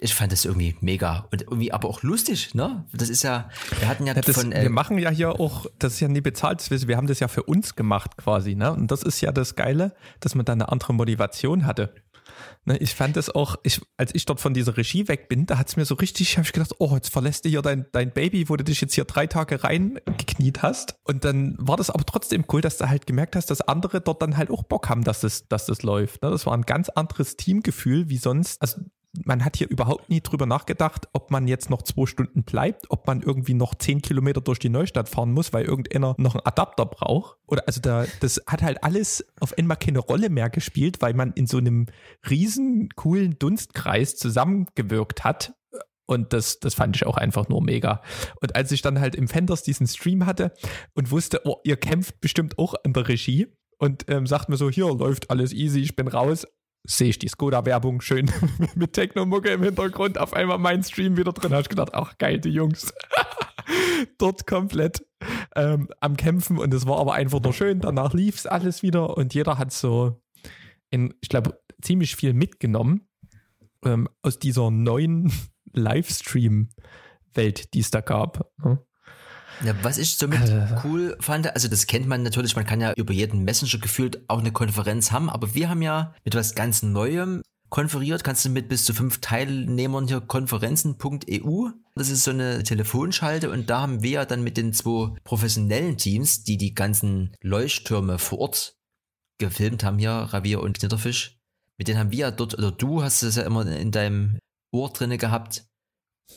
Ich 0.00 0.14
fand 0.14 0.30
das 0.30 0.44
irgendwie 0.44 0.76
mega 0.80 1.26
und 1.32 1.42
irgendwie 1.42 1.72
aber 1.72 1.88
auch 1.88 2.02
lustig, 2.02 2.54
ne? 2.54 2.84
Das 2.92 3.08
ist 3.08 3.24
ja, 3.24 3.50
wir 3.80 3.88
hatten 3.88 4.06
ja, 4.06 4.14
ja 4.14 4.20
das, 4.20 4.36
von. 4.36 4.52
Äh, 4.52 4.62
wir 4.62 4.70
machen 4.70 4.96
ja 4.98 5.10
hier 5.10 5.40
auch, 5.40 5.66
das 5.80 5.94
ist 5.94 6.00
ja 6.00 6.06
nie 6.06 6.20
bezahlt, 6.20 6.64
wir 6.70 6.96
haben 6.96 7.08
das 7.08 7.18
ja 7.18 7.26
für 7.26 7.42
uns 7.42 7.74
gemacht 7.74 8.16
quasi, 8.16 8.54
ne? 8.54 8.72
Und 8.72 8.92
das 8.92 9.02
ist 9.02 9.20
ja 9.20 9.32
das 9.32 9.56
Geile, 9.56 9.94
dass 10.20 10.36
man 10.36 10.44
da 10.44 10.52
eine 10.52 10.68
andere 10.68 10.94
Motivation 10.94 11.66
hatte. 11.66 11.92
Ne, 12.64 12.76
ich 12.78 12.94
fand 12.94 13.16
es 13.16 13.30
auch, 13.30 13.56
ich, 13.62 13.80
als 13.96 14.14
ich 14.14 14.26
dort 14.26 14.40
von 14.40 14.54
dieser 14.54 14.76
Regie 14.76 15.08
weg 15.08 15.28
bin, 15.28 15.46
da 15.46 15.58
hat 15.58 15.68
es 15.68 15.76
mir 15.76 15.84
so 15.84 15.94
richtig, 15.94 16.36
habe 16.36 16.46
ich 16.46 16.52
gedacht, 16.52 16.74
oh, 16.78 16.94
jetzt 16.94 17.08
verlässt 17.08 17.44
du 17.44 17.48
hier 17.48 17.62
dein, 17.62 17.86
dein 17.92 18.12
Baby, 18.12 18.48
wo 18.48 18.56
du 18.56 18.64
dich 18.64 18.80
jetzt 18.80 18.94
hier 18.94 19.04
drei 19.04 19.26
Tage 19.26 19.64
reingekniet 19.64 20.62
hast. 20.62 20.96
Und 21.04 21.24
dann 21.24 21.56
war 21.58 21.76
das 21.76 21.90
aber 21.90 22.04
trotzdem 22.04 22.44
cool, 22.52 22.60
dass 22.60 22.78
du 22.78 22.88
halt 22.88 23.06
gemerkt 23.06 23.36
hast, 23.36 23.50
dass 23.50 23.62
andere 23.62 24.00
dort 24.00 24.22
dann 24.22 24.36
halt 24.36 24.50
auch 24.50 24.62
Bock 24.62 24.88
haben, 24.88 25.02
dass 25.02 25.20
das, 25.20 25.48
dass 25.48 25.66
das 25.66 25.82
läuft. 25.82 26.22
Ne? 26.22 26.30
Das 26.30 26.46
war 26.46 26.54
ein 26.54 26.62
ganz 26.62 26.88
anderes 26.88 27.36
Teamgefühl 27.36 28.10
wie 28.10 28.18
sonst. 28.18 28.60
Also 28.60 28.82
man 29.24 29.44
hat 29.44 29.56
hier 29.56 29.68
überhaupt 29.68 30.08
nie 30.08 30.20
drüber 30.20 30.46
nachgedacht, 30.46 31.08
ob 31.12 31.30
man 31.30 31.48
jetzt 31.48 31.70
noch 31.70 31.82
zwei 31.82 32.06
Stunden 32.06 32.42
bleibt, 32.42 32.90
ob 32.90 33.06
man 33.06 33.22
irgendwie 33.22 33.54
noch 33.54 33.74
zehn 33.74 34.02
Kilometer 34.02 34.40
durch 34.40 34.58
die 34.58 34.68
Neustadt 34.68 35.08
fahren 35.08 35.32
muss, 35.32 35.52
weil 35.52 35.64
irgendeiner 35.64 36.14
noch 36.18 36.34
einen 36.34 36.46
Adapter 36.46 36.86
braucht. 36.86 37.36
Oder 37.46 37.64
also 37.66 37.80
da, 37.80 38.06
das 38.20 38.42
hat 38.46 38.62
halt 38.62 38.82
alles 38.84 39.26
auf 39.40 39.56
einmal 39.56 39.76
keine 39.76 40.00
Rolle 40.00 40.30
mehr 40.30 40.50
gespielt, 40.50 41.00
weil 41.00 41.14
man 41.14 41.32
in 41.32 41.46
so 41.46 41.58
einem 41.58 41.86
riesen 42.28 42.88
coolen 42.96 43.38
Dunstkreis 43.38 44.16
zusammengewirkt 44.16 45.24
hat. 45.24 45.54
Und 46.06 46.32
das, 46.32 46.58
das 46.58 46.74
fand 46.74 46.96
ich 46.96 47.06
auch 47.06 47.18
einfach 47.18 47.48
nur 47.48 47.62
mega. 47.62 48.00
Und 48.40 48.56
als 48.56 48.72
ich 48.72 48.80
dann 48.80 48.98
halt 48.98 49.14
im 49.14 49.28
Fenders 49.28 49.62
diesen 49.62 49.86
Stream 49.86 50.24
hatte 50.24 50.52
und 50.94 51.10
wusste, 51.10 51.42
oh, 51.44 51.56
ihr 51.64 51.76
kämpft 51.76 52.20
bestimmt 52.20 52.58
auch 52.58 52.74
an 52.82 52.94
der 52.94 53.08
Regie 53.08 53.48
und 53.78 54.06
ähm, 54.08 54.26
sagt 54.26 54.48
mir 54.48 54.56
so, 54.56 54.70
hier 54.70 54.86
läuft 54.86 55.30
alles 55.30 55.52
easy, 55.52 55.80
ich 55.80 55.96
bin 55.96 56.08
raus, 56.08 56.46
sehe 56.84 57.10
ich 57.10 57.18
die 57.18 57.28
Skoda-Werbung 57.28 58.00
schön 58.00 58.30
mit 58.74 58.92
Technomucke 58.92 59.50
im 59.50 59.62
Hintergrund, 59.62 60.18
auf 60.18 60.32
einmal 60.32 60.58
mein 60.58 60.82
Stream 60.82 61.16
wieder 61.16 61.32
drin. 61.32 61.52
habe 61.52 61.62
ich 61.62 61.68
gedacht, 61.68 61.90
ach 61.92 62.18
geil, 62.18 62.40
die 62.40 62.50
Jungs. 62.50 62.92
Dort 64.18 64.46
komplett 64.46 65.04
ähm, 65.54 65.88
am 66.00 66.16
Kämpfen 66.16 66.58
und 66.58 66.72
es 66.72 66.86
war 66.86 66.98
aber 66.98 67.14
einfach 67.14 67.40
nur 67.40 67.52
schön. 67.52 67.80
Danach 67.80 68.14
lief 68.14 68.36
es 68.36 68.46
alles 68.46 68.82
wieder 68.82 69.16
und 69.16 69.34
jeder 69.34 69.58
hat 69.58 69.72
so, 69.72 70.22
in, 70.90 71.14
ich 71.20 71.28
glaube, 71.28 71.60
ziemlich 71.82 72.16
viel 72.16 72.32
mitgenommen 72.32 73.08
ähm, 73.84 74.08
aus 74.22 74.38
dieser 74.38 74.70
neuen 74.70 75.32
Livestream-Welt, 75.72 77.74
die 77.74 77.80
es 77.80 77.90
da 77.90 78.00
gab. 78.00 78.50
Ne? 78.62 78.82
Ja, 79.64 79.74
was 79.82 79.98
ich 79.98 80.16
somit 80.16 80.48
äh. 80.48 80.66
cool 80.84 81.16
fand, 81.20 81.52
also 81.52 81.68
das 81.68 81.86
kennt 81.86 82.06
man 82.06 82.22
natürlich, 82.22 82.54
man 82.54 82.64
kann 82.64 82.80
ja 82.80 82.92
über 82.96 83.12
jeden 83.12 83.42
Messenger 83.42 83.80
gefühlt 83.80 84.20
auch 84.28 84.38
eine 84.38 84.52
Konferenz 84.52 85.10
haben, 85.10 85.28
aber 85.28 85.54
wir 85.54 85.68
haben 85.68 85.82
ja 85.82 86.14
mit 86.24 86.34
was 86.34 86.54
ganz 86.54 86.82
Neuem 86.82 87.42
konferiert, 87.68 88.24
kannst 88.24 88.44
du 88.44 88.50
mit 88.50 88.68
bis 88.68 88.84
zu 88.84 88.94
fünf 88.94 89.20
Teilnehmern 89.20 90.06
hier 90.06 90.20
konferenzen.eu, 90.20 91.70
das 91.96 92.08
ist 92.08 92.24
so 92.24 92.30
eine 92.30 92.62
Telefonschalte 92.62 93.50
und 93.50 93.68
da 93.68 93.80
haben 93.80 94.02
wir 94.02 94.10
ja 94.10 94.24
dann 94.24 94.42
mit 94.42 94.56
den 94.56 94.72
zwei 94.72 95.14
professionellen 95.24 95.96
Teams, 95.96 96.44
die 96.44 96.56
die 96.56 96.74
ganzen 96.74 97.34
Leuchttürme 97.42 98.18
vor 98.18 98.38
Ort 98.38 98.76
gefilmt 99.38 99.84
haben 99.84 99.98
hier, 99.98 100.10
Ravier 100.10 100.60
und 100.60 100.78
Knitterfisch, 100.78 101.38
mit 101.76 101.88
denen 101.88 101.98
haben 101.98 102.12
wir 102.12 102.18
ja 102.18 102.30
dort, 102.30 102.56
oder 102.56 102.70
du 102.70 103.02
hast 103.02 103.22
es 103.22 103.36
ja 103.36 103.42
immer 103.42 103.66
in 103.66 103.90
deinem 103.90 104.38
Ohr 104.72 104.90
drinne 104.90 105.18
gehabt, 105.18 105.67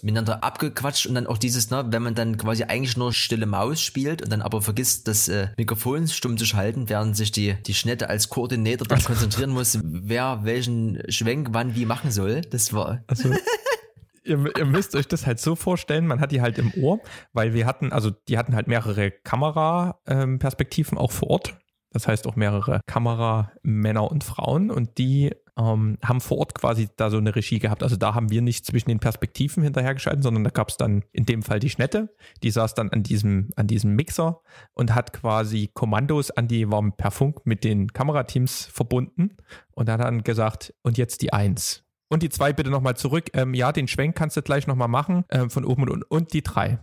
miteinander 0.01 0.43
abgequatscht 0.43 1.05
und 1.05 1.15
dann 1.15 1.27
auch 1.27 1.37
dieses, 1.37 1.69
ne, 1.69 1.85
wenn 1.89 2.01
man 2.01 2.15
dann 2.15 2.37
quasi 2.37 2.63
eigentlich 2.63 2.97
nur 2.97 3.13
stille 3.13 3.45
Maus 3.45 3.81
spielt 3.81 4.21
und 4.21 4.31
dann 4.31 4.41
aber 4.41 4.61
vergisst, 4.61 5.07
das 5.07 5.27
äh, 5.27 5.49
Mikrofon 5.57 6.07
stumm 6.07 6.37
zu 6.37 6.45
schalten, 6.45 6.89
während 6.89 7.15
sich 7.15 7.31
die, 7.31 7.55
die 7.65 7.73
Schnette 7.73 8.09
als 8.09 8.29
Koordinator 8.29 8.87
dann 8.87 9.03
konzentrieren 9.03 9.51
muss, 9.51 9.79
wer 9.83 10.41
welchen 10.43 11.01
Schwenk 11.09 11.49
wann 11.51 11.75
wie 11.75 11.85
machen 11.85 12.11
soll. 12.11 12.41
Das 12.41 12.73
war. 12.73 13.03
Also, 13.11 13.29
ihr, 14.23 14.57
ihr 14.57 14.65
müsst 14.65 14.95
euch 14.95 15.07
das 15.07 15.25
halt 15.25 15.39
so 15.39 15.55
vorstellen, 15.55 16.07
man 16.07 16.21
hat 16.21 16.31
die 16.31 16.41
halt 16.41 16.57
im 16.57 16.73
Ohr, 16.81 16.99
weil 17.33 17.53
wir 17.53 17.65
hatten, 17.65 17.91
also 17.91 18.09
die 18.09 18.37
hatten 18.37 18.55
halt 18.55 18.67
mehrere 18.67 19.11
Kameraperspektiven 19.11 20.97
ähm, 20.97 21.03
auch 21.03 21.11
vor 21.11 21.29
Ort. 21.29 21.57
Das 21.91 22.07
heißt 22.07 22.25
auch 22.25 22.37
mehrere 22.37 22.79
Kameramänner 22.87 24.09
und 24.09 24.23
Frauen 24.23 24.71
und 24.71 24.97
die 24.97 25.31
ähm, 25.57 25.97
haben 26.03 26.21
vor 26.21 26.37
Ort 26.37 26.55
quasi 26.55 26.89
da 26.95 27.09
so 27.09 27.17
eine 27.17 27.35
Regie 27.35 27.59
gehabt. 27.59 27.83
Also 27.83 27.95
da 27.95 28.15
haben 28.15 28.29
wir 28.29 28.41
nicht 28.41 28.65
zwischen 28.65 28.89
den 28.89 28.99
Perspektiven 28.99 29.63
hinterhergeschalten, 29.63 30.23
sondern 30.23 30.43
da 30.43 30.49
gab 30.49 30.69
es 30.69 30.77
dann 30.77 31.03
in 31.11 31.25
dem 31.25 31.41
Fall 31.41 31.59
die 31.59 31.69
Schnette. 31.69 32.15
Die 32.43 32.51
saß 32.51 32.73
dann 32.73 32.89
an 32.89 33.03
diesem, 33.03 33.49
an 33.55 33.67
diesem 33.67 33.95
Mixer 33.95 34.41
und 34.73 34.95
hat 34.95 35.13
quasi 35.13 35.69
Kommandos 35.73 36.31
an 36.31 36.47
die, 36.47 36.69
waren 36.71 36.95
per 36.95 37.11
Funk 37.11 37.45
mit 37.45 37.63
den 37.63 37.91
Kamerateams 37.91 38.65
verbunden 38.65 39.37
und 39.71 39.89
hat 39.89 39.99
dann 39.99 40.23
gesagt, 40.23 40.73
und 40.83 40.97
jetzt 40.97 41.21
die 41.21 41.33
Eins. 41.33 41.83
Und 42.09 42.23
die 42.23 42.29
zwei 42.29 42.51
bitte 42.51 42.69
nochmal 42.69 42.97
zurück. 42.97 43.29
Ähm, 43.33 43.53
ja, 43.53 43.71
den 43.71 43.87
Schwenk 43.87 44.17
kannst 44.17 44.35
du 44.35 44.41
gleich 44.41 44.67
nochmal 44.67 44.89
machen, 44.89 45.23
ähm, 45.29 45.49
von 45.49 45.63
oben 45.63 45.83
und 45.83 45.89
unten. 45.89 46.05
Und 46.09 46.33
die 46.33 46.41
drei 46.41 46.79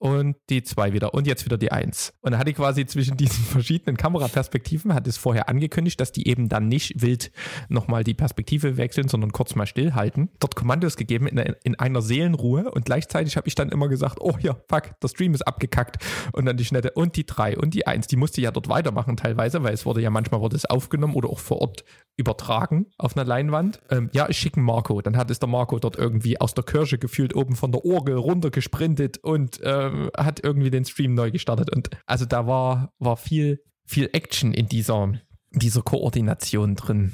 und 0.00 0.36
die 0.48 0.62
2 0.62 0.94
wieder 0.94 1.12
und 1.12 1.26
jetzt 1.26 1.44
wieder 1.44 1.58
die 1.58 1.70
1. 1.70 2.14
Und 2.22 2.32
dann 2.32 2.40
hatte 2.40 2.50
ich 2.50 2.56
quasi 2.56 2.86
zwischen 2.86 3.16
diesen 3.16 3.44
verschiedenen 3.44 3.96
Kameraperspektiven, 3.96 4.94
hat 4.94 5.06
es 5.06 5.18
vorher 5.18 5.48
angekündigt, 5.48 6.00
dass 6.00 6.10
die 6.10 6.26
eben 6.26 6.48
dann 6.48 6.68
nicht 6.68 7.00
wild 7.02 7.30
nochmal 7.68 8.02
die 8.02 8.14
Perspektive 8.14 8.78
wechseln, 8.78 9.08
sondern 9.08 9.30
kurz 9.30 9.54
mal 9.54 9.66
stillhalten. 9.66 10.30
Dort 10.40 10.56
Kommandos 10.56 10.96
gegeben 10.96 11.26
in, 11.26 11.38
in 11.38 11.78
einer 11.78 12.00
Seelenruhe 12.00 12.70
und 12.70 12.86
gleichzeitig 12.86 13.36
habe 13.36 13.46
ich 13.46 13.54
dann 13.54 13.68
immer 13.68 13.88
gesagt, 13.88 14.18
oh 14.20 14.36
ja, 14.40 14.56
fuck, 14.68 14.98
der 15.00 15.08
Stream 15.08 15.34
ist 15.34 15.42
abgekackt 15.42 15.98
und 16.32 16.46
dann 16.46 16.56
die 16.56 16.64
Schnette 16.64 16.92
und 16.92 17.16
die 17.16 17.26
3 17.26 17.58
und 17.58 17.74
die 17.74 17.86
1. 17.86 18.06
Die 18.06 18.16
musste 18.16 18.40
ja 18.40 18.50
dort 18.50 18.70
weitermachen 18.70 19.18
teilweise, 19.18 19.62
weil 19.62 19.74
es 19.74 19.84
wurde 19.84 20.00
ja 20.00 20.08
manchmal 20.08 20.40
wurde 20.40 20.56
es 20.56 20.64
aufgenommen 20.64 21.14
oder 21.14 21.28
auch 21.28 21.38
vor 21.38 21.60
Ort 21.60 21.84
übertragen 22.16 22.86
auf 22.96 23.16
einer 23.16 23.26
Leinwand. 23.26 23.80
Ähm, 23.90 24.08
ja, 24.12 24.28
ich 24.28 24.38
schicke 24.38 24.60
Marco. 24.60 25.00
Dann 25.02 25.16
hat 25.16 25.30
es 25.30 25.38
der 25.38 25.48
Marco 25.48 25.78
dort 25.78 25.96
irgendwie 25.96 26.40
aus 26.40 26.54
der 26.54 26.64
Kirche 26.64 26.98
gefühlt 26.98 27.34
oben 27.34 27.56
von 27.56 27.72
der 27.72 27.84
Orgel 27.84 28.16
runtergesprintet 28.16 29.18
und 29.18 29.60
ähm, 29.62 29.89
ähm, 29.90 30.10
hat 30.16 30.42
irgendwie 30.42 30.70
den 30.70 30.84
Stream 30.84 31.14
neu 31.14 31.30
gestartet. 31.30 31.74
Und 31.74 31.90
also 32.06 32.24
da 32.24 32.46
war, 32.46 32.92
war 32.98 33.16
viel, 33.16 33.62
viel 33.84 34.10
Action 34.12 34.54
in 34.54 34.66
dieser, 34.66 35.12
dieser 35.50 35.82
Koordination 35.82 36.76
drin. 36.76 37.12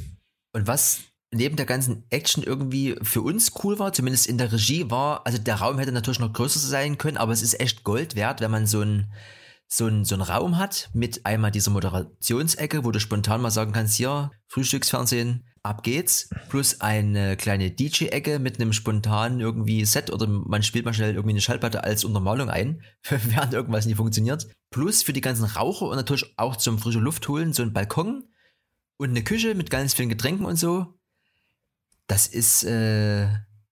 Und 0.53 0.67
was 0.67 1.01
neben 1.33 1.57
der 1.57 1.67
ganzen 1.67 2.05
Action 2.11 2.43
irgendwie 2.43 2.97
für 3.03 3.23
uns 3.23 3.53
cool 3.63 3.79
war, 3.79 3.93
zumindest 3.93 4.27
in 4.27 4.39
der 4.39 4.53
Regie, 4.53 4.91
war, 4.91 5.27
also 5.27 5.39
der 5.39 5.57
Raum 5.57 5.79
hätte 5.79 5.93
natürlich 5.93 6.21
noch 6.21 6.33
größer 6.33 6.61
sein 6.61 6.99
können, 6.99 7.17
aber 7.17 7.33
es 7.33 7.43
ist 7.43 7.61
echt 7.61 7.85
Gold 7.85 8.15
wert, 8.17 8.41
wenn 8.41 8.51
man 8.51 8.67
so 8.67 8.81
ein 8.81 9.13
so 9.69 9.87
ein, 9.87 10.05
so 10.05 10.15
ein 10.15 10.21
Raum 10.21 10.59
hat 10.59 10.91
mit 10.93 11.27
einmal 11.27 11.51
dieser 11.51 11.73
Moderationsecke, 11.73 12.85
wo 12.85 12.93
du 12.93 13.01
spontan 13.01 13.43
mal 13.43 13.51
sagen 13.51 13.73
kannst, 13.73 13.97
hier, 13.97 14.31
Frühstücksfernsehen, 14.47 15.45
ab 15.67 15.83
geht's, 15.83 16.29
plus 16.49 16.81
eine 16.81 17.37
kleine 17.37 17.71
DJ-Ecke 17.71 18.39
mit 18.39 18.61
einem 18.61 18.73
spontanen 18.73 19.41
irgendwie 19.41 19.85
Set 19.85 20.11
oder 20.11 20.27
man 20.27 20.63
spielt 20.63 20.85
mal 20.85 20.95
schnell 20.95 21.15
irgendwie 21.15 21.35
eine 21.35 21.41
Schallplatte 21.41 21.85
als 21.85 22.05
Untermalung 22.05 22.49
ein, 22.51 22.83
während 23.09 23.53
irgendwas 23.53 23.87
nicht 23.87 23.97
funktioniert. 23.97 24.49
Plus 24.71 25.03
für 25.03 25.13
die 25.13 25.21
ganzen 25.21 25.45
Raucher 25.45 25.87
und 25.87 25.97
natürlich 25.97 26.35
auch 26.37 26.57
zum 26.57 26.79
frische 26.79 26.99
Luft 26.99 27.27
holen 27.29 27.53
so 27.53 27.63
ein 27.63 27.73
Balkon 27.73 28.25
und 28.97 29.11
eine 29.11 29.23
Küche 29.23 29.55
mit 29.55 29.71
ganz 29.71 29.95
vielen 29.95 30.09
Getränken 30.09 30.47
und 30.47 30.57
so. 30.57 30.95
Das 32.07 32.27
ist, 32.27 32.65
äh, 32.65 33.29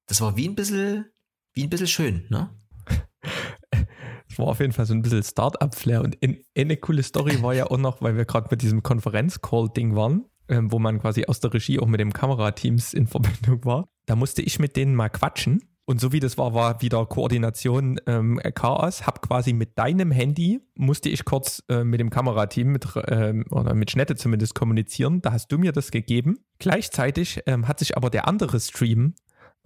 das 0.06 0.20
war 0.20 0.36
wie 0.36 0.48
ein 0.48 0.54
bisschen, 0.54 1.06
wie 1.52 1.64
ein 1.64 1.70
bisschen 1.70 1.86
schön, 1.86 2.26
ne? 2.28 2.50
War 4.36 4.48
auf 4.48 4.58
jeden 4.58 4.72
Fall 4.72 4.86
so 4.86 4.94
ein 4.94 5.02
bisschen 5.02 5.22
Start-up-Flair 5.22 6.02
und 6.02 6.16
in, 6.16 6.44
eine 6.58 6.76
coole 6.76 7.04
Story 7.04 7.40
war 7.40 7.54
ja 7.54 7.70
auch 7.70 7.78
noch, 7.78 8.02
weil 8.02 8.16
wir 8.16 8.24
gerade 8.24 8.48
mit 8.50 8.62
diesem 8.62 8.82
Konferenz-Call-Ding 8.82 9.94
waren 9.94 10.24
ähm, 10.48 10.70
wo 10.72 10.78
man 10.78 11.00
quasi 11.00 11.24
aus 11.26 11.40
der 11.40 11.52
Regie 11.52 11.78
auch 11.78 11.86
mit 11.86 12.00
dem 12.00 12.12
Kamerateams 12.12 12.94
in 12.94 13.06
Verbindung 13.06 13.64
war. 13.64 13.88
Da 14.06 14.16
musste 14.16 14.42
ich 14.42 14.58
mit 14.58 14.76
denen 14.76 14.94
mal 14.94 15.08
quatschen. 15.08 15.62
Und 15.86 16.00
so 16.00 16.12
wie 16.12 16.20
das 16.20 16.38
war, 16.38 16.54
war 16.54 16.80
wieder 16.80 17.04
Koordination 17.04 18.00
ähm, 18.06 18.40
Chaos. 18.54 19.06
Hab 19.06 19.20
quasi 19.20 19.52
mit 19.52 19.78
deinem 19.78 20.10
Handy, 20.10 20.60
musste 20.76 21.10
ich 21.10 21.26
kurz 21.26 21.62
äh, 21.68 21.84
mit 21.84 22.00
dem 22.00 22.08
Kamerateam, 22.08 22.68
mit, 22.68 22.86
ähm, 23.06 23.44
oder 23.50 23.74
mit 23.74 23.90
Schnette 23.90 24.16
zumindest 24.16 24.54
kommunizieren. 24.54 25.20
Da 25.20 25.32
hast 25.32 25.48
du 25.48 25.58
mir 25.58 25.72
das 25.72 25.90
gegeben. 25.90 26.38
Gleichzeitig 26.58 27.42
ähm, 27.46 27.68
hat 27.68 27.80
sich 27.80 27.98
aber 27.98 28.08
der 28.08 28.26
andere 28.26 28.60
Stream 28.60 29.14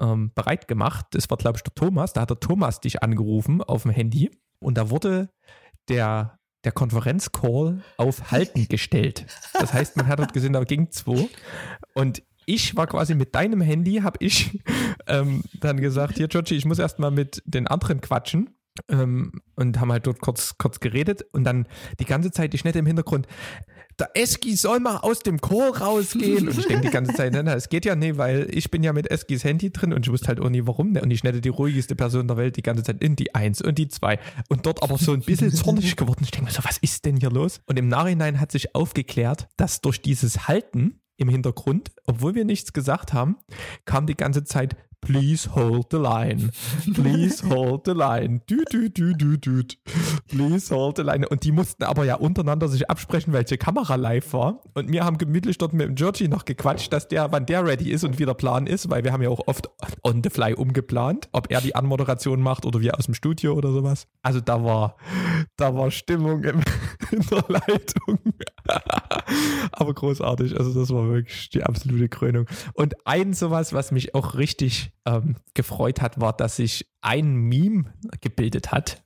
ähm, 0.00 0.32
bereit 0.34 0.66
gemacht. 0.66 1.06
Das 1.12 1.30
war, 1.30 1.36
glaube 1.36 1.58
ich, 1.58 1.62
der 1.62 1.74
Thomas. 1.74 2.12
Da 2.14 2.22
hat 2.22 2.30
der 2.30 2.40
Thomas 2.40 2.80
dich 2.80 3.00
angerufen 3.02 3.62
auf 3.62 3.82
dem 3.82 3.92
Handy. 3.92 4.30
Und 4.58 4.76
da 4.76 4.90
wurde 4.90 5.30
der 5.88 6.37
der 6.68 6.72
Konferenzcall 6.72 7.82
auf 7.96 8.30
Halten 8.30 8.68
gestellt. 8.68 9.24
Das 9.54 9.72
heißt, 9.72 9.96
man 9.96 10.06
hat 10.06 10.18
dort 10.18 10.34
gesehen, 10.34 10.52
da 10.52 10.62
ging 10.64 10.90
zwei. 10.90 11.26
Und 11.94 12.22
ich 12.44 12.76
war 12.76 12.86
quasi 12.86 13.14
mit 13.14 13.34
deinem 13.34 13.62
Handy, 13.62 14.00
habe 14.02 14.18
ich 14.20 14.60
ähm, 15.06 15.44
dann 15.60 15.78
gesagt, 15.78 16.18
hier, 16.18 16.28
Georgie, 16.28 16.56
ich 16.56 16.66
muss 16.66 16.78
erstmal 16.78 17.10
mit 17.10 17.42
den 17.46 17.66
anderen 17.66 18.02
quatschen. 18.02 18.50
Ähm, 18.88 19.32
und 19.54 19.80
haben 19.80 19.92
halt 19.92 20.06
dort 20.06 20.20
kurz, 20.20 20.56
kurz 20.58 20.80
geredet 20.80 21.24
und 21.32 21.44
dann 21.44 21.66
die 21.98 22.04
ganze 22.04 22.30
Zeit 22.30 22.52
die 22.52 22.58
Schnette 22.58 22.78
im 22.78 22.86
Hintergrund 22.86 23.26
der 23.98 24.10
Eski 24.14 24.54
soll 24.56 24.80
mal 24.80 24.98
aus 24.98 25.20
dem 25.20 25.40
Chor 25.40 25.76
rausgehen. 25.78 26.48
Und 26.48 26.58
ich 26.58 26.66
denke 26.66 26.86
die 26.86 26.92
ganze 26.92 27.14
Zeit, 27.14 27.34
es 27.34 27.68
geht 27.68 27.84
ja 27.84 27.96
nicht, 27.96 28.16
weil 28.16 28.48
ich 28.50 28.70
bin 28.70 28.82
ja 28.82 28.92
mit 28.92 29.10
Eskis 29.10 29.44
Handy 29.44 29.72
drin 29.72 29.92
und 29.92 30.06
ich 30.06 30.12
wusste 30.12 30.28
halt 30.28 30.40
auch 30.40 30.48
nie 30.48 30.66
warum. 30.66 30.92
Ne? 30.92 31.02
Und 31.02 31.10
ich 31.10 31.24
nette 31.24 31.40
die 31.40 31.48
ruhigste 31.48 31.96
Person 31.96 32.28
der 32.28 32.36
Welt 32.36 32.56
die 32.56 32.62
ganze 32.62 32.84
Zeit 32.84 33.02
in 33.02 33.16
die 33.16 33.34
Eins 33.34 33.60
und 33.60 33.76
die 33.76 33.88
Zwei. 33.88 34.18
Und 34.48 34.66
dort 34.66 34.82
aber 34.82 34.98
so 34.98 35.12
ein 35.12 35.22
bisschen 35.22 35.50
zornig 35.52 35.96
geworden. 35.96 36.22
Ich 36.22 36.30
denke 36.30 36.46
mir 36.46 36.52
so, 36.52 36.62
was 36.62 36.78
ist 36.78 37.04
denn 37.04 37.16
hier 37.16 37.30
los? 37.30 37.60
Und 37.66 37.78
im 37.78 37.88
Nachhinein 37.88 38.38
hat 38.38 38.52
sich 38.52 38.74
aufgeklärt, 38.74 39.48
dass 39.56 39.80
durch 39.80 40.00
dieses 40.00 40.46
Halten 40.46 41.00
im 41.16 41.28
Hintergrund, 41.28 41.90
obwohl 42.06 42.34
wir 42.34 42.44
nichts 42.44 42.72
gesagt 42.72 43.12
haben, 43.12 43.36
kam 43.86 44.06
die 44.06 44.14
ganze 44.14 44.44
Zeit 44.44 44.76
Please 45.00 45.48
hold 45.54 45.86
the 45.90 45.96
line. 45.96 46.50
Please 46.94 47.42
hold 47.48 47.86
the 47.86 47.92
line. 47.92 48.42
Du, 48.46 48.64
du, 48.70 48.90
du, 48.90 49.14
du, 49.14 49.36
du. 49.36 49.62
Please 50.28 50.74
hold 50.74 50.96
the 50.96 51.02
line. 51.02 51.26
Und 51.26 51.44
die 51.44 51.52
mussten 51.52 51.84
aber 51.84 52.04
ja 52.04 52.16
untereinander 52.16 52.68
sich 52.68 52.90
absprechen, 52.90 53.32
welche 53.32 53.56
Kamera 53.56 53.94
live 53.94 54.32
war. 54.32 54.60
Und 54.74 54.92
wir 54.92 55.04
haben 55.04 55.16
gemütlich 55.16 55.56
dort 55.56 55.72
mit 55.72 55.86
dem 55.86 55.94
Georgie 55.94 56.28
noch 56.28 56.44
gequatscht, 56.44 56.92
dass 56.92 57.08
der, 57.08 57.32
wann 57.32 57.46
der 57.46 57.64
ready 57.64 57.90
ist 57.90 58.04
und 58.04 58.18
wie 58.18 58.26
der 58.26 58.34
Plan 58.34 58.66
ist, 58.66 58.90
weil 58.90 59.04
wir 59.04 59.12
haben 59.12 59.22
ja 59.22 59.30
auch 59.30 59.46
oft 59.46 59.70
on 60.02 60.22
the 60.22 60.30
fly 60.30 60.52
umgeplant, 60.52 61.28
ob 61.32 61.50
er 61.50 61.60
die 61.60 61.74
Anmoderation 61.74 62.42
macht 62.42 62.66
oder 62.66 62.80
wir 62.80 62.98
aus 62.98 63.06
dem 63.06 63.14
Studio 63.14 63.54
oder 63.54 63.72
sowas. 63.72 64.06
Also 64.22 64.40
da 64.40 64.62
war, 64.62 64.96
da 65.56 65.74
war 65.74 65.90
Stimmung 65.90 66.44
im, 66.44 66.60
in 67.10 67.20
der 67.30 67.44
Leitung. 67.48 68.18
Aber 69.72 69.94
großartig. 69.94 70.58
Also 70.58 70.78
das 70.78 70.90
war 70.90 71.08
wirklich 71.08 71.50
die 71.50 71.62
absolute 71.62 72.08
Krönung. 72.08 72.46
Und 72.74 72.94
ein 73.06 73.32
sowas, 73.32 73.72
was 73.72 73.90
mich 73.90 74.14
auch 74.14 74.34
richtig 74.34 74.87
ähm, 75.06 75.36
gefreut 75.54 76.00
hat, 76.00 76.20
war, 76.20 76.32
dass 76.32 76.56
sich 76.56 76.86
ein 77.00 77.34
Meme 77.34 77.92
gebildet 78.20 78.72
hat 78.72 79.02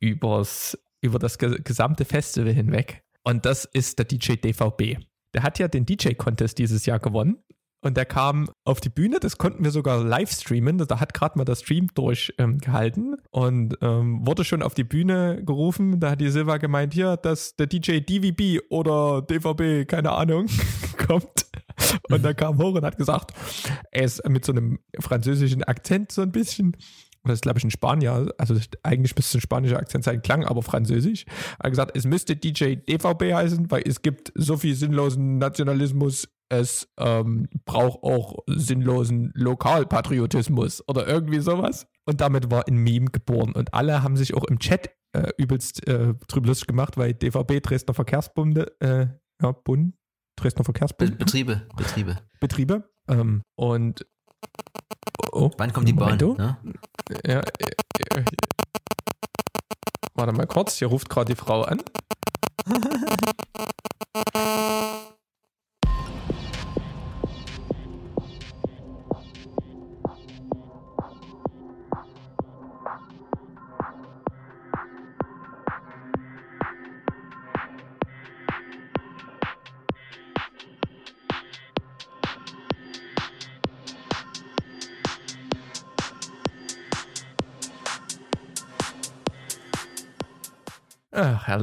übers, 0.00 0.78
über 1.00 1.18
das 1.18 1.38
gesamte 1.38 2.04
Festival 2.04 2.52
hinweg. 2.52 3.02
Und 3.24 3.44
das 3.44 3.64
ist 3.64 3.98
der 3.98 4.06
DJ 4.06 4.34
DVB. 4.34 4.98
Der 5.34 5.42
hat 5.42 5.58
ja 5.58 5.68
den 5.68 5.84
DJ-Contest 5.84 6.58
dieses 6.58 6.86
Jahr 6.86 6.98
gewonnen. 6.98 7.38
Und 7.82 7.96
der 7.96 8.04
kam 8.04 8.48
auf 8.64 8.80
die 8.80 8.88
Bühne, 8.88 9.20
das 9.20 9.38
konnten 9.38 9.62
wir 9.62 9.70
sogar 9.70 10.02
live 10.02 10.32
streamen. 10.32 10.78
Da 10.78 10.98
hat 10.98 11.14
gerade 11.14 11.38
mal 11.38 11.44
der 11.44 11.54
Stream 11.54 11.88
durchgehalten 11.94 13.12
ähm, 13.12 13.18
und 13.30 13.78
ähm, 13.80 14.26
wurde 14.26 14.44
schon 14.44 14.62
auf 14.62 14.74
die 14.74 14.82
Bühne 14.82 15.42
gerufen. 15.44 16.00
Da 16.00 16.10
hat 16.12 16.20
die 16.20 16.30
Silva 16.30 16.56
gemeint, 16.56 16.94
hier, 16.94 17.16
dass 17.16 17.54
der 17.54 17.66
DJ 17.66 18.00
DVB 18.00 18.64
oder 18.70 19.22
DVB, 19.22 19.88
keine 19.88 20.12
Ahnung, 20.12 20.46
kommt. 21.06 21.46
Und 22.10 22.24
dann 22.24 22.36
kam 22.36 22.58
hoch 22.58 22.74
und 22.74 22.84
hat 22.84 22.96
gesagt, 22.96 23.32
er 23.90 24.04
ist 24.04 24.26
mit 24.28 24.44
so 24.44 24.52
einem 24.52 24.78
französischen 25.00 25.62
Akzent 25.64 26.12
so 26.12 26.22
ein 26.22 26.32
bisschen 26.32 26.76
das 27.26 27.38
ist, 27.38 27.42
glaube 27.42 27.58
ich, 27.58 27.64
ein 27.64 27.70
Spanier, 27.70 28.32
also 28.38 28.54
eigentlich 28.82 29.16
müsste 29.16 29.38
ein 29.38 29.40
spanischer 29.40 29.78
Akzent 29.78 30.04
sein, 30.04 30.22
klang 30.22 30.44
aber 30.44 30.62
französisch. 30.62 31.24
Hat 31.60 31.70
gesagt, 31.70 31.96
es 31.96 32.04
müsste 32.04 32.36
DJ 32.36 32.76
DVB 32.76 33.34
heißen, 33.34 33.70
weil 33.70 33.82
es 33.84 34.02
gibt 34.02 34.32
so 34.34 34.56
viel 34.56 34.74
sinnlosen 34.74 35.38
Nationalismus, 35.38 36.28
es 36.48 36.88
ähm, 36.98 37.48
braucht 37.64 38.02
auch 38.04 38.38
sinnlosen 38.46 39.32
Lokalpatriotismus 39.34 40.86
oder 40.88 41.08
irgendwie 41.08 41.40
sowas. 41.40 41.88
Und 42.04 42.20
damit 42.20 42.50
war 42.50 42.68
ein 42.68 42.76
Meme 42.76 43.10
geboren. 43.10 43.52
Und 43.52 43.74
alle 43.74 44.02
haben 44.02 44.16
sich 44.16 44.34
auch 44.34 44.44
im 44.44 44.60
Chat 44.60 44.90
äh, 45.12 45.30
übelst 45.38 45.86
äh, 45.88 46.14
drüber 46.28 46.48
lustig 46.48 46.68
gemacht, 46.68 46.96
weil 46.96 47.14
DVB, 47.14 47.60
Dresdner 47.60 47.94
Verkehrsbunde, 47.94 48.80
äh, 48.80 49.06
ja, 49.42 49.52
Bund, 49.52 49.94
Dresdner 50.36 50.64
Verkehrsbund. 50.64 51.18
Betriebe, 51.18 51.66
Betriebe. 51.76 52.18
Betriebe. 52.40 52.88
Ähm, 53.08 53.42
und 53.56 54.06
Oh, 55.32 55.50
Wann 55.58 55.72
kommt 55.72 55.88
die 55.88 55.92
Bahn? 55.92 56.16
Ne? 56.18 56.56
Ja, 57.26 57.40
äh, 57.40 57.40
äh, 57.40 58.24
warte 60.14 60.32
mal 60.32 60.46
kurz, 60.46 60.78
hier 60.78 60.88
ruft 60.88 61.08
gerade 61.08 61.34
die 61.34 61.38
Frau 61.38 61.62
an. 61.62 61.82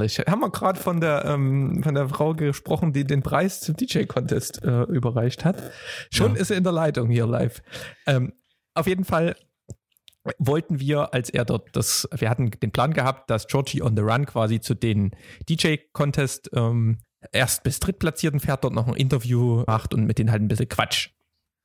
Herrlich. 0.04 0.18
Haben 0.32 0.40
wir 0.40 0.50
gerade 0.50 0.78
von 0.78 1.00
der 1.00 1.24
ähm, 1.24 1.82
von 1.82 1.94
der 1.94 2.08
Frau 2.08 2.34
gesprochen, 2.34 2.92
die 2.92 3.04
den 3.04 3.22
Preis 3.22 3.60
zum 3.60 3.76
DJ-Contest 3.76 4.62
äh, 4.62 4.82
überreicht 4.82 5.44
hat. 5.44 5.56
Schon 6.10 6.34
ja. 6.34 6.40
ist 6.40 6.50
er 6.50 6.58
in 6.58 6.64
der 6.64 6.72
Leitung 6.72 7.08
hier 7.08 7.26
live. 7.26 7.62
Ähm, 8.06 8.32
auf 8.74 8.86
jeden 8.86 9.04
Fall 9.04 9.36
wollten 10.38 10.80
wir, 10.80 11.12
als 11.12 11.28
er 11.28 11.44
dort 11.44 11.76
das, 11.76 12.08
wir 12.16 12.30
hatten 12.30 12.50
den 12.50 12.70
Plan 12.70 12.94
gehabt, 12.94 13.28
dass 13.30 13.46
Georgie 13.46 13.82
on 13.82 13.94
the 13.94 14.02
Run 14.02 14.24
quasi 14.24 14.58
zu 14.58 14.74
den 14.74 15.10
DJ-Contest 15.48 16.50
ähm, 16.54 16.98
erst 17.30 17.62
bis 17.62 17.78
Drittplatzierten 17.80 18.40
fährt, 18.40 18.64
dort 18.64 18.74
noch 18.74 18.88
ein 18.88 18.94
Interview 18.94 19.64
macht 19.66 19.92
und 19.92 20.06
mit 20.06 20.18
denen 20.18 20.30
halt 20.30 20.42
ein 20.42 20.48
bisschen 20.48 20.68
Quatsch 20.68 21.10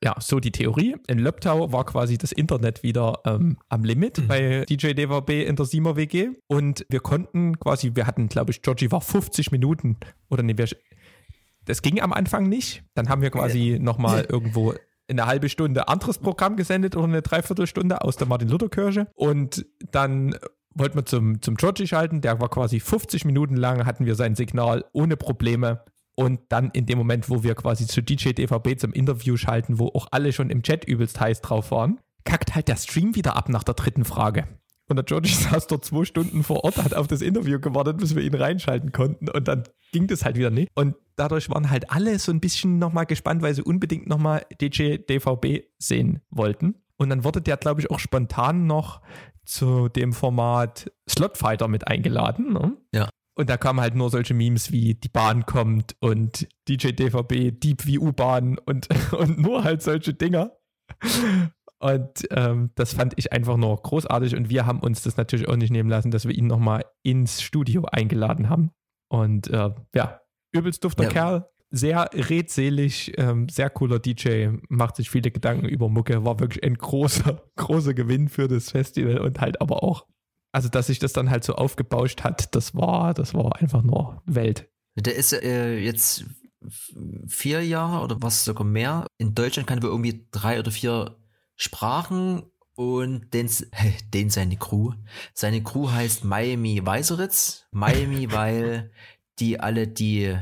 ja, 0.02 0.14
so 0.18 0.40
die 0.40 0.50
Theorie. 0.50 0.96
In 1.08 1.18
Löbtau 1.18 1.72
war 1.72 1.84
quasi 1.84 2.16
das 2.16 2.32
Internet 2.32 2.82
wieder 2.82 3.20
ähm, 3.26 3.58
am 3.68 3.84
Limit 3.84 4.18
mhm. 4.18 4.28
bei 4.28 4.64
DJ 4.68 4.92
DVB 4.92 5.46
in 5.46 5.56
der 5.56 5.66
Siemer 5.66 5.96
WG. 5.96 6.30
Und 6.46 6.86
wir 6.88 7.00
konnten 7.00 7.58
quasi, 7.58 7.92
wir 7.94 8.06
hatten, 8.06 8.28
glaube 8.28 8.50
ich, 8.50 8.62
Georgie 8.62 8.90
war 8.90 9.02
50 9.02 9.52
Minuten 9.52 9.98
oder 10.30 10.42
nee, 10.42 10.56
wir, 10.56 10.68
das 11.66 11.82
ging 11.82 12.00
am 12.00 12.12
Anfang 12.12 12.48
nicht. 12.48 12.82
Dann 12.94 13.08
haben 13.08 13.20
wir 13.20 13.30
quasi 13.30 13.78
nochmal 13.80 14.24
irgendwo 14.28 14.74
eine 15.08 15.26
halbe 15.26 15.48
Stunde 15.48 15.88
anderes 15.88 16.18
Programm 16.18 16.56
gesendet 16.56 16.96
oder 16.96 17.06
eine 17.06 17.22
Dreiviertelstunde 17.22 18.00
aus 18.02 18.16
der 18.16 18.26
Martin-Luther-Kirche. 18.26 19.08
Und 19.14 19.66
dann 19.90 20.34
wollten 20.74 20.96
wir 20.96 21.04
zum, 21.04 21.42
zum 21.42 21.56
Georgie 21.56 21.86
schalten. 21.86 22.22
Der 22.22 22.40
war 22.40 22.48
quasi 22.48 22.80
50 22.80 23.24
Minuten 23.26 23.56
lang, 23.56 23.84
hatten 23.84 24.06
wir 24.06 24.14
sein 24.14 24.34
Signal 24.34 24.84
ohne 24.92 25.16
Probleme. 25.16 25.84
Und 26.14 26.40
dann 26.48 26.70
in 26.72 26.86
dem 26.86 26.98
Moment, 26.98 27.30
wo 27.30 27.42
wir 27.42 27.54
quasi 27.54 27.86
zu 27.86 28.02
DJ 28.02 28.30
DVB 28.30 28.78
zum 28.78 28.92
Interview 28.92 29.36
schalten, 29.36 29.78
wo 29.78 29.88
auch 29.88 30.08
alle 30.10 30.32
schon 30.32 30.50
im 30.50 30.62
Chat 30.62 30.84
übelst 30.84 31.18
heiß 31.20 31.40
drauf 31.40 31.70
waren, 31.70 31.98
kackt 32.24 32.54
halt 32.54 32.68
der 32.68 32.76
Stream 32.76 33.14
wieder 33.14 33.36
ab 33.36 33.48
nach 33.48 33.64
der 33.64 33.74
dritten 33.74 34.04
Frage. 34.04 34.46
Und 34.88 34.96
der 34.96 35.04
Georgie 35.04 35.32
saß 35.50 35.68
dort 35.68 35.84
zwei 35.84 36.04
Stunden 36.04 36.42
vor 36.42 36.64
Ort, 36.64 36.76
hat 36.78 36.94
auf 36.94 37.06
das 37.06 37.22
Interview 37.22 37.60
gewartet, 37.60 37.98
bis 37.98 38.14
wir 38.14 38.22
ihn 38.22 38.34
reinschalten 38.34 38.92
konnten. 38.92 39.28
Und 39.28 39.48
dann 39.48 39.64
ging 39.92 40.08
das 40.08 40.24
halt 40.24 40.36
wieder 40.36 40.50
nicht. 40.50 40.68
Und 40.74 40.96
dadurch 41.16 41.48
waren 41.48 41.70
halt 41.70 41.90
alle 41.90 42.18
so 42.18 42.32
ein 42.32 42.40
bisschen 42.40 42.78
nochmal 42.78 43.06
gespannt, 43.06 43.40
weil 43.40 43.54
sie 43.54 43.62
unbedingt 43.62 44.08
nochmal 44.08 44.44
DJ 44.60 44.96
DVB 44.96 45.64
sehen 45.78 46.20
wollten. 46.30 46.74
Und 46.96 47.08
dann 47.08 47.24
wurde 47.24 47.40
der, 47.40 47.56
glaube 47.56 47.80
ich, 47.80 47.90
auch 47.90 48.00
spontan 48.00 48.66
noch 48.66 49.00
zu 49.44 49.88
dem 49.88 50.12
Format 50.12 50.92
Slotfighter 51.08 51.68
mit 51.68 51.88
eingeladen. 51.88 52.52
Ne? 52.52 52.76
Ja. 52.92 53.08
Und 53.34 53.48
da 53.48 53.56
kamen 53.56 53.80
halt 53.80 53.94
nur 53.94 54.10
solche 54.10 54.34
Memes 54.34 54.72
wie 54.72 54.94
die 54.94 55.08
Bahn 55.08 55.46
kommt 55.46 55.96
und 56.00 56.48
DJ 56.68 56.88
DVB, 56.88 57.58
Deep 57.58 57.86
wie 57.86 57.98
U-Bahn 57.98 58.58
und, 58.58 58.88
und 59.12 59.38
nur 59.38 59.64
halt 59.64 59.82
solche 59.82 60.14
Dinger. 60.14 60.52
Und 61.78 62.26
ähm, 62.30 62.70
das 62.74 62.92
fand 62.92 63.14
ich 63.16 63.32
einfach 63.32 63.56
nur 63.56 63.74
großartig 63.80 64.36
und 64.36 64.50
wir 64.50 64.66
haben 64.66 64.80
uns 64.80 65.02
das 65.02 65.16
natürlich 65.16 65.48
auch 65.48 65.56
nicht 65.56 65.70
nehmen 65.70 65.88
lassen, 65.88 66.10
dass 66.10 66.26
wir 66.26 66.36
ihn 66.36 66.46
nochmal 66.46 66.84
ins 67.02 67.40
Studio 67.40 67.84
eingeladen 67.90 68.50
haben. 68.50 68.72
Und 69.08 69.48
äh, 69.48 69.70
ja, 69.94 70.20
übelst 70.52 70.84
dufter 70.84 71.04
ja. 71.04 71.08
Kerl, 71.08 71.50
sehr 71.70 72.10
redselig, 72.12 73.12
ähm, 73.16 73.48
sehr 73.48 73.70
cooler 73.70 73.98
DJ, 73.98 74.48
macht 74.68 74.96
sich 74.96 75.08
viele 75.08 75.30
Gedanken 75.30 75.66
über 75.66 75.88
Mucke, 75.88 76.24
war 76.24 76.38
wirklich 76.38 76.62
ein 76.64 76.74
großer, 76.74 77.42
großer 77.56 77.94
Gewinn 77.94 78.28
für 78.28 78.48
das 78.48 78.70
Festival 78.70 79.18
und 79.18 79.40
halt 79.40 79.60
aber 79.60 79.82
auch 79.82 80.06
also 80.52 80.68
dass 80.68 80.88
sich 80.88 80.98
das 80.98 81.12
dann 81.12 81.30
halt 81.30 81.44
so 81.44 81.54
aufgebauscht 81.54 82.22
hat, 82.22 82.54
das 82.54 82.74
war, 82.74 83.14
das 83.14 83.34
war 83.34 83.56
einfach 83.56 83.82
nur 83.82 84.22
Welt. 84.26 84.68
Der 84.96 85.14
ist 85.14 85.32
äh, 85.32 85.78
jetzt 85.78 86.24
vier 87.26 87.64
Jahre 87.64 88.02
oder 88.02 88.20
was 88.20 88.44
sogar 88.44 88.66
mehr. 88.66 89.06
In 89.18 89.34
Deutschland 89.34 89.68
kann 89.68 89.78
er 89.78 89.84
irgendwie 89.84 90.26
drei 90.30 90.58
oder 90.58 90.70
vier 90.70 91.16
Sprachen 91.56 92.42
und 92.74 93.32
den, 93.32 93.50
den 94.14 94.30
seine 94.30 94.56
Crew. 94.56 94.92
Seine 95.34 95.62
Crew 95.62 95.90
heißt 95.90 96.24
Miami 96.24 96.84
Weiseritz. 96.84 97.66
Miami, 97.70 98.28
weil 98.32 98.92
die 99.38 99.60
alle 99.60 99.88
die 99.88 100.36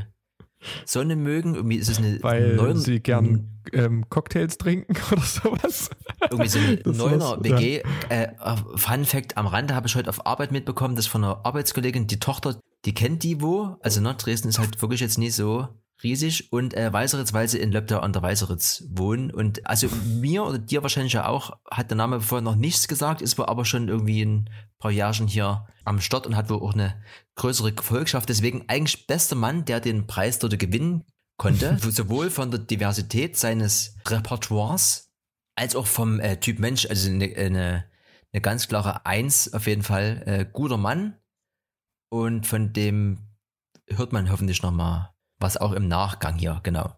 Sonne 0.84 1.16
mögen. 1.16 1.54
Irgendwie 1.54 1.76
ist 1.76 1.88
es 1.88 1.98
eine 1.98 2.22
Weil 2.22 2.56
Neuner, 2.56 2.76
sie 2.76 3.00
gern 3.00 3.60
ähm, 3.72 4.08
Cocktails 4.08 4.58
trinken 4.58 4.96
oder 5.12 5.22
sowas. 5.22 5.90
Irgendwie 6.30 6.48
so 6.48 6.58
eine 6.58 6.80
Neuner 6.96 7.38
WG. 7.42 7.82
Ja. 8.10 8.24
Äh, 8.24 8.56
Fun 8.76 9.04
Fact 9.04 9.36
am 9.36 9.46
Rande 9.46 9.74
habe 9.74 9.86
ich 9.86 9.94
heute 9.94 10.10
auf 10.10 10.26
Arbeit 10.26 10.52
mitbekommen, 10.52 10.96
dass 10.96 11.06
von 11.06 11.24
einer 11.24 11.44
Arbeitskollegin 11.44 12.06
die 12.06 12.20
Tochter, 12.20 12.60
die 12.84 12.94
kennt 12.94 13.22
die 13.22 13.40
wo. 13.40 13.76
Also 13.82 14.00
ne, 14.00 14.14
Dresden 14.14 14.48
ist 14.48 14.58
halt 14.58 14.80
wirklich 14.82 15.00
jetzt 15.00 15.18
nicht 15.18 15.34
so 15.34 15.68
riesig 16.02 16.52
und 16.52 16.74
äh, 16.74 16.92
Weißeritz, 16.92 17.32
weil 17.32 17.48
sie 17.48 17.58
in 17.58 17.72
Löbdau 17.72 17.98
an 18.00 18.12
der 18.12 18.22
Weißeritz 18.22 18.84
wohnen. 18.90 19.30
Und 19.30 19.66
also 19.66 19.88
mir 20.04 20.44
oder 20.44 20.58
dir 20.58 20.82
wahrscheinlich 20.82 21.14
ja 21.14 21.26
auch, 21.26 21.58
hat 21.70 21.90
der 21.90 21.96
Name 21.96 22.20
vorher 22.20 22.42
noch 22.42 22.56
nichts 22.56 22.88
gesagt, 22.88 23.20
ist 23.20 23.38
wohl 23.38 23.46
aber 23.46 23.64
schon 23.64 23.88
irgendwie 23.88 24.24
ein 24.24 24.50
paar 24.78 24.90
Jahren 24.90 25.26
hier 25.26 25.66
am 25.84 26.00
Start 26.00 26.26
und 26.26 26.36
hat 26.36 26.50
wohl 26.50 26.60
auch 26.62 26.74
eine 26.74 27.02
größere 27.34 27.72
Gefolgschaft. 27.72 28.28
Deswegen 28.28 28.64
eigentlich 28.68 29.06
bester 29.06 29.36
Mann, 29.36 29.64
der 29.64 29.80
den 29.80 30.06
Preis 30.06 30.38
dort 30.38 30.58
gewinnen 30.58 31.04
konnte, 31.36 31.78
sowohl 31.90 32.30
von 32.30 32.50
der 32.50 32.60
Diversität 32.60 33.36
seines 33.36 33.96
Repertoires 34.06 35.10
als 35.56 35.74
auch 35.74 35.86
vom 35.86 36.20
äh, 36.20 36.38
Typ 36.38 36.60
Mensch. 36.60 36.86
Also 36.86 37.10
eine, 37.10 37.24
eine, 37.36 37.84
eine 38.32 38.40
ganz 38.40 38.68
klare 38.68 39.04
Eins 39.04 39.52
auf 39.52 39.66
jeden 39.66 39.82
Fall. 39.82 40.22
Äh, 40.26 40.46
guter 40.52 40.76
Mann. 40.76 41.16
Und 42.10 42.46
von 42.46 42.72
dem 42.72 43.18
hört 43.88 44.12
man 44.12 44.30
hoffentlich 44.30 44.62
nochmal 44.62 45.10
was 45.38 45.56
auch 45.56 45.72
im 45.72 45.88
Nachgang 45.88 46.36
hier, 46.36 46.60
genau. 46.62 46.94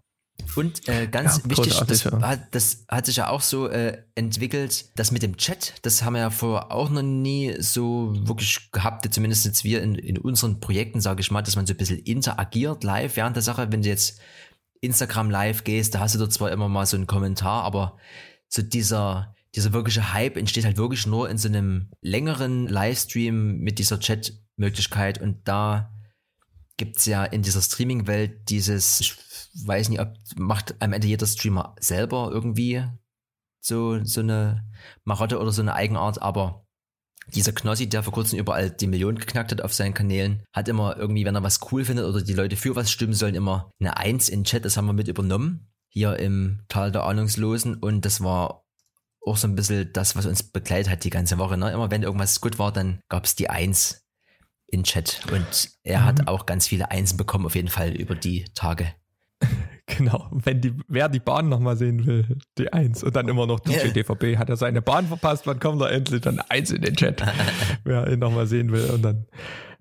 Und 0.57 0.89
äh, 0.89 1.07
ganz 1.07 1.39
ja, 1.39 1.51
wichtig, 1.51 1.79
das, 1.87 2.05
hat, 2.07 2.55
das 2.55 2.85
hat 2.89 3.07
sich 3.07 3.17
ja 3.17 3.29
auch 3.29 3.41
so 3.41 3.69
äh, 3.69 3.99
entwickelt, 4.15 4.91
das 4.99 5.11
mit 5.11 5.23
dem 5.23 5.37
Chat, 5.37 5.75
das 5.83 6.03
haben 6.03 6.15
wir 6.15 6.21
ja 6.21 6.31
vorher 6.31 6.73
auch 6.73 6.91
noch 6.91 7.03
nie 7.03 7.55
so 7.61 8.13
wirklich 8.27 8.71
gehabt, 8.73 9.13
zumindest 9.13 9.45
jetzt 9.45 9.65
wir 9.65 9.83
in, 9.83 9.95
in 9.95 10.19
unseren 10.19 10.61
Projekten, 10.61 11.01
sage 11.01 11.21
ich 11.21 11.31
mal, 11.31 11.43
dass 11.43 11.57
man 11.57 11.67
so 11.67 11.75
ein 11.75 11.77
bisschen 11.77 11.99
interagiert 11.99 12.85
live 12.85 13.17
während 13.17 13.37
der 13.37 13.43
Sache. 13.43 13.71
Wenn 13.71 13.83
du 13.83 13.89
jetzt 13.89 14.21
Instagram 14.81 15.31
live 15.31 15.65
gehst, 15.65 15.95
da 15.95 16.01
hast 16.01 16.15
du 16.15 16.19
dort 16.19 16.33
zwar 16.33 16.51
immer 16.51 16.69
mal 16.69 16.87
so 16.87 16.97
einen 16.97 17.07
Kommentar, 17.07 17.65
aber 17.65 17.99
so 18.49 18.63
dieser, 18.63 19.35
dieser 19.55 19.73
wirkliche 19.73 20.13
Hype 20.13 20.37
entsteht 20.37 20.65
halt 20.65 20.79
wirklich 20.79 21.07
nur 21.07 21.29
in 21.29 21.39
so 21.39 21.49
einem 21.49 21.91
längeren 22.01 22.67
Livestream 22.67 23.59
mit 23.59 23.79
dieser 23.79 24.01
Chat-Möglichkeit 24.01 25.21
und 25.21 25.47
da 25.47 25.93
gibt 26.81 26.97
es 26.97 27.05
ja 27.05 27.27
in 27.27 27.43
dieser 27.43 27.61
Streaming-Welt 27.61 28.49
dieses, 28.49 29.01
ich 29.01 29.15
weiß 29.67 29.91
nicht, 29.91 30.01
ob 30.01 30.15
macht 30.37 30.75
am 30.81 30.95
Ende 30.95 31.09
jeder 31.09 31.27
Streamer 31.27 31.77
selber 31.79 32.31
irgendwie 32.33 32.83
so, 33.61 34.03
so 34.03 34.21
eine 34.21 34.67
Marotte 35.05 35.39
oder 35.39 35.53
so 35.53 35.61
eine 35.61 35.75
Eigenart, 35.75 36.23
aber 36.23 36.67
dieser 37.35 37.53
Knossi, 37.53 37.87
der 37.87 38.03
vor 38.03 38.15
kurzem 38.15 38.39
überall 38.39 38.71
die 38.71 38.87
Millionen 38.87 39.19
geknackt 39.19 39.53
hat 39.53 39.61
auf 39.61 39.75
seinen 39.75 39.93
Kanälen, 39.93 40.43
hat 40.55 40.69
immer 40.69 40.97
irgendwie, 40.97 41.27
wenn 41.27 41.35
er 41.35 41.43
was 41.43 41.61
cool 41.71 41.85
findet 41.85 42.07
oder 42.07 42.23
die 42.23 42.33
Leute 42.33 42.57
für 42.57 42.75
was 42.77 42.91
stimmen 42.91 43.13
sollen, 43.13 43.35
immer 43.35 43.71
eine 43.79 43.99
Eins 43.99 44.31
in 44.31 44.45
Chat, 44.45 44.65
das 44.65 44.79
haben 44.79 44.87
wir 44.87 44.95
mit 44.95 45.07
übernommen, 45.07 45.71
hier 45.91 46.17
im 46.17 46.63
Tal 46.69 46.93
der 46.93 47.05
Ahnungslosen 47.05 47.75
und 47.75 48.07
das 48.07 48.23
war 48.23 48.65
auch 49.27 49.37
so 49.37 49.47
ein 49.47 49.55
bisschen 49.55 49.93
das, 49.93 50.17
was 50.17 50.25
uns 50.25 50.43
begleitet 50.43 50.91
hat 50.91 51.05
die 51.05 51.11
ganze 51.11 51.37
Woche. 51.37 51.59
Ne? 51.59 51.71
Immer 51.73 51.91
wenn 51.91 52.05
irgendwas 52.05 52.41
gut 52.41 52.59
war, 52.59 52.73
dann 52.73 53.01
gab 53.11 53.27
es 53.27 53.35
die 53.35 53.51
Eins 53.51 54.03
in 54.71 54.85
Chat 54.85 55.21
und 55.33 55.71
er 55.83 56.01
mhm. 56.01 56.05
hat 56.05 56.29
auch 56.29 56.47
ganz 56.47 56.67
viele 56.67 56.91
Einsen 56.91 57.17
bekommen 57.17 57.47
auf 57.47 57.55
jeden 57.55 57.69
Fall 57.69 57.91
über 57.91 58.15
die 58.15 58.45
Tage. 58.55 58.87
Genau, 59.99 60.29
wenn 60.31 60.61
die, 60.61 60.73
wer 60.87 61.09
die 61.09 61.19
Bahn 61.19 61.49
nochmal 61.49 61.77
sehen 61.77 62.07
will, 62.07 62.39
die 62.59 62.73
Eins 62.73 63.03
und 63.03 63.17
dann 63.17 63.27
immer 63.27 63.49
noch 63.49 63.59
DJ 63.59 63.73
yeah. 63.73 63.89
DVB, 63.89 64.39
hat 64.39 64.49
er 64.49 64.57
seine 64.57 64.81
Bahn 64.81 65.09
verpasst, 65.09 65.49
wann 65.49 65.59
kommt 65.59 65.83
er 65.83 65.91
endlich 65.91 66.21
dann 66.21 66.39
Eins 66.49 66.71
in 66.71 66.83
den 66.83 66.95
Chat, 66.95 67.21
wer 67.85 68.07
ihn 68.07 68.21
nochmal 68.21 68.47
sehen 68.47 68.71
will 68.71 68.89
und 68.91 69.03
dann 69.03 69.27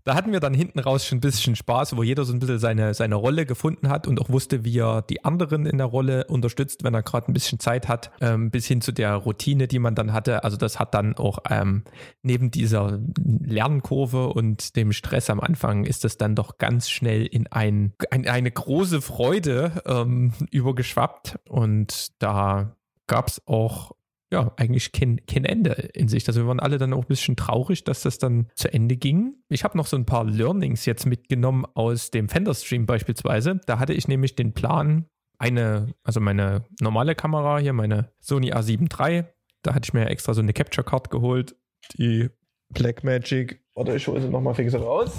da 0.03 0.15
hatten 0.15 0.31
wir 0.31 0.39
dann 0.39 0.53
hinten 0.53 0.79
raus 0.79 1.05
schon 1.05 1.17
ein 1.17 1.21
bisschen 1.21 1.55
Spaß, 1.55 1.95
wo 1.95 2.03
jeder 2.03 2.25
so 2.25 2.33
ein 2.33 2.39
bisschen 2.39 2.59
seine, 2.59 2.93
seine 2.93 3.15
Rolle 3.15 3.45
gefunden 3.45 3.89
hat 3.89 4.07
und 4.07 4.19
auch 4.19 4.29
wusste, 4.29 4.63
wie 4.63 4.79
er 4.79 5.01
die 5.01 5.23
anderen 5.25 5.65
in 5.65 5.77
der 5.77 5.87
Rolle 5.87 6.25
unterstützt, 6.25 6.83
wenn 6.83 6.93
er 6.93 7.03
gerade 7.03 7.31
ein 7.31 7.33
bisschen 7.33 7.59
Zeit 7.59 7.87
hat, 7.87 8.11
ähm, 8.21 8.51
bis 8.51 8.65
hin 8.65 8.81
zu 8.81 8.91
der 8.91 9.15
Routine, 9.15 9.67
die 9.67 9.79
man 9.79 9.95
dann 9.95 10.13
hatte. 10.13 10.43
Also 10.43 10.57
das 10.57 10.79
hat 10.79 10.93
dann 10.93 11.15
auch 11.15 11.39
ähm, 11.49 11.83
neben 12.21 12.51
dieser 12.51 12.99
Lernkurve 13.17 14.27
und 14.27 14.75
dem 14.75 14.91
Stress 14.91 15.29
am 15.29 15.39
Anfang 15.39 15.85
ist 15.85 16.03
das 16.03 16.17
dann 16.17 16.35
doch 16.35 16.57
ganz 16.57 16.89
schnell 16.89 17.25
in 17.25 17.47
ein, 17.47 17.93
ein 18.11 18.27
eine 18.27 18.51
große 18.51 19.01
Freude 19.01 19.81
ähm, 19.85 20.33
übergeschwappt 20.51 21.39
und 21.47 22.21
da 22.21 22.75
gab 23.07 23.27
es 23.27 23.41
auch 23.47 23.91
ja, 24.31 24.53
eigentlich 24.57 24.91
kein, 24.91 25.25
kein 25.25 25.45
Ende 25.45 25.71
in 25.93 26.07
sich. 26.07 26.27
Also 26.27 26.41
wir 26.41 26.47
waren 26.47 26.59
alle 26.59 26.77
dann 26.77 26.93
auch 26.93 27.03
ein 27.03 27.07
bisschen 27.07 27.35
traurig, 27.35 27.83
dass 27.83 28.01
das 28.01 28.19
dann 28.19 28.47
zu 28.55 28.71
Ende 28.71 28.95
ging. 28.95 29.35
Ich 29.49 29.63
habe 29.63 29.77
noch 29.77 29.87
so 29.87 29.97
ein 29.97 30.05
paar 30.05 30.23
Learnings 30.23 30.85
jetzt 30.85 31.05
mitgenommen 31.05 31.65
aus 31.73 32.11
dem 32.11 32.29
Fender-Stream 32.29 32.85
beispielsweise. 32.85 33.59
Da 33.65 33.79
hatte 33.79 33.93
ich 33.93 34.07
nämlich 34.07 34.35
den 34.35 34.53
Plan, 34.53 35.05
eine, 35.39 35.93
also 36.03 36.19
meine 36.19 36.65
normale 36.79 37.15
Kamera 37.15 37.57
hier, 37.59 37.73
meine 37.73 38.11
Sony 38.19 38.53
A7 38.53 38.87
III, 38.91 39.25
da 39.63 39.73
hatte 39.73 39.87
ich 39.87 39.93
mir 39.93 40.07
extra 40.07 40.33
so 40.33 40.41
eine 40.41 40.53
Capture 40.53 40.85
Card 40.85 41.09
geholt, 41.09 41.55
die 41.97 42.29
Blackmagic. 42.69 43.61
Warte, 43.73 43.95
ich 43.95 44.07
hole 44.07 44.21
sie 44.21 44.29
nochmal 44.29 44.53
fix 44.53 44.73
raus. 44.75 45.11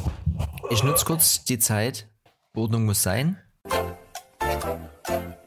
Ich 0.71 0.85
nutze 0.85 1.05
kurz 1.05 1.45
die 1.45 1.59
Zeit. 1.59 2.09
Ordnung 2.55 2.85
muss 2.85 3.03
sein. 3.03 3.39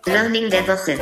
Learning 0.05 0.49
der 0.49 0.68
Woche. 0.68 0.97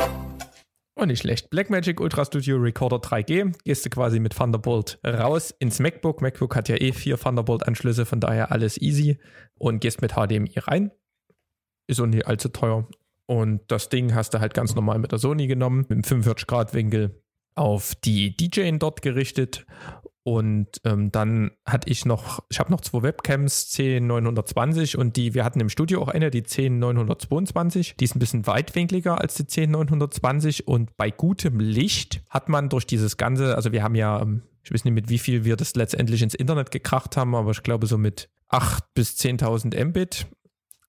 Oh, 1.02 1.04
nicht 1.04 1.22
schlecht. 1.22 1.50
Blackmagic 1.50 1.98
Ultra 1.98 2.24
Studio 2.24 2.58
Recorder 2.58 2.98
3G. 2.98 3.56
Gehst 3.64 3.84
du 3.84 3.90
quasi 3.90 4.20
mit 4.20 4.36
Thunderbolt 4.36 5.00
raus 5.04 5.52
ins 5.58 5.80
MacBook. 5.80 6.22
MacBook 6.22 6.54
hat 6.54 6.68
ja 6.68 6.76
eh 6.80 6.92
vier 6.92 7.18
Thunderbolt-Anschlüsse, 7.18 8.06
von 8.06 8.20
daher 8.20 8.52
alles 8.52 8.80
easy. 8.80 9.18
Und 9.58 9.80
gehst 9.80 10.00
mit 10.00 10.12
HDMI 10.12 10.52
rein. 10.58 10.92
Ist 11.88 12.00
auch 12.00 12.06
nicht 12.06 12.28
allzu 12.28 12.50
teuer. 12.50 12.86
Und 13.26 13.62
das 13.66 13.88
Ding 13.88 14.14
hast 14.14 14.32
du 14.32 14.38
halt 14.38 14.54
ganz 14.54 14.76
normal 14.76 15.00
mit 15.00 15.10
der 15.10 15.18
Sony 15.18 15.48
genommen, 15.48 15.86
mit 15.88 16.08
dem 16.08 16.22
45-Grad-Winkel 16.22 17.20
auf 17.56 17.96
die 17.96 18.36
DJ 18.36 18.70
dort 18.78 19.02
gerichtet 19.02 19.66
und 20.24 20.68
ähm, 20.84 21.10
dann 21.10 21.50
hatte 21.66 21.90
ich 21.90 22.04
noch, 22.04 22.44
ich 22.48 22.60
habe 22.60 22.70
noch 22.70 22.80
zwei 22.80 23.02
Webcams, 23.02 23.70
10920 23.70 24.96
und 24.96 25.16
die, 25.16 25.34
wir 25.34 25.44
hatten 25.44 25.58
im 25.58 25.68
Studio 25.68 26.00
auch 26.00 26.08
eine, 26.08 26.30
die 26.30 26.44
10922. 26.44 27.96
Die 27.96 28.04
ist 28.04 28.14
ein 28.14 28.20
bisschen 28.20 28.46
weitwinkliger 28.46 29.20
als 29.20 29.34
die 29.34 29.46
10920 29.46 30.68
und 30.68 30.96
bei 30.96 31.10
gutem 31.10 31.58
Licht 31.58 32.22
hat 32.28 32.48
man 32.48 32.68
durch 32.68 32.86
dieses 32.86 33.16
ganze, 33.16 33.56
also 33.56 33.72
wir 33.72 33.82
haben 33.82 33.96
ja, 33.96 34.20
ähm, 34.20 34.42
ich 34.62 34.72
weiß 34.72 34.84
nicht 34.84 34.94
mit 34.94 35.08
wie 35.08 35.18
viel 35.18 35.44
wir 35.44 35.56
das 35.56 35.74
letztendlich 35.74 36.22
ins 36.22 36.34
Internet 36.34 36.70
gekracht 36.70 37.16
haben, 37.16 37.34
aber 37.34 37.50
ich 37.50 37.64
glaube 37.64 37.88
so 37.88 37.98
mit 37.98 38.28
8 38.48 38.94
bis 38.94 39.16
10.000 39.16 39.84
Mbit 39.86 40.26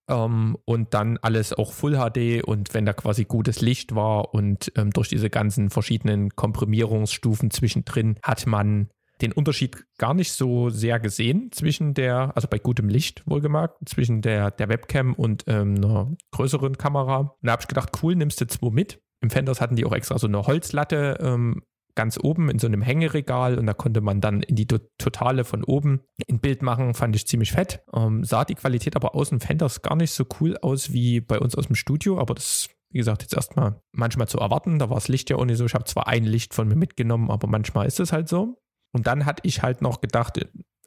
ähm, 0.09 0.57
und 0.65 0.93
dann 0.93 1.17
alles 1.17 1.53
auch 1.53 1.73
Full 1.73 1.97
HD 1.97 2.43
und 2.43 2.73
wenn 2.75 2.85
da 2.85 2.93
quasi 2.93 3.25
gutes 3.25 3.61
Licht 3.61 3.95
war 3.95 4.33
und 4.35 4.71
ähm, 4.75 4.91
durch 4.91 5.09
diese 5.09 5.31
ganzen 5.31 5.71
verschiedenen 5.71 6.35
Komprimierungsstufen 6.35 7.49
zwischendrin 7.49 8.19
hat 8.21 8.45
man 8.45 8.89
den 9.21 9.31
Unterschied 9.31 9.85
gar 9.97 10.13
nicht 10.13 10.31
so 10.31 10.69
sehr 10.69 10.99
gesehen 10.99 11.51
zwischen 11.51 11.93
der, 11.93 12.35
also 12.35 12.47
bei 12.47 12.57
gutem 12.57 12.89
Licht 12.89 13.23
wohlgemerkt, 13.25 13.77
zwischen 13.87 14.21
der, 14.21 14.51
der 14.51 14.69
Webcam 14.69 15.13
und 15.13 15.43
ähm, 15.47 15.75
einer 15.75 16.11
größeren 16.31 16.77
Kamera. 16.77 17.17
Und 17.19 17.37
da 17.41 17.53
habe 17.53 17.61
ich 17.61 17.67
gedacht, 17.67 17.91
cool, 18.01 18.15
nimmst 18.15 18.41
du 18.41 18.47
zwei 18.47 18.71
mit. 18.71 19.01
Im 19.21 19.29
Fenders 19.29 19.61
hatten 19.61 19.75
die 19.75 19.85
auch 19.85 19.93
extra 19.93 20.17
so 20.17 20.27
eine 20.27 20.43
Holzlatte 20.43 21.17
ähm, 21.21 21.61
ganz 21.95 22.17
oben 22.21 22.49
in 22.49 22.59
so 22.59 22.67
einem 22.67 22.81
Hängeregal 22.81 23.57
und 23.57 23.67
da 23.67 23.73
konnte 23.73 24.01
man 24.01 24.19
dann 24.19 24.41
in 24.41 24.55
die 24.55 24.67
Totale 24.67 25.43
von 25.43 25.63
oben 25.63 26.01
ein 26.29 26.39
Bild 26.39 26.61
machen, 26.61 26.93
fand 26.93 27.15
ich 27.15 27.27
ziemlich 27.27 27.51
fett. 27.51 27.83
Ähm, 27.93 28.23
sah 28.23 28.45
die 28.45 28.55
Qualität 28.55 28.95
aber 28.95 29.15
aus 29.15 29.29
dem 29.29 29.39
Fenders 29.39 29.81
gar 29.81 29.95
nicht 29.95 30.11
so 30.11 30.25
cool 30.39 30.57
aus 30.61 30.91
wie 30.91 31.21
bei 31.21 31.39
uns 31.39 31.55
aus 31.55 31.67
dem 31.67 31.75
Studio, 31.75 32.19
aber 32.19 32.33
das 32.33 32.69
wie 32.93 32.99
gesagt, 32.99 33.23
jetzt 33.23 33.33
erstmal 33.33 33.81
manchmal 33.91 34.27
zu 34.27 34.37
erwarten. 34.37 34.77
Da 34.77 34.89
war 34.89 34.97
das 34.97 35.07
Licht 35.07 35.31
ja 35.31 35.37
auch 35.37 35.45
nicht 35.45 35.57
so. 35.57 35.65
Ich 35.65 35.73
habe 35.73 35.85
zwar 35.85 36.07
ein 36.07 36.23
Licht 36.25 36.53
von 36.53 36.67
mir 36.67 36.75
mitgenommen, 36.75 37.31
aber 37.31 37.47
manchmal 37.47 37.87
ist 37.87 37.99
es 37.99 38.13
halt 38.13 38.29
so. 38.29 38.62
Und 38.93 39.07
dann 39.07 39.25
hatte 39.25 39.41
ich 39.45 39.61
halt 39.61 39.81
noch 39.81 39.99
gedacht, 39.99 40.39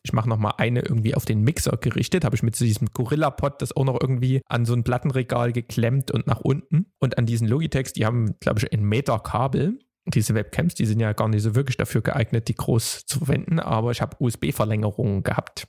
ich 0.07 0.13
mache 0.13 0.29
noch 0.29 0.39
mal 0.39 0.55
eine 0.57 0.81
irgendwie 0.81 1.15
auf 1.15 1.25
den 1.25 1.43
Mixer 1.43 1.77
gerichtet, 1.77 2.25
habe 2.25 2.37
ich 2.37 2.43
mit 2.43 2.59
diesem 2.59 2.89
Gorilla-Pod 2.93 3.61
das 3.61 3.77
auch 3.77 3.85
noch 3.85 4.01
irgendwie 4.01 4.41
an 4.47 4.65
so 4.65 4.73
ein 4.73 4.85
Plattenregal 4.85 5.53
geklemmt 5.53 6.13
und 6.13 6.27
nach 6.27 6.41
unten. 6.41 6.87
Und 7.01 7.19
an 7.19 7.27
diesen 7.27 7.49
Logitechs, 7.49 7.93
die 7.93 8.07
haben, 8.07 8.39
glaube 8.39 8.61
ich, 8.61 8.73
ein 8.73 8.85
Meter 8.85 9.19
Kabel. 9.19 9.81
Diese 10.07 10.35
Webcams, 10.35 10.77
die 10.77 10.87
sind 10.87 11.01
ja 11.01 11.13
gar 11.13 11.29
nicht 11.29 11.43
so 11.43 11.57
wirklich 11.57 11.77
dafür 11.77 12.01
geeignet, 12.01 12.47
die 12.47 12.55
groß 12.55 13.07
zu 13.07 13.19
verwenden, 13.19 13.59
aber 13.59 13.91
ich 13.91 14.01
habe 14.01 14.17
USB-Verlängerungen 14.21 15.25
gehabt. 15.25 15.67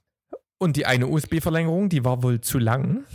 Und 0.59 0.75
die 0.77 0.85
eine 0.85 1.07
USB-Verlängerung, 1.07 1.89
die 1.89 2.05
war 2.05 2.21
wohl 2.21 2.41
zu 2.41 2.59
lang, 2.59 3.05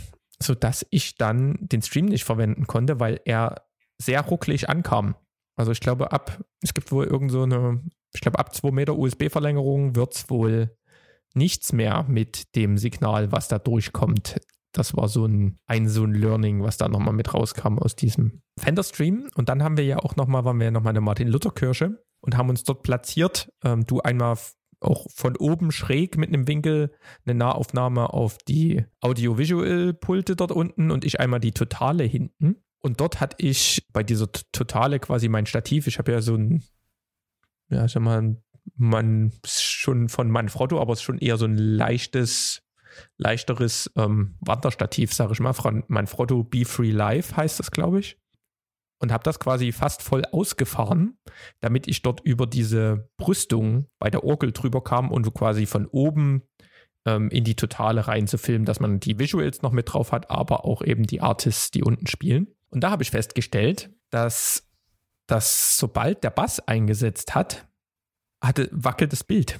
sodass 0.41 0.85
ich 0.89 1.15
dann 1.15 1.57
den 1.61 1.81
Stream 1.81 2.05
nicht 2.05 2.25
verwenden 2.25 2.67
konnte, 2.67 2.99
weil 2.99 3.21
er 3.23 3.63
sehr 3.97 4.21
rucklig 4.21 4.67
ankam. 4.69 5.15
Also 5.55 5.71
ich 5.71 5.79
glaube 5.79 6.11
ab, 6.11 6.43
es 6.61 6.73
gibt 6.73 6.91
wohl 6.91 7.05
irgend 7.05 7.31
so 7.31 7.43
eine 7.43 7.81
ich 8.13 8.21
glaube, 8.21 8.39
ab 8.39 8.53
2 8.53 8.71
Meter 8.71 8.97
USB-Verlängerung 8.97 9.95
wird 9.95 10.15
es 10.15 10.29
wohl 10.29 10.75
nichts 11.33 11.73
mehr 11.73 12.05
mit 12.07 12.55
dem 12.55 12.77
Signal, 12.77 13.31
was 13.31 13.47
da 13.47 13.57
durchkommt. 13.57 14.39
Das 14.71 14.95
war 14.95 15.07
so 15.07 15.25
ein, 15.25 15.57
ein 15.67 15.87
so 15.87 16.03
ein 16.03 16.13
Learning, 16.13 16.63
was 16.63 16.77
da 16.77 16.87
nochmal 16.87 17.13
mit 17.13 17.33
rauskam 17.33 17.79
aus 17.79 17.95
diesem 17.95 18.41
Fender-Stream. 18.59 19.29
Und 19.35 19.49
dann 19.49 19.63
haben 19.63 19.77
wir 19.77 19.85
ja 19.85 19.97
auch 19.97 20.15
nochmal, 20.15 20.45
waren 20.45 20.59
wir 20.59 20.65
ja 20.65 20.71
nochmal 20.71 20.91
in 20.91 20.95
der 20.95 21.01
Martin-Luther-Kirche 21.01 22.03
und 22.21 22.37
haben 22.37 22.49
uns 22.49 22.63
dort 22.63 22.83
platziert. 22.83 23.51
Ähm, 23.63 23.85
du 23.85 24.01
einmal 24.01 24.37
auch 24.79 25.07
von 25.11 25.37
oben 25.37 25.71
schräg 25.71 26.17
mit 26.17 26.29
einem 26.29 26.47
Winkel 26.47 26.91
eine 27.25 27.35
Nahaufnahme 27.35 28.13
auf 28.13 28.37
die 28.37 28.83
Audiovisual-Pulte 29.01 30.35
dort 30.35 30.51
unten 30.51 30.91
und 30.91 31.05
ich 31.05 31.19
einmal 31.19 31.39
die 31.39 31.53
Totale 31.53 32.03
hinten. 32.03 32.62
Und 32.83 32.99
dort 32.99 33.19
hatte 33.19 33.37
ich 33.39 33.87
bei 33.91 34.03
dieser 34.03 34.31
Totale 34.51 34.99
quasi 34.99 35.29
mein 35.29 35.47
Stativ. 35.47 35.87
Ich 35.87 35.97
habe 35.97 36.11
ja 36.11 36.21
so 36.21 36.35
ein 36.35 36.63
ja, 37.73 37.85
ich 37.85 37.91
sag 37.91 38.01
mal, 38.01 38.37
man 38.75 39.31
schon 39.45 40.09
von 40.09 40.29
Manfrotto, 40.29 40.79
aber 40.79 40.93
es 40.93 40.99
ist 40.99 41.03
schon 41.03 41.17
eher 41.17 41.37
so 41.37 41.45
ein 41.45 41.57
leichtes, 41.57 42.63
leichteres 43.17 43.91
ähm, 43.95 44.37
Wanderstativ, 44.39 45.13
sage 45.13 45.33
ich 45.33 45.39
mal. 45.39 45.53
Von 45.53 45.83
Manfrotto 45.87 46.43
Be 46.43 46.65
Free 46.65 46.91
Life 46.91 47.35
heißt 47.35 47.59
das, 47.59 47.71
glaube 47.71 47.99
ich. 47.99 48.17
Und 48.99 49.11
habe 49.11 49.23
das 49.23 49.39
quasi 49.39 49.73
fast 49.73 50.01
voll 50.01 50.23
ausgefahren, 50.31 51.17
damit 51.59 51.87
ich 51.87 52.03
dort 52.03 52.21
über 52.21 52.47
diese 52.47 53.09
Brüstung 53.17 53.89
bei 53.99 54.09
der 54.09 54.23
Orgel 54.23 54.53
drüber 54.53 54.81
kam 54.81 55.11
und 55.11 55.33
quasi 55.33 55.65
von 55.65 55.87
oben 55.87 56.43
ähm, 57.05 57.29
in 57.29 57.43
die 57.43 57.55
Totale 57.55 58.07
rein 58.07 58.27
zu 58.27 58.37
filmen, 58.37 58.63
dass 58.63 58.79
man 58.79 59.01
die 59.01 59.19
Visuals 59.19 59.61
noch 59.61 59.73
mit 59.73 59.91
drauf 59.91 60.13
hat, 60.13 60.31
aber 60.31 60.63
auch 60.63 60.81
eben 60.81 61.05
die 61.05 61.19
Artists, 61.19 61.69
die 61.69 61.83
unten 61.83 62.07
spielen. 62.07 62.47
Und 62.73 62.81
da 62.81 62.91
habe 62.91 63.03
ich 63.03 63.11
festgestellt, 63.11 63.89
dass 64.09 64.67
dass 65.27 65.77
sobald 65.77 66.23
der 66.23 66.29
Bass 66.29 66.59
eingesetzt 66.59 67.35
hat, 67.35 67.67
hatte, 68.41 68.69
wackelt 68.71 69.13
das 69.13 69.23
Bild. 69.23 69.59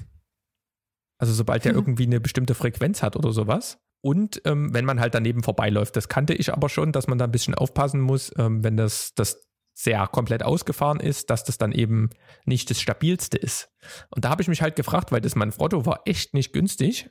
Also 1.18 1.32
sobald 1.32 1.64
der 1.64 1.72
mhm. 1.72 1.78
irgendwie 1.78 2.06
eine 2.06 2.20
bestimmte 2.20 2.54
Frequenz 2.54 3.02
hat 3.02 3.16
oder 3.16 3.32
sowas. 3.32 3.78
Und 4.02 4.42
ähm, 4.44 4.74
wenn 4.74 4.84
man 4.84 5.00
halt 5.00 5.14
daneben 5.14 5.42
vorbeiläuft, 5.42 5.96
das 5.96 6.08
kannte 6.08 6.34
ich 6.34 6.52
aber 6.52 6.68
schon, 6.68 6.92
dass 6.92 7.06
man 7.06 7.16
da 7.16 7.24
ein 7.24 7.32
bisschen 7.32 7.54
aufpassen 7.54 8.00
muss, 8.00 8.32
ähm, 8.36 8.62
wenn 8.62 8.76
das, 8.76 9.14
das 9.14 9.48
sehr 9.72 10.06
komplett 10.06 10.42
ausgefahren 10.42 11.00
ist, 11.00 11.30
dass 11.30 11.44
das 11.44 11.56
dann 11.56 11.72
eben 11.72 12.10
nicht 12.44 12.68
das 12.68 12.80
stabilste 12.80 13.38
ist. 13.38 13.72
Und 14.10 14.24
da 14.24 14.28
habe 14.28 14.42
ich 14.42 14.48
mich 14.48 14.60
halt 14.60 14.76
gefragt, 14.76 15.10
weil 15.10 15.22
das 15.22 15.34
Manfrotto 15.34 15.86
war 15.86 16.02
echt 16.04 16.34
nicht 16.34 16.52
günstig. 16.52 17.10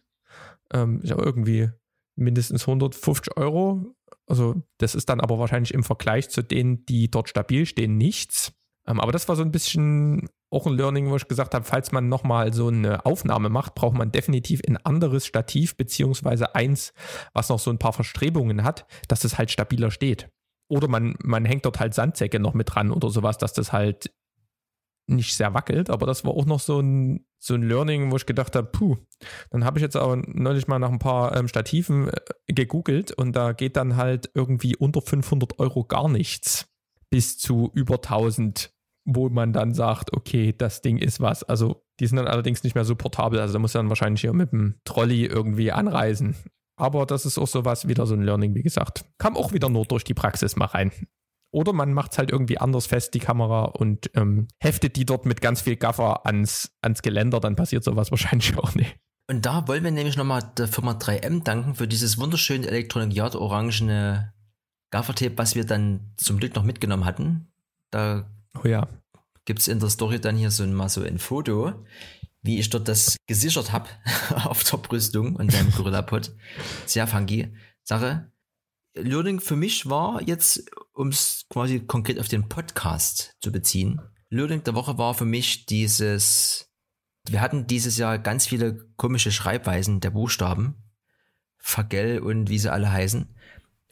Ähm, 0.72 1.02
ich 1.04 1.12
habe 1.12 1.24
irgendwie 1.24 1.72
mindestens 2.16 2.64
150 2.64 3.38
Euro 3.38 3.96
also 4.28 4.56
das 4.78 4.96
ist 4.96 5.10
dann 5.10 5.20
aber 5.20 5.40
wahrscheinlich 5.40 5.74
im 5.74 5.84
Vergleich 5.84 6.30
zu 6.30 6.42
denen, 6.44 6.86
die 6.86 7.10
dort 7.10 7.30
stabil 7.30 7.66
stehen, 7.66 7.98
nichts. 7.98 8.54
Ähm, 8.88 9.00
aber 9.00 9.12
das 9.12 9.28
war 9.28 9.36
so 9.36 9.44
ein 9.44 9.52
bisschen 9.52 10.30
auch 10.50 10.68
ein 10.68 10.74
Learning, 10.74 11.10
wo 11.10 11.16
ich 11.16 11.28
gesagt 11.28 11.56
habe, 11.56 11.66
falls 11.66 11.92
man 11.92 12.10
nochmal 12.10 12.54
so 12.54 12.68
eine 12.68 13.06
Aufnahme 13.06 13.50
macht, 13.50 13.76
braucht 13.76 13.98
man 13.98 14.12
definitiv 14.12 14.62
ein 14.68 14.78
anderes 14.78 15.26
Stativ, 15.26 15.76
beziehungsweise 15.76 16.56
eins, 16.56 16.94
was 17.34 17.50
noch 17.50 17.60
so 17.60 17.72
ein 17.72 17.80
paar 17.80 17.94
Verstrebungen 17.94 18.64
hat, 18.64 18.86
dass 19.08 19.24
es 19.24 19.38
halt 19.38 19.52
stabiler 19.52 19.90
steht. 19.90 20.30
Oder 20.70 20.88
man, 20.88 21.16
man 21.24 21.46
hängt 21.46 21.66
dort 21.66 21.80
halt 21.80 21.94
Sandsäcke 21.94 22.40
noch 22.40 22.54
mit 22.54 22.74
dran 22.74 22.92
oder 22.92 23.10
sowas, 23.10 23.38
dass 23.38 23.54
das 23.54 23.74
halt 23.74 24.12
nicht 25.08 25.36
sehr 25.36 25.54
wackelt, 25.54 25.90
aber 25.90 26.06
das 26.06 26.24
war 26.24 26.32
auch 26.32 26.46
noch 26.46 26.60
so 26.60 26.80
ein, 26.80 27.26
so 27.40 27.56
ein 27.56 27.64
Learning, 27.64 28.12
wo 28.12 28.16
ich 28.16 28.26
gedacht 28.26 28.56
habe, 28.56 28.68
puh, 28.68 28.98
dann 29.52 29.66
habe 29.66 29.78
ich 29.78 29.82
jetzt 29.82 29.96
aber 29.96 30.16
neulich 30.16 30.68
mal 30.68 30.80
nach 30.80 30.92
ein 30.92 31.00
paar 31.00 31.36
ähm, 31.36 31.48
Stativen 31.48 32.10
äh, 32.10 32.54
gegoogelt 32.54 33.12
und 33.12 33.36
da 33.36 33.52
geht 33.54 33.76
dann 33.76 33.98
halt 33.98 34.30
irgendwie 34.34 34.76
unter 34.76 35.02
500 35.02 35.60
Euro 35.60 35.84
gar 35.84 36.08
nichts 36.08 36.70
bis 37.10 37.38
zu 37.38 37.70
über 37.74 37.96
1000, 37.96 38.74
wo 39.06 39.30
man 39.30 39.54
dann 39.54 39.74
sagt, 39.74 40.14
okay, 40.14 40.54
das 40.58 40.82
Ding 40.82 40.98
ist 40.98 41.20
was. 41.20 41.44
Also 41.44 41.86
die 42.00 42.08
sind 42.08 42.18
dann 42.18 42.28
allerdings 42.28 42.64
nicht 42.64 42.76
mehr 42.76 42.86
so 42.86 42.96
portabel, 42.96 43.40
also 43.40 43.54
da 43.54 43.60
muss 43.60 43.74
dann 43.74 43.90
wahrscheinlich 43.90 44.22
hier 44.22 44.34
mit 44.34 44.52
dem 44.52 44.80
Trolley 44.86 45.26
irgendwie 45.26 45.72
anreisen. 45.72 46.36
Aber 46.76 47.06
das 47.06 47.26
ist 47.26 47.38
auch 47.38 47.48
sowas, 47.48 47.88
wieder 47.88 48.08
so 48.08 48.16
ein 48.16 48.24
Learning, 48.24 48.56
wie 48.56 48.64
gesagt. 48.64 49.06
Kam 49.20 49.38
auch 49.38 49.54
wieder 49.54 49.70
nur 49.70 49.86
durch 49.86 50.04
die 50.04 50.16
Praxis 50.16 50.56
mal 50.56 50.66
rein. 50.66 50.92
Oder 51.54 51.72
man 51.72 51.94
macht 51.94 52.14
es 52.14 52.18
halt 52.18 52.32
irgendwie 52.32 52.58
anders 52.58 52.88
fest, 52.88 53.14
die 53.14 53.20
Kamera, 53.20 53.66
und 53.66 54.10
ähm, 54.16 54.48
heftet 54.60 54.96
die 54.96 55.06
dort 55.06 55.26
mit 55.26 55.40
ganz 55.40 55.62
viel 55.62 55.76
Gaffer 55.76 56.26
ans, 56.26 56.76
ans 56.82 57.04
Geländer, 57.04 57.40
dann 57.40 57.56
passiert 57.56 57.84
sowas 57.84 58.12
wahrscheinlich 58.12 58.58
auch 58.58 58.74
nicht. 58.74 58.98
Und 59.30 59.46
da 59.46 59.68
wollen 59.68 59.84
wir 59.84 59.92
nämlich 59.92 60.18
nochmal 60.18 60.42
der 60.58 60.68
Firma 60.68 60.94
3M 60.94 61.44
danken 61.44 61.76
für 61.76 61.88
dieses 61.88 62.18
wunderschöne 62.18 62.68
elektronikiert 62.68 63.36
orangene 63.36 64.34
Gaffertape, 64.92 65.38
was 65.38 65.56
wir 65.56 65.66
dann 65.66 66.12
zum 66.18 66.40
Glück 66.40 66.56
noch 66.56 66.64
mitgenommen 66.64 67.06
hatten. 67.06 67.48
Da 67.92 68.30
oh 68.62 68.68
ja. 68.68 68.88
gibt 69.46 69.60
es 69.60 69.68
in 69.68 69.80
der 69.80 69.90
Story 69.90 70.20
dann 70.20 70.36
hier 70.36 70.52
so, 70.52 70.66
mal 70.66 70.90
so 70.90 71.04
ein 71.04 71.20
Foto, 71.20 71.86
wie 72.42 72.60
ich 72.60 72.70
dort 72.70 72.88
das 72.88 73.16
gesichert 73.28 73.72
habe 73.72 73.88
auf 74.44 74.64
der 74.64 74.78
Brüstung 74.78 75.36
und 75.36 75.52
seinem 75.52 75.72
Gorilla-Pod. 75.72 76.36
Sehr 76.88 77.08
funky 77.08 77.56
Sache. 77.84 78.32
Learning 78.96 79.40
für 79.40 79.56
mich 79.56 79.90
war 79.90 80.22
jetzt, 80.22 80.66
um 80.94 81.10
es 81.10 81.46
quasi 81.50 81.82
konkret 81.82 82.20
auf 82.20 82.28
den 82.28 82.48
Podcast 82.48 83.36
zu 83.42 83.52
beziehen, 83.52 84.02
Learning 84.30 84.64
der 84.64 84.74
Woche 84.74 84.98
war 84.98 85.14
für 85.14 85.26
mich 85.26 85.68
dieses, 85.68 86.72
wir 87.28 87.42
hatten 87.42 87.68
dieses 87.68 87.98
Jahr 87.98 88.18
ganz 88.18 88.48
viele 88.48 88.88
komische 88.96 89.32
Schreibweisen 89.32 90.00
der 90.00 90.10
Buchstaben, 90.10 90.76
Fagell 91.58 92.20
und 92.20 92.50
wie 92.50 92.60
sie 92.60 92.72
alle 92.72 92.92
heißen. 92.92 93.36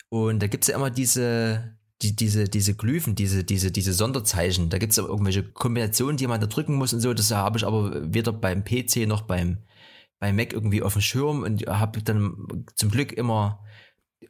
Und 0.10 0.42
da 0.42 0.48
gibt 0.48 0.64
es 0.64 0.70
ja 0.70 0.76
immer 0.76 0.90
diese, 0.90 1.78
die, 2.02 2.16
diese, 2.16 2.50
diese 2.50 2.76
Glyphen, 2.76 3.16
diese, 3.16 3.44
diese, 3.44 3.72
diese 3.72 3.94
Sonderzeichen. 3.94 4.70
Da 4.70 4.78
gibt 4.78 4.92
es 4.92 4.98
irgendwelche 4.98 5.44
Kombinationen, 5.44 6.18
die 6.18 6.28
man 6.28 6.42
da 6.42 6.48
drücken 6.48 6.76
muss 6.76 6.94
und 6.94 7.00
so. 7.00 7.14
Das 7.14 7.32
habe 7.32 7.58
ich 7.58 7.66
aber 7.66 8.14
weder 8.14 8.34
beim 8.34 8.64
PC 8.64 9.08
noch 9.08 9.22
beim, 9.22 9.60
beim 10.20 10.36
Mac 10.36 10.54
irgendwie 10.54 10.82
auf 10.82 10.94
dem 10.94 11.02
Schirm 11.02 11.44
und 11.44 11.66
habe 11.68 12.02
dann 12.02 12.66
zum 12.76 12.90
Glück 12.90 13.14
immer 13.14 13.64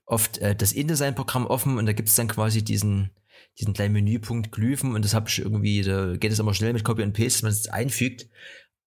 oft 0.06 0.38
äh, 0.39 0.56
das 0.56 0.74
InDesign-Programm 0.74 1.46
offen 1.46 1.78
und 1.78 1.86
da 1.86 1.94
gibt 1.94 2.10
es 2.10 2.16
dann 2.16 2.28
quasi 2.28 2.64
diesen, 2.64 3.12
diesen 3.60 3.74
kleinen 3.74 3.94
Menüpunkt 3.94 4.52
Glyphen 4.52 4.96
und 4.96 5.06
das 5.06 5.14
habe 5.14 5.30
ich 5.30 5.39
irgendwie, 5.39 5.82
da 5.82 6.16
geht 6.18 6.32
es 6.32 6.39
immer 6.39 6.54
schnell 6.54 6.74
mit 6.74 6.84
Copy 6.84 7.04
und 7.04 7.14
Paste, 7.14 7.34
dass 7.34 7.42
man 7.44 7.52
es 7.52 7.68
einfügt. 7.68 8.30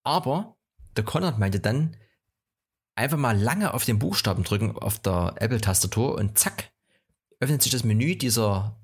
Aber 0.02 0.56
der 0.96 1.04
Konrad 1.04 1.38
meinte 1.38 1.60
dann, 1.60 1.96
einfach 2.94 3.18
mal 3.18 3.38
lange 3.38 3.74
auf 3.74 3.84
den 3.84 3.98
Buchstaben 3.98 4.44
drücken 4.44 4.76
auf 4.76 4.98
der 4.98 5.34
Apple-Tastatur 5.38 6.14
und 6.14 6.38
zack, 6.38 6.70
öffnet 7.40 7.62
sich 7.62 7.72
das 7.72 7.84
Menü 7.84 8.16
dieser 8.16 8.80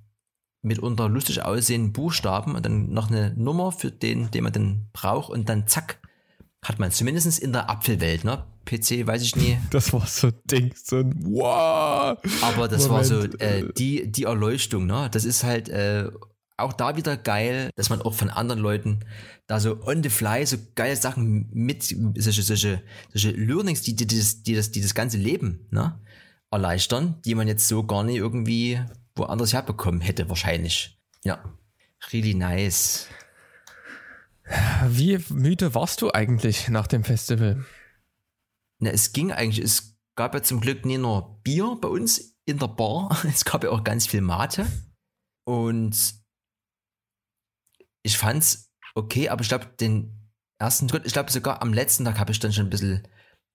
mitunter 0.63 1.09
lustig 1.09 1.43
aussehenden 1.43 1.93
Buchstaben 1.93 2.55
und 2.55 2.67
dann 2.67 2.93
noch 2.93 3.11
eine 3.11 3.35
Nummer 3.35 3.73
für 3.73 3.91
den, 3.91 4.31
den 4.31 4.45
man 4.45 4.53
dann 4.53 4.89
braucht 4.93 5.31
und 5.31 5.49
dann 5.49 5.67
zack, 5.67 6.01
hat 6.63 6.79
man 6.79 6.91
zumindest 6.91 7.39
in 7.39 7.53
der 7.53 7.71
Apfelwelt, 7.71 8.25
ne? 8.25 8.45
PC 8.71 9.07
weiß 9.07 9.23
ich 9.23 9.35
nie. 9.35 9.59
Das 9.71 9.93
war 9.93 10.07
so 10.07 10.29
ein 10.29 10.35
Ding, 10.45 10.75
so 10.77 10.99
ein 10.99 11.15
wow. 11.25 12.17
Aber 12.43 12.69
das 12.69 12.89
Moment. 12.89 12.91
war 12.91 13.05
so 13.05 13.23
äh, 13.39 13.73
die, 13.77 14.11
die 14.11 14.25
Erleuchtung, 14.25 14.87
ne? 14.87 15.09
Das 15.11 15.25
ist 15.25 15.43
halt 15.43 15.69
äh, 15.69 16.09
auch 16.57 16.73
da 16.73 16.97
wieder 16.97 17.17
geil, 17.17 17.71
dass 17.75 17.91
man 17.91 18.01
auch 18.01 18.15
von 18.15 18.31
anderen 18.31 18.61
Leuten 18.61 19.01
da 19.47 19.59
so 19.59 19.83
on 19.85 20.03
the 20.03 20.11
fly 20.11 20.47
so 20.47 20.57
geile 20.77 20.95
Sachen 20.95 21.49
mit, 21.53 21.83
solche, 21.83 22.43
solche, 22.43 22.83
solche 23.13 23.31
Learnings, 23.33 23.83
die, 23.83 23.97
die, 23.97 24.07
die, 24.07 24.19
das, 24.19 24.43
die, 24.43 24.55
das, 24.55 24.71
die 24.71 24.81
das 24.81 24.95
ganze 24.95 25.17
Leben 25.17 25.67
ne, 25.71 25.99
erleichtern, 26.51 27.17
die 27.25 27.35
man 27.35 27.49
jetzt 27.49 27.67
so 27.67 27.85
gar 27.85 28.05
nicht 28.05 28.17
irgendwie 28.17 28.81
woanders 29.17 29.53
herbekommen 29.53 30.01
hätte, 30.01 30.29
wahrscheinlich. 30.29 30.99
Ja. 31.25 31.43
Really 32.13 32.35
nice. 32.35 33.09
Wie 34.89 35.19
müde 35.29 35.75
warst 35.75 36.03
du 36.03 36.13
eigentlich 36.13 36.69
nach 36.69 36.87
dem 36.87 37.05
Festival? 37.05 37.65
Na, 38.81 38.91
es 38.91 39.13
ging 39.13 39.33
eigentlich, 39.33 39.65
es 39.65 39.99
gab 40.17 40.35
ja 40.35 40.43
zum 40.43 40.61
Glück 40.61 40.85
nicht 40.85 41.01
nur 41.01 41.41
Bier 41.43 41.77
bei 41.81 41.89
uns 41.89 42.37
in 42.47 42.59
der 42.59 42.69
Bar, 42.69 43.17
es 43.29 43.45
gab 43.45 43.65
ja 43.65 43.71
auch 43.71 43.85
ganz 43.85 44.07
viel 44.07 44.21
Mate. 44.21 44.67
Und 45.47 46.15
ich 48.03 48.19
fand's 48.19 48.73
okay, 48.95 49.29
aber 49.29 49.43
ich 49.43 49.49
glaube, 49.49 49.67
den 49.67 50.31
ersten, 50.59 50.87
ich 51.05 51.13
glaube 51.13 51.31
sogar 51.31 51.63
am 51.63 51.73
letzten 51.73 52.05
Tag 52.05 52.19
habe 52.19 52.33
ich 52.33 52.41
dann 52.41 52.53
schon 52.53 52.67
ein 52.67 52.71
bisschen 52.71 53.07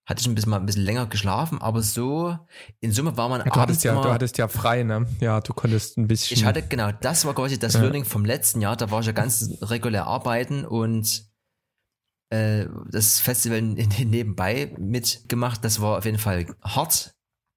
hatte 0.07 0.21
ich 0.21 0.27
ein 0.27 0.35
bisschen 0.35 0.51
mal 0.51 0.59
ein 0.59 0.65
bisschen 0.65 0.83
länger 0.83 1.07
geschlafen, 1.07 1.59
aber 1.59 1.81
so 1.81 2.37
in 2.79 2.91
Summe 2.91 3.17
war 3.17 3.27
man 3.27 3.39
ja, 3.39 3.45
du 3.45 3.59
hattest 3.59 3.83
ja, 3.83 3.99
du 3.99 4.11
hattest 4.11 4.37
ja 4.37 4.47
frei, 4.47 4.83
ne? 4.83 5.07
Ja, 5.19 5.41
du 5.41 5.53
konntest 5.53 5.97
ein 5.97 6.07
bisschen. 6.07 6.37
Ich 6.37 6.45
hatte 6.45 6.61
genau, 6.61 6.91
das 6.91 7.25
war 7.25 7.33
quasi 7.33 7.57
das 7.57 7.73
ja. 7.73 7.81
Learning 7.81 8.05
vom 8.05 8.23
letzten 8.23 8.61
Jahr. 8.61 8.75
Da 8.77 8.91
war 8.91 8.99
ich 8.99 9.07
ja 9.07 9.13
ganz 9.13 9.49
regulär 9.61 10.05
arbeiten 10.05 10.63
und 10.63 11.25
äh, 12.29 12.65
das 12.89 13.19
Festival 13.19 13.61
nebenbei 13.61 14.73
mitgemacht. 14.77 15.63
Das 15.63 15.81
war 15.81 15.97
auf 15.97 16.05
jeden 16.05 16.17
Fall 16.17 16.47
hart. 16.63 17.15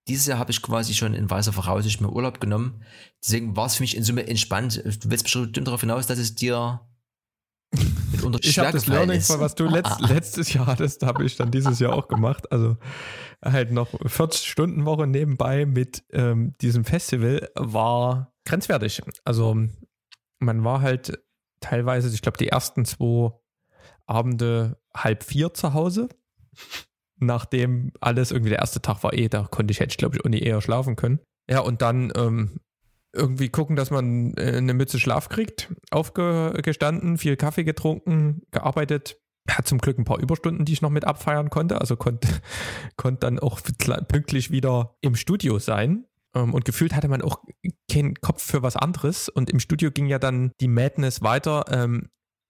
Dieses 0.09 0.27
Jahr 0.27 0.39
habe 0.39 0.51
ich 0.51 0.63
quasi 0.63 0.95
schon 0.95 1.15
in 1.15 1.29
weißer 1.29 1.53
Voraussicht 1.53 2.01
mir 2.01 2.11
Urlaub 2.11 2.41
genommen. 2.41 2.83
Deswegen 3.23 3.57
war 3.57 3.67
es 3.67 3.77
für 3.77 3.83
mich 3.83 3.97
in 3.97 4.05
Summe 4.05 4.27
entspannt. 4.27 4.83
Du 4.85 5.11
willst 5.11 5.25
bestimmt 5.25 5.57
darauf 5.67 5.81
hinaus, 5.81 6.07
dass 6.07 6.19
es 6.19 6.35
dir 6.35 6.81
ich 8.41 8.59
habe 8.59 8.73
das 8.73 8.87
Learning, 8.87 9.19
ist. 9.19 9.39
was 9.39 9.55
du 9.55 9.65
letzt, 9.67 10.01
letztes 10.01 10.53
Jahr 10.53 10.67
hattest, 10.67 11.05
habe 11.05 11.25
ich 11.25 11.37
dann 11.37 11.51
dieses 11.51 11.79
Jahr 11.79 11.93
auch 11.93 12.09
gemacht. 12.09 12.51
Also 12.51 12.77
halt 13.45 13.71
noch 13.71 13.93
40-Stunden-Woche 13.93 15.07
nebenbei 15.07 15.67
mit 15.67 16.03
ähm, 16.13 16.55
diesem 16.61 16.85
Festival 16.85 17.51
war 17.55 18.33
grenzwertig. 18.45 19.03
Also 19.25 19.57
man 20.39 20.65
war 20.65 20.81
halt 20.81 21.23
teilweise, 21.61 22.13
ich 22.13 22.23
glaube, 22.23 22.39
die 22.39 22.49
ersten 22.49 22.85
zwei 22.85 23.33
Abende 24.09 24.79
halb 24.95 25.23
vier 25.23 25.55
zu 25.55 25.75
Hause. 25.75 26.09
Nachdem 27.21 27.93
alles 28.01 28.31
irgendwie 28.31 28.51
der 28.51 28.61
erste 28.61 28.81
Tag 28.81 29.03
war 29.03 29.13
eh, 29.13 29.29
da 29.29 29.45
konnte 29.45 29.73
ich, 29.73 29.81
hätte 29.81 29.91
ich 29.91 29.97
glaube 29.97 30.17
ich, 30.17 30.25
auch 30.25 30.29
nie 30.29 30.41
eher 30.41 30.61
schlafen 30.61 30.97
können. 30.97 31.21
Ja, 31.51 31.61
und 31.61 31.83
dann 31.83 32.13
ähm, 32.17 32.61
irgendwie 33.13 33.49
gucken, 33.49 33.77
dass 33.77 33.91
man 33.91 34.35
äh, 34.37 34.57
eine 34.57 34.75
Mütze 34.75 34.99
Schlaf 34.99 35.29
kriegt. 35.29 35.73
Aufgestanden, 35.91 37.19
viel 37.19 37.37
Kaffee 37.37 37.65
getrunken, 37.65 38.43
gearbeitet. 38.51 39.21
Hat 39.51 39.67
zum 39.67 39.79
Glück 39.79 39.99
ein 39.99 40.05
paar 40.05 40.21
Überstunden, 40.21 40.67
die 40.67 40.75
ich 40.75 40.83
noch 40.83 40.91
mit 40.91 41.07
abfeiern 41.07 41.49
konnte. 41.51 41.81
Also 41.81 41.97
konnte, 41.97 42.29
konnte 42.97 43.21
dann 43.21 43.39
auch 43.39 43.61
pünktlich 44.09 44.51
wieder 44.51 44.97
im 45.01 45.17
Studio 45.17 45.59
sein. 45.59 46.05
Ähm, 46.35 46.55
und 46.55 46.65
gefühlt 46.65 46.95
hatte 46.95 47.09
man 47.09 47.23
auch 47.23 47.43
keinen 47.91 48.15
Kopf 48.15 48.43
für 48.43 48.63
was 48.63 48.77
anderes. 48.77 49.29
Und 49.29 49.51
im 49.51 49.59
Studio 49.59 49.91
ging 49.91 50.07
ja 50.07 50.19
dann 50.19 50.53
die 50.61 50.69
Madness 50.69 51.23
weiter. 51.23 51.65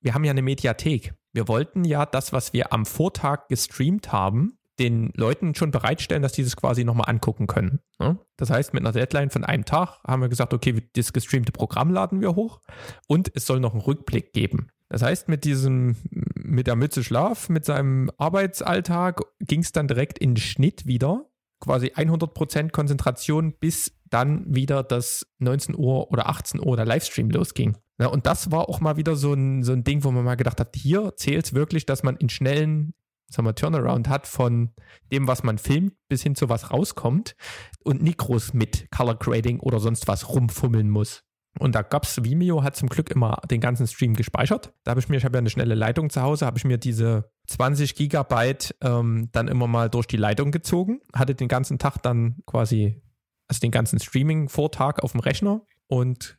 Wir 0.01 0.14
haben 0.14 0.24
ja 0.24 0.30
eine 0.30 0.42
Mediathek. 0.42 1.14
Wir 1.32 1.49
wollten 1.49 1.84
ja 1.84 2.07
das, 2.07 2.32
was 2.32 2.53
wir 2.53 2.72
am 2.72 2.86
Vortag 2.86 3.49
gestreamt 3.49 4.12
haben, 4.12 4.59
den 4.78 5.11
Leuten 5.14 5.55
schon 5.55 5.70
bereitstellen, 5.70 6.22
dass 6.22 6.32
die 6.32 6.44
das 6.44 6.57
quasi 6.57 6.84
nochmal 6.84 7.11
angucken 7.11 7.46
können. 7.46 7.80
Ne? 7.99 8.18
Das 8.36 8.51
heißt, 8.51 8.74
mit 8.74 8.82
einer 8.82 8.92
Deadline 8.92 9.30
von 9.30 9.44
einem 9.44 9.64
Tag 9.64 10.01
haben 10.07 10.22
wir 10.22 10.28
gesagt, 10.28 10.55
okay, 10.55 10.88
das 10.94 11.12
gestreamte 11.12 11.53
Programm 11.53 11.90
laden 11.90 12.20
wir 12.20 12.34
hoch 12.36 12.61
und 13.07 13.30
es 13.34 13.46
soll 13.46 13.61
noch 13.61 13.72
einen 13.72 13.82
Rückblick 13.82 14.32
geben. 14.32 14.68
Das 14.88 15.03
heißt, 15.03 15.28
mit 15.28 15.44
diesem, 15.44 15.96
mit 16.34 16.66
der 16.66 16.76
Mütze 16.76 17.05
Schlaf, 17.05 17.49
mit 17.49 17.64
seinem 17.64 18.11
Arbeitsalltag 18.16 19.20
ging 19.40 19.61
es 19.61 19.72
dann 19.72 19.88
direkt 19.88 20.18
in 20.18 20.34
den 20.34 20.40
Schnitt 20.40 20.86
wieder. 20.86 21.26
Quasi 21.61 21.88
100% 21.88 22.70
Konzentration, 22.70 23.53
bis 23.59 23.92
dann 24.09 24.44
wieder 24.55 24.82
das 24.84 25.26
19 25.38 25.76
Uhr 25.76 26.11
oder 26.11 26.28
18 26.28 26.64
Uhr 26.64 26.76
der 26.76 26.86
Livestream 26.86 27.30
losging. 27.30 27.76
Ja, 27.99 28.07
und 28.07 28.26
das 28.26 28.51
war 28.51 28.68
auch 28.68 28.80
mal 28.80 28.96
wieder 28.96 29.16
so 29.16 29.32
ein, 29.32 29.64
so 29.64 29.72
ein 29.72 29.84
Ding, 29.84 30.05
wo 30.05 30.11
man 30.11 30.24
mal 30.24 30.36
gedacht 30.36 30.61
hat, 30.61 30.76
hier 30.76 31.16
zählt 31.16 31.46
es 31.46 31.55
wirklich, 31.55 31.84
dass 31.84 32.03
man 32.03 32.16
in 32.16 32.28
schnellen 32.28 32.94
sagen 33.30 33.46
wir, 33.46 33.55
Turnaround 33.55 34.09
hat 34.09 34.26
von 34.26 34.70
dem, 35.12 35.26
was 35.28 35.42
man 35.42 35.59
filmt, 35.59 35.94
bis 36.09 36.22
hin 36.22 36.34
zu 36.34 36.49
was 36.49 36.70
rauskommt 36.70 37.36
und 37.84 38.03
nicht 38.03 38.18
groß 38.18 38.55
mit 38.55 38.90
Color 38.90 39.16
Grading 39.16 39.61
oder 39.61 39.80
sonst 39.80 40.09
was 40.09 40.28
rumfummeln 40.28 40.88
muss. 40.90 41.24
Und 41.59 41.74
da 41.74 41.82
gab 41.82 42.05
es, 42.05 42.22
Vimeo 42.22 42.62
hat 42.62 42.76
zum 42.76 42.88
Glück 42.88 43.11
immer 43.11 43.40
den 43.51 43.61
ganzen 43.61 43.86
Stream 43.86 44.14
gespeichert. 44.14 44.72
Da 44.84 44.92
habe 44.92 45.01
ich 45.01 45.09
mir, 45.09 45.16
ich 45.16 45.24
habe 45.24 45.36
ja 45.36 45.40
eine 45.40 45.51
schnelle 45.51 45.74
Leitung 45.74 46.09
zu 46.09 46.22
Hause, 46.22 46.46
habe 46.46 46.59
ich 46.59 46.64
mir 46.64 46.78
diese 46.78 47.30
20 47.49 47.94
Gigabyte 47.94 48.76
ähm, 48.80 49.28
dann 49.32 49.49
immer 49.49 49.66
mal 49.66 49.90
durch 49.90 50.07
die 50.07 50.16
Leitung 50.16 50.53
gezogen, 50.53 51.01
hatte 51.14 51.34
den 51.34 51.49
ganzen 51.49 51.78
Tag 51.78 51.99
dann 52.03 52.36
quasi, 52.46 53.03
also 53.49 53.61
den 53.61 53.72
ganzen 53.72 53.99
Streaming-Vortag 53.99 55.01
auf 55.01 55.12
dem 55.12 55.20
Rechner 55.20 55.62
und 55.88 56.38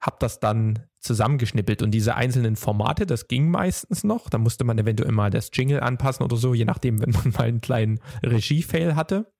habe 0.00 0.16
das 0.18 0.40
dann 0.40 0.86
zusammengeschnippelt. 1.04 1.82
Und 1.82 1.92
diese 1.92 2.14
einzelnen 2.14 2.56
Formate, 2.56 3.06
das 3.06 3.28
ging 3.28 3.50
meistens 3.50 4.04
noch. 4.04 4.28
Da 4.28 4.38
musste 4.38 4.64
man 4.64 4.78
eventuell 4.78 5.12
mal 5.12 5.30
das 5.30 5.50
Jingle 5.52 5.80
anpassen 5.80 6.24
oder 6.24 6.36
so, 6.36 6.54
je 6.54 6.64
nachdem, 6.64 7.00
wenn 7.00 7.10
man 7.10 7.30
mal 7.38 7.44
einen 7.44 7.60
kleinen 7.60 8.00
Regie-Fail 8.22 8.96
hatte. 8.96 9.30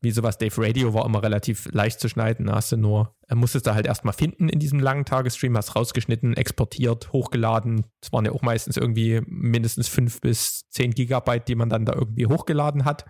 Wie 0.00 0.10
sowas 0.10 0.38
Dave 0.38 0.54
Radio 0.56 0.94
war 0.94 1.04
immer 1.04 1.22
relativ 1.22 1.68
leicht 1.72 2.00
zu 2.00 2.08
schneiden. 2.08 2.46
Da 2.46 2.54
hast 2.54 2.72
du 2.72 2.76
nur, 2.76 3.14
er 3.28 3.36
musstest 3.36 3.66
du 3.66 3.74
halt 3.74 3.86
erstmal 3.86 4.14
finden 4.14 4.48
in 4.48 4.58
diesem 4.58 4.80
langen 4.80 5.04
Tagesstream, 5.04 5.56
hast 5.56 5.76
rausgeschnitten, 5.76 6.34
exportiert, 6.36 7.12
hochgeladen. 7.12 7.86
Es 8.02 8.12
waren 8.12 8.24
ja 8.24 8.32
auch 8.32 8.42
meistens 8.42 8.76
irgendwie 8.76 9.20
mindestens 9.26 9.88
fünf 9.88 10.20
bis 10.20 10.68
zehn 10.70 10.92
Gigabyte, 10.92 11.48
die 11.48 11.54
man 11.54 11.68
dann 11.68 11.84
da 11.84 11.92
irgendwie 11.92 12.26
hochgeladen 12.26 12.84
hat 12.84 13.06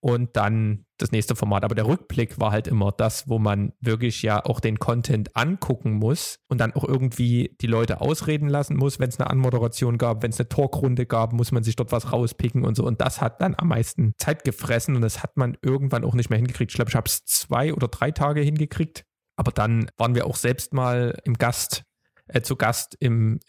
und 0.00 0.36
dann 0.36 0.85
das 0.98 1.12
nächste 1.12 1.36
Format. 1.36 1.64
Aber 1.64 1.74
der 1.74 1.86
Rückblick 1.86 2.40
war 2.40 2.52
halt 2.52 2.66
immer 2.66 2.92
das, 2.92 3.28
wo 3.28 3.38
man 3.38 3.72
wirklich 3.80 4.22
ja 4.22 4.44
auch 4.44 4.60
den 4.60 4.78
Content 4.78 5.36
angucken 5.36 5.92
muss 5.92 6.38
und 6.48 6.58
dann 6.58 6.72
auch 6.72 6.84
irgendwie 6.84 7.56
die 7.60 7.66
Leute 7.66 8.00
ausreden 8.00 8.48
lassen 8.48 8.76
muss. 8.76 8.98
Wenn 8.98 9.08
es 9.08 9.20
eine 9.20 9.30
Anmoderation 9.30 9.98
gab, 9.98 10.22
wenn 10.22 10.30
es 10.30 10.40
eine 10.40 10.48
Talkrunde 10.48 11.06
gab, 11.06 11.32
muss 11.32 11.52
man 11.52 11.62
sich 11.62 11.76
dort 11.76 11.92
was 11.92 12.12
rauspicken 12.12 12.64
und 12.64 12.76
so. 12.76 12.84
Und 12.84 13.00
das 13.00 13.20
hat 13.20 13.40
dann 13.40 13.54
am 13.56 13.68
meisten 13.68 14.14
Zeit 14.18 14.44
gefressen 14.44 14.96
und 14.96 15.02
das 15.02 15.22
hat 15.22 15.36
man 15.36 15.56
irgendwann 15.62 16.04
auch 16.04 16.14
nicht 16.14 16.30
mehr 16.30 16.38
hingekriegt. 16.38 16.72
Ich 16.72 16.76
glaube, 16.76 16.90
ich 16.90 16.96
habe 16.96 17.08
es 17.08 17.24
zwei 17.24 17.74
oder 17.74 17.88
drei 17.88 18.10
Tage 18.10 18.40
hingekriegt. 18.40 19.04
Aber 19.36 19.52
dann 19.52 19.90
waren 19.98 20.14
wir 20.14 20.26
auch 20.26 20.36
selbst 20.36 20.72
mal 20.72 21.18
im 21.24 21.34
Gast, 21.34 21.84
äh, 22.28 22.40
zu 22.40 22.56
Gast 22.56 22.96
im, 23.00 23.40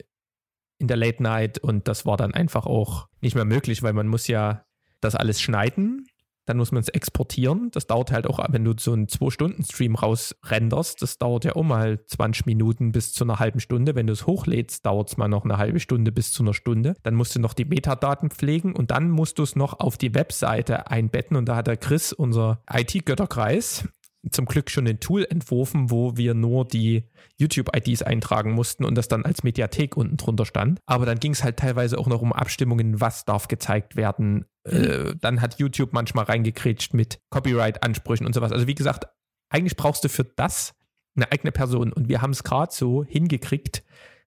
in 0.80 0.88
der 0.88 0.98
Late 0.98 1.24
Night 1.24 1.60
und 1.60 1.88
das 1.88 2.06
war 2.06 2.18
dann 2.18 2.34
einfach 2.34 2.66
auch 2.66 3.08
nicht 3.22 3.36
mehr 3.36 3.46
möglich, 3.46 3.84
weil 3.84 3.94
man 3.94 4.08
muss 4.08 4.28
ja 4.28 4.66
das 5.00 5.16
alles 5.16 5.40
schneiden 5.42 6.06
dann 6.48 6.58
muss 6.58 6.72
man 6.72 6.82
es 6.82 6.90
exportieren. 6.90 7.70
Das 7.72 7.88
dauert 7.88 8.12
halt 8.12 8.26
auch, 8.26 8.40
wenn 8.50 8.64
du 8.64 8.74
so 8.80 8.94
einen 8.94 9.08
2-Stunden-Stream 9.08 9.96
rausrenderst, 9.96 11.02
das 11.02 11.18
dauert 11.18 11.46
ja 11.46 11.56
auch 11.56 11.64
mal 11.64 12.04
20 12.06 12.46
Minuten 12.46 12.92
bis 12.92 13.14
zu 13.14 13.26
einer 13.26 13.40
halben 13.40 13.60
Stunde. 13.60 13.96
Wenn 13.96 14.08
du 14.08 14.14
es 14.14 14.26
hochlädst, 14.26 14.86
dauert 14.86 15.10
es 15.10 15.18
mal 15.18 15.28
noch 15.28 15.44
eine 15.44 15.58
halbe 15.58 15.80
Stunde 15.80 16.12
bis 16.12 16.32
zu 16.32 16.44
einer 16.44 16.54
Stunde. 16.54 16.96
Dann 17.04 17.16
musst 17.16 17.36
du 17.36 17.40
noch 17.40 17.54
die 17.54 17.66
Metadaten 17.66 18.32
pflegen 18.32 18.74
und 18.74 18.92
dann 18.92 19.12
musst 19.12 19.40
du 19.40 19.44
es 19.44 19.56
noch 19.56 19.80
auf 19.80 19.98
die 19.98 20.16
Webseite 20.16 20.90
einbetten. 20.90 21.36
Und 21.36 21.50
da 21.50 21.58
hat 21.58 21.68
der 21.68 21.78
Chris, 21.78 22.14
unser 22.14 22.64
IT-Götterkreis, 22.72 23.88
zum 24.32 24.46
Glück 24.46 24.70
schon 24.70 24.88
ein 24.88 25.00
Tool 25.00 25.26
entworfen, 25.30 25.92
wo 25.92 26.18
wir 26.18 26.34
nur 26.34 26.66
die 26.66 27.04
YouTube-IDs 27.38 28.02
eintragen 28.02 28.52
mussten 28.52 28.84
und 28.84 28.96
das 28.96 29.08
dann 29.08 29.26
als 29.26 29.44
Mediathek 29.44 29.96
unten 29.96 30.18
drunter 30.18 30.46
stand. 30.46 30.80
Aber 30.86 31.06
dann 31.06 31.20
ging 31.20 31.34
es 31.34 31.44
halt 31.44 31.58
teilweise 31.58 31.98
auch 31.98 32.08
noch 32.08 32.22
um 32.22 32.34
Abstimmungen, 32.34 33.00
was 33.00 33.26
darf 33.26 33.48
gezeigt 33.48 33.96
werden. 33.96 34.46
Äh, 34.68 35.16
dann 35.20 35.42
hat 35.42 35.60
YouTube 35.60 35.94
manchmal 35.94 36.26
reingekretscht 36.26 36.94
mit 36.94 37.20
Copyright-Ansprüchen 37.30 38.26
und 38.26 38.34
sowas. 38.34 38.52
Also 38.52 38.68
wie 38.68 38.76
gesagt, 38.76 39.08
eigentlich 39.50 39.78
brauchst 39.78 40.04
du 40.04 40.10
für 40.10 40.24
das 40.24 40.76
eine 41.16 41.32
eigene 41.32 41.52
Person. 41.52 41.92
Und 41.92 42.10
wir 42.10 42.22
haben 42.22 42.32
es 42.32 42.44
gerade 42.44 42.72
so 42.74 43.04
hingekriegt, 43.04 43.84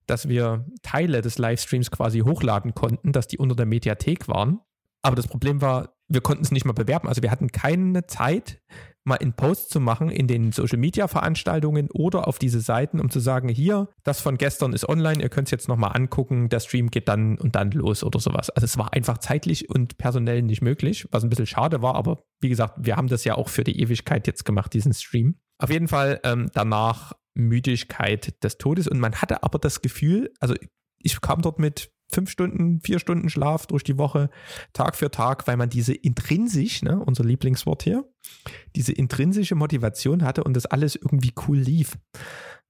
dass 0.07 0.29
wir 0.29 0.67
Teile 0.83 1.23
des 1.23 1.39
Livestreams 1.39 1.91
quasi 1.91 2.21
hochladen 2.21 2.75
konnten, 2.75 3.13
dass 3.13 3.29
die 3.29 3.39
unter 3.39 3.55
der 3.55 3.67
Mediathek 3.67 4.29
waren. 4.29 4.61
Aber 5.03 5.17
das 5.17 5.29
Problem 5.29 5.63
war, 5.63 5.95
wir 6.09 6.21
konnten 6.21 6.43
es 6.43 6.51
nicht 6.51 6.65
mal 6.65 6.73
bewerben. 6.73 7.09
Also 7.09 7.23
wir 7.23 7.31
hatten 7.31 7.53
keine 7.53 8.07
Zeit, 8.07 8.61
mal 9.05 9.17
in 9.17 9.33
Post 9.33 9.71
zu 9.71 9.81
machen 9.81 10.11
in 10.11 10.27
den 10.27 10.53
Social 10.53 10.79
Media 10.79 11.09
Veranstaltungen 11.09 11.89
oder 11.91 12.29
auf 12.29 12.39
diese 12.39 12.61
Seiten, 12.61 13.01
um 13.01 13.11
zu 13.11 13.21
sagen, 13.21 13.49
hier, 13.49 13.89
das 14.05 14.21
von 14.21 14.37
gestern 14.37 14.73
ist 14.73 14.89
online, 14.89 15.23
ihr 15.23 15.29
könnt 15.29 15.49
es 15.49 15.53
jetzt 15.53 15.69
nochmal 15.69 15.93
angucken, 15.95 16.49
der 16.49 16.61
Stream 16.61 16.91
geht 16.91 17.09
dann 17.09 17.39
und 17.39 17.57
dann 17.57 17.71
los 17.71 18.05
oder 18.05 18.21
sowas. 18.21 18.51
Also 18.51 18.65
es 18.65 18.77
war 18.79 18.93
einfach 18.93 19.19
zeitlich 19.19 19.71
und 19.71 19.99
personell 19.99 20.43
nicht 20.43 20.63
möglich, 20.63 21.09
was 21.11 21.25
ein 21.25 21.31
bisschen 21.31 21.47
schade 21.47 21.83
war, 21.83 21.95
aber 21.95 22.23
wie 22.41 22.49
gesagt, 22.49 22.75
wir 22.79 22.97
haben 22.97 23.09
das 23.09 23.25
ja 23.25 23.37
auch 23.37 23.49
für 23.49 23.65
die 23.65 23.81
Ewigkeit 23.81 24.27
jetzt 24.27 24.45
gemacht, 24.45 24.73
diesen 24.73 24.93
Stream. 24.93 25.37
Auf 25.59 25.71
jeden 25.71 25.89
Fall 25.89 26.21
ähm, 26.25 26.51
danach 26.53 27.13
Müdigkeit 27.35 28.43
des 28.43 28.59
Todes 28.59 28.87
und 28.89 29.01
man 29.01 29.15
hatte 29.17 29.43
aber 29.43 29.59
das 29.59 29.83
Gefühl, 29.83 30.33
also 30.41 30.55
ich 30.99 31.21
kam 31.21 31.43
dort 31.43 31.59
mit 31.59 31.91
fünf 32.13 32.31
Stunden, 32.31 32.81
vier 32.81 32.99
Stunden 32.99 33.29
Schlaf 33.29 33.67
durch 33.67 33.85
die 33.85 33.99
Woche, 33.99 34.31
Tag 34.73 34.97
für 34.97 35.11
Tag, 35.11 35.47
weil 35.47 35.57
man 35.57 35.71
diese 35.71 35.95
intrinsisch, 35.95 36.83
ne, 36.83 37.03
unser 37.05 37.25
Lieblingswort 37.25 37.83
hier, 37.83 38.05
diese 38.77 38.93
intrinsische 38.93 39.55
Motivation 39.55 40.23
hatte 40.23 40.45
und 40.45 40.55
das 40.55 40.67
alles 40.67 40.97
irgendwie 40.97 41.33
cool 41.47 41.59
lief. 41.59 41.99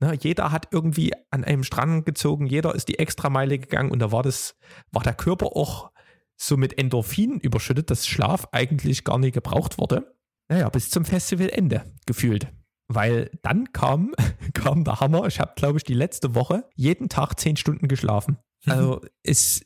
Ne, 0.01 0.17
jeder 0.21 0.53
hat 0.53 0.69
irgendwie 0.71 1.13
an 1.31 1.45
einem 1.45 1.65
Strang 1.65 2.05
gezogen, 2.05 2.47
jeder 2.47 2.75
ist 2.75 2.89
die 2.89 2.99
Extrameile 2.99 3.59
gegangen 3.59 3.91
und 3.91 3.99
da 3.99 4.13
war 4.13 4.23
das, 4.23 4.57
war 4.91 5.03
der 5.03 5.15
Körper 5.15 5.57
auch 5.57 5.91
so 6.37 6.57
mit 6.57 6.79
Endorphinen 6.79 7.39
überschüttet, 7.39 7.91
dass 7.91 8.07
Schlaf 8.07 8.49
eigentlich 8.53 9.05
gar 9.05 9.19
nicht 9.19 9.35
gebraucht 9.35 9.79
wurde. 9.79 10.15
Naja, 10.49 10.69
bis 10.69 10.91
zum 10.91 11.05
Festivalende 11.05 11.85
gefühlt. 12.07 12.49
Weil 12.89 13.31
dann 13.43 13.73
kam, 13.73 14.15
kam 14.55 14.83
der 14.85 15.01
Hammer. 15.01 15.27
Ich 15.27 15.39
habe, 15.39 15.53
glaube 15.55 15.79
ich, 15.79 15.85
die 15.85 15.95
letzte 15.95 16.35
Woche 16.35 16.65
jeden 16.75 17.09
Tag 17.09 17.39
zehn 17.39 17.57
Stunden 17.57 17.87
geschlafen. 17.87 18.39
Also 18.67 19.01
ist 19.23 19.63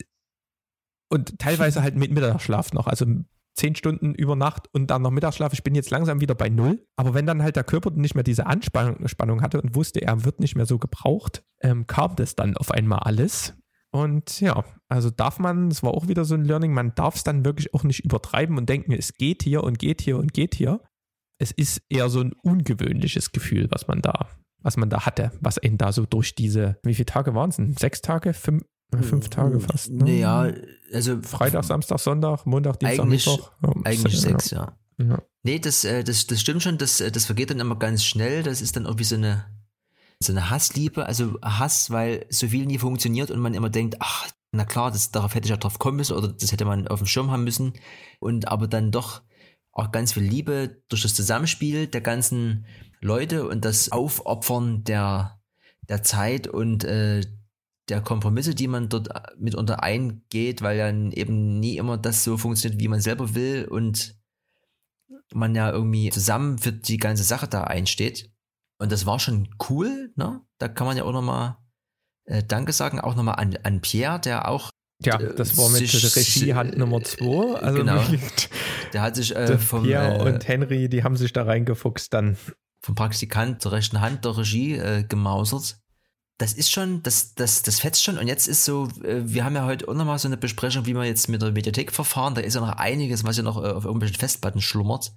und 1.11 1.39
teilweise 1.39 1.83
halt 1.83 1.97
mit 1.97 2.11
Mittagsschlaf 2.11 2.73
noch, 2.73 2.87
also 2.87 3.07
zehn 3.55 3.77
Stunden 3.77 4.15
über 4.15 4.37
Nacht 4.37 4.69
und 4.73 4.89
dann 4.89 5.03
noch 5.03 5.11
Mittagsschlaf. 5.11 5.53
Ich 5.53 5.63
bin 5.63 5.75
jetzt 5.75 5.91
langsam 5.91 6.21
wieder 6.21 6.35
bei 6.35 6.49
null. 6.49 6.85
Aber 6.97 7.15
wenn 7.15 7.27
dann 7.27 7.43
halt 7.43 7.57
der 7.57 7.65
Körper 7.65 7.91
nicht 7.91 8.15
mehr 8.15 8.25
diese 8.25 8.47
Anspannung 8.47 9.43
hatte 9.43 9.61
und 9.61 9.75
wusste, 9.75 10.03
er 10.03 10.25
wird 10.25 10.41
nicht 10.41 10.57
mehr 10.57 10.67
so 10.67 10.79
gebraucht, 10.79 11.45
ähm, 11.61 11.87
kam 11.87 12.17
das 12.17 12.35
dann 12.35 12.57
auf 12.57 12.71
einmal 12.73 13.01
alles. 13.01 13.55
Und 13.93 14.41
ja, 14.41 14.65
also 14.89 15.11
darf 15.11 15.39
man, 15.39 15.69
es 15.69 15.85
war 15.85 15.95
auch 15.95 16.09
wieder 16.09 16.25
so 16.25 16.35
ein 16.35 16.45
Learning, 16.45 16.73
man 16.73 16.97
darf 16.97 17.15
es 17.15 17.23
dann 17.23 17.45
wirklich 17.45 17.75
auch 17.75 17.85
nicht 17.85 18.05
übertreiben 18.05 18.59
und 18.59 18.69
denken, 18.69 18.91
es 18.91 19.15
geht 19.15 19.45
hier 19.45 19.63
und 19.63 19.79
geht 19.79 20.03
hier 20.03 20.19
und 20.19 20.35
geht 20.35 20.57
hier. 20.57 20.81
Es 21.39 21.53
ist 21.53 21.81
eher 21.89 22.09
so 22.09 22.21
ein 22.21 22.33
ungewöhnliches 22.43 23.31
Gefühl, 23.31 23.69
was 23.71 23.87
man 23.87 24.03
da, 24.03 24.31
was 24.63 24.77
man 24.77 24.91
da 24.91 25.07
hatte, 25.07 25.31
was 25.41 25.63
ihn 25.63 25.79
da 25.79 25.93
so 25.93 26.07
durch 26.07 26.35
diese, 26.35 26.81
wie 26.83 26.95
viele 26.95 27.07
Tage 27.07 27.37
waren 27.37 27.51
es 27.51 27.57
denn? 27.57 27.77
Sechs 27.77 28.03
Tage? 28.03 28.33
Fünf, 28.35 28.65
Fünf 29.03 29.29
Tage 29.29 29.59
fast. 29.61 29.91
Ne? 29.91 30.05
Naja, 30.05 30.53
also. 30.93 31.21
Freitag, 31.23 31.65
Samstag, 31.65 31.99
Sonntag, 31.99 32.47
Montag, 32.47 32.79
Dienstag, 32.79 33.05
eigentlich, 33.05 33.27
Mittwoch. 33.27 33.53
Eigentlich 33.85 34.21
sechs, 34.21 34.51
ja. 34.51 34.77
ja. 34.99 35.21
Nee, 35.43 35.59
das, 35.59 35.85
äh, 35.85 36.05
das, 36.05 36.27
das 36.27 36.41
stimmt 36.41 36.63
schon, 36.63 36.79
das, 36.79 37.01
äh, 37.01 37.11
das 37.11 37.25
vergeht 37.25 37.51
dann 37.51 37.61
immer 37.61 37.79
ganz 37.79 38.05
schnell. 38.05 38.43
Das 38.43 38.61
ist 38.61 38.77
dann 38.77 38.85
irgendwie 38.85 39.05
so 39.05 39.17
eine, 39.17 39.47
so 40.21 40.33
eine 40.33 40.51
Hassliebe, 40.51 41.07
also 41.07 41.39
Hass, 41.43 41.91
weil 41.91 42.27
so 42.31 42.49
viel 42.49 42.67
nie 42.67 42.79
funktioniert 42.79 43.31
und 43.31 43.41
man 43.41 43.55
immer 43.55 43.71
denkt, 43.71 43.97
ach, 43.99 44.29
na 44.53 44.65
klar, 44.65 44.91
das, 44.91 45.11
darauf 45.11 45.35
hätte 45.35 45.47
ich 45.47 45.51
ja 45.51 45.57
drauf 45.57 45.79
kommen 45.79 45.97
müssen 45.97 46.17
oder 46.17 46.29
das 46.29 46.53
hätte 46.53 46.65
man 46.65 46.87
auf 46.87 47.01
dem 47.01 47.07
Schirm 47.07 47.31
haben 47.31 47.45
müssen. 47.45 47.73
Und 48.21 48.49
aber 48.49 48.69
dann 48.69 48.93
doch 48.93 49.23
auch 49.73 49.91
ganz 49.91 50.13
viel 50.13 50.23
Liebe 50.23 50.83
durch 50.89 51.03
das 51.03 51.15
Zusammenspiel 51.15 51.89
der 51.89 52.01
ganzen 52.01 52.67
Leute 53.01 53.47
und 53.49 53.65
das 53.65 53.91
Aufopfern 53.91 54.85
der, 54.85 55.41
der 55.89 56.03
Zeit 56.03 56.47
und 56.47 56.85
äh, 56.85 57.23
der 57.89 58.01
Kompromisse, 58.01 58.55
die 58.55 58.69
man 58.69 58.89
dort 58.89 59.09
mitunter 59.39 59.83
eingeht, 59.83 60.63
weil 60.63 60.79
dann 60.79 61.13
eben 61.13 61.61
nie 61.61 61.77
immer 61.77 61.99
das 61.99 62.25
so 62.25 62.37
funktioniert, 62.39 62.81
wie 62.81 62.89
man 62.89 63.01
selber 63.01 63.35
will 63.35 63.67
und 63.67 64.17
man 65.33 65.55
ja 65.55 65.71
irgendwie 65.71 66.11
zusammen 66.11 66.59
für 66.59 66.73
die 66.73 66.97
ganze 66.97 67.25
Sache 67.25 67.49
da 67.49 67.65
einsteht. 67.65 68.31
Und 68.79 68.91
das 68.91 69.07
war 69.07 69.21
schon 69.21 69.49
cool, 69.69 70.13
ne? 70.17 70.41
Da 70.59 70.69
kann 70.69 70.87
man 70.87 70.97
ja 70.97 71.05
auch 71.05 71.13
nochmal 71.13 71.57
äh, 72.25 72.43
Danke 72.43 72.73
sagen, 72.73 73.01
auch 73.01 73.15
nochmal 73.15 73.37
an, 73.37 73.57
an 73.63 73.81
Pierre, 73.81 74.21
der 74.21 74.49
auch 74.49 74.71
ja, 75.03 75.21
äh, 75.21 75.35
das 75.35 75.57
war 75.57 75.69
mit 75.71 75.93
der 75.93 76.17
Regiehand 76.17 76.79
Nummer 76.79 77.03
zwei. 77.03 77.57
Also 77.57 77.79
genau. 77.79 78.03
Der 78.93 79.03
hat 79.03 79.17
sich 79.17 79.35
äh, 79.35 79.59
vom 79.59 79.83
Pierre 79.83 80.19
äh, 80.19 80.23
und 80.23 80.47
Henry, 80.47 80.89
die 80.89 81.03
haben 81.03 81.17
sich 81.17 81.33
da 81.33 81.43
reingefuchst 81.43 82.15
dann. 82.15 82.37
Vom 82.81 82.95
Praktikant 82.95 83.61
zur 83.63 83.73
rechten 83.73 84.01
Hand 84.01 84.25
der 84.25 84.37
Regie 84.37 84.75
äh, 84.75 85.05
gemausert 85.05 85.79
das 86.39 86.53
ist 86.53 86.71
schon, 86.71 87.03
das, 87.03 87.35
das, 87.35 87.63
das 87.63 87.81
fetzt 87.81 88.03
schon. 88.03 88.19
Und 88.19 88.27
jetzt 88.27 88.49
ist 88.49 88.65
so, 88.65 88.89
äh, 89.03 89.23
wir 89.25 89.45
haben 89.45 89.55
ja 89.55 89.65
heute 89.65 89.89
auch 89.89 89.95
nochmal 89.95 90.19
so 90.19 90.29
eine 90.29 90.37
Besprechung, 90.37 90.87
wie 90.87 90.95
wir 90.95 91.05
jetzt 91.05 91.29
mit 91.29 91.43
der 91.43 91.53
Mediathek 91.53 91.93
verfahren. 91.93 92.35
Da 92.35 92.41
ist 92.41 92.55
ja 92.55 92.61
noch 92.61 92.77
einiges, 92.77 93.25
was 93.25 93.37
ja 93.37 93.43
noch 93.43 93.63
äh, 93.63 93.69
auf 93.69 93.85
irgendwelchen 93.85 94.19
Festplatten 94.19 94.61
schlummert. 94.61 95.13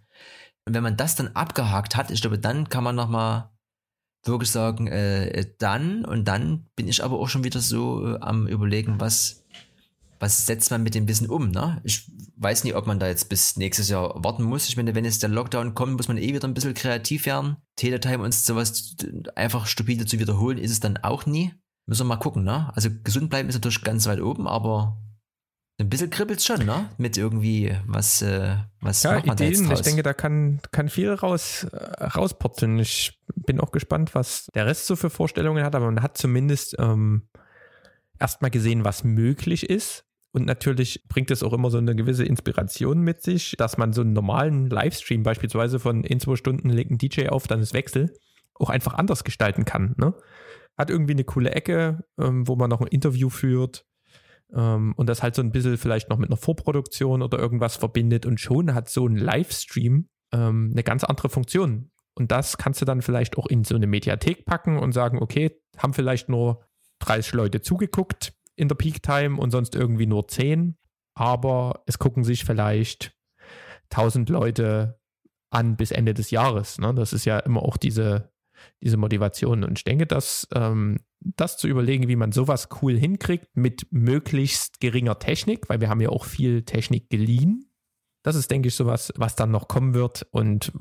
Und 0.65 0.73
wenn 0.73 0.83
man 0.83 0.97
das 0.97 1.15
dann 1.15 1.29
abgehakt 1.29 1.95
hat, 1.95 2.11
ich 2.11 2.21
glaube, 2.21 2.37
dann 2.37 2.69
kann 2.69 2.83
man 2.83 2.95
nochmal 2.95 3.49
wirklich 4.25 4.51
sagen, 4.51 4.87
äh, 4.87 5.45
dann 5.57 6.05
und 6.05 6.25
dann 6.25 6.67
bin 6.75 6.87
ich 6.87 7.03
aber 7.03 7.19
auch 7.19 7.29
schon 7.29 7.43
wieder 7.43 7.61
so 7.61 8.15
äh, 8.15 8.19
am 8.19 8.47
überlegen, 8.47 8.99
was, 8.99 9.45
was 10.19 10.45
setzt 10.45 10.71
man 10.71 10.83
mit 10.83 10.95
dem 10.95 11.07
Wissen 11.07 11.29
um, 11.29 11.49
ne? 11.49 11.81
Ich 11.83 12.11
weiß 12.37 12.63
nicht, 12.63 12.75
ob 12.75 12.87
man 12.87 12.99
da 12.99 13.07
jetzt 13.07 13.29
bis 13.29 13.57
nächstes 13.57 13.89
Jahr 13.89 14.23
warten 14.23 14.43
muss. 14.43 14.67
Ich 14.69 14.77
meine, 14.77 14.95
wenn 14.95 15.05
jetzt 15.05 15.23
der 15.23 15.29
Lockdown 15.29 15.73
kommt, 15.73 15.97
muss 15.97 16.07
man 16.07 16.17
eh 16.17 16.33
wieder 16.33 16.47
ein 16.47 16.53
bisschen 16.53 16.73
kreativ 16.73 17.25
werden. 17.25 17.57
Teletime 17.75 18.23
und 18.23 18.33
sowas 18.33 18.95
einfach 19.35 19.65
stupide 19.65 20.05
zu 20.05 20.19
wiederholen, 20.19 20.57
ist 20.57 20.71
es 20.71 20.79
dann 20.79 20.97
auch 20.97 21.25
nie. 21.25 21.53
Müssen 21.85 22.05
wir 22.05 22.15
mal 22.15 22.17
gucken, 22.17 22.43
ne? 22.43 22.71
Also 22.75 22.89
gesund 23.03 23.29
bleiben 23.29 23.49
ist 23.49 23.55
natürlich 23.55 23.81
ganz 23.81 24.07
weit 24.07 24.21
oben, 24.21 24.47
aber 24.47 24.97
ein 25.79 25.89
bisschen 25.89 26.09
kribbelt 26.09 26.43
schon, 26.43 26.65
ne? 26.65 26.89
Mit 26.97 27.17
irgendwie, 27.17 27.75
was, 27.85 28.21
äh, 28.21 28.57
was 28.81 29.03
ja, 29.03 29.13
macht 29.13 29.27
man 29.27 29.37
Ideen. 29.37 29.63
Da 29.63 29.69
jetzt 29.69 29.79
Ich 29.79 29.85
denke, 29.85 30.03
da 30.03 30.13
kann, 30.13 30.59
kann 30.71 30.89
viel 30.89 31.13
raus, 31.13 31.65
äh, 31.71 32.03
rauspurzeln. 32.03 32.79
Ich 32.79 33.21
bin 33.35 33.59
auch 33.59 33.71
gespannt, 33.71 34.15
was 34.15 34.47
der 34.55 34.65
Rest 34.65 34.87
so 34.87 34.95
für 34.95 35.09
Vorstellungen 35.09 35.63
hat, 35.63 35.75
aber 35.75 35.85
man 35.85 36.01
hat 36.01 36.17
zumindest 36.17 36.75
ähm, 36.79 37.29
erstmal 38.19 38.51
gesehen, 38.51 38.85
was 38.85 39.03
möglich 39.03 39.69
ist. 39.69 40.06
Und 40.37 40.45
natürlich 40.45 41.03
bringt 41.09 41.31
es 41.31 41.43
auch 41.43 41.51
immer 41.51 41.69
so 41.69 41.77
eine 41.77 41.95
gewisse 41.95 42.23
Inspiration 42.23 43.01
mit 43.01 43.21
sich, 43.21 43.55
dass 43.57 43.77
man 43.77 43.91
so 43.91 44.01
einen 44.01 44.13
normalen 44.13 44.69
Livestream 44.69 45.23
beispielsweise 45.23 45.79
von 45.79 46.03
in 46.03 46.19
zwei 46.19 46.35
Stunden 46.35 46.69
legt 46.69 46.91
ein 46.91 46.97
DJ 46.97 47.27
auf, 47.27 47.47
dann 47.47 47.59
ist 47.59 47.73
Wechsel, 47.73 48.13
auch 48.53 48.69
einfach 48.69 48.93
anders 48.93 49.23
gestalten 49.23 49.65
kann. 49.65 49.95
Ne? 49.97 50.13
hat 50.77 50.89
irgendwie 50.89 51.13
eine 51.13 51.23
coole 51.23 51.51
Ecke, 51.51 52.03
ähm, 52.19 52.47
wo 52.47 52.55
man 52.55 52.69
noch 52.69 52.81
ein 52.81 52.87
Interview 52.87 53.29
führt 53.29 53.85
ähm, 54.53 54.93
und 54.95 55.09
das 55.09 55.23
halt 55.23 55.35
so 55.35 55.41
ein 55.41 55.51
bisschen 55.51 55.77
vielleicht 55.77 56.09
noch 56.09 56.17
mit 56.17 56.29
einer 56.29 56.37
Vorproduktion 56.37 57.21
oder 57.21 57.39
irgendwas 57.39 57.75
verbindet 57.75 58.25
und 58.25 58.39
schon 58.39 58.73
hat 58.73 58.89
so 58.89 59.07
ein 59.07 59.17
Livestream 59.17 60.07
ähm, 60.31 60.69
eine 60.71 60.83
ganz 60.83 61.03
andere 61.03 61.29
Funktion. 61.29 61.89
Und 62.13 62.31
das 62.31 62.57
kannst 62.57 62.81
du 62.81 62.85
dann 62.85 63.01
vielleicht 63.01 63.37
auch 63.37 63.47
in 63.47 63.63
so 63.63 63.75
eine 63.75 63.87
Mediathek 63.87 64.45
packen 64.45 64.77
und 64.77 64.91
sagen, 64.91 65.19
okay, 65.21 65.59
haben 65.77 65.93
vielleicht 65.93 66.29
nur 66.29 66.63
30 66.99 67.33
Leute 67.33 67.61
zugeguckt 67.61 68.33
in 68.57 68.67
der 68.67 68.75
Peak 68.75 69.01
Time 69.01 69.39
und 69.39 69.51
sonst 69.51 69.75
irgendwie 69.75 70.07
nur 70.07 70.27
10, 70.27 70.77
aber 71.15 71.83
es 71.85 71.99
gucken 71.99 72.23
sich 72.23 72.43
vielleicht 72.43 73.15
1000 73.91 74.29
Leute 74.29 74.99
an 75.49 75.77
bis 75.77 75.91
Ende 75.91 76.13
des 76.13 76.31
Jahres. 76.31 76.77
Ne? 76.77 76.93
Das 76.93 77.13
ist 77.13 77.23
ja 77.23 77.39
immer 77.39 77.63
auch 77.63 77.77
diese, 77.77 78.33
diese 78.83 78.97
Motivation. 78.97 79.63
Und 79.63 79.77
ich 79.77 79.85
denke, 79.85 80.05
dass 80.05 80.47
ähm, 80.53 80.99
das 81.19 81.57
zu 81.57 81.67
überlegen, 81.67 82.07
wie 82.07 82.15
man 82.15 82.31
sowas 82.31 82.67
cool 82.81 82.97
hinkriegt 82.97 83.47
mit 83.55 83.87
möglichst 83.91 84.79
geringer 84.79 85.19
Technik, 85.19 85.69
weil 85.69 85.79
wir 85.79 85.89
haben 85.89 86.01
ja 86.01 86.09
auch 86.09 86.25
viel 86.25 86.63
Technik 86.63 87.09
geliehen. 87.09 87.71
Das 88.23 88.35
ist, 88.35 88.51
denke 88.51 88.67
ich, 88.67 88.75
sowas, 88.75 89.13
was 89.15 89.35
dann 89.35 89.51
noch 89.51 89.67
kommen 89.67 89.93
wird 89.93 90.27
und 90.31 90.73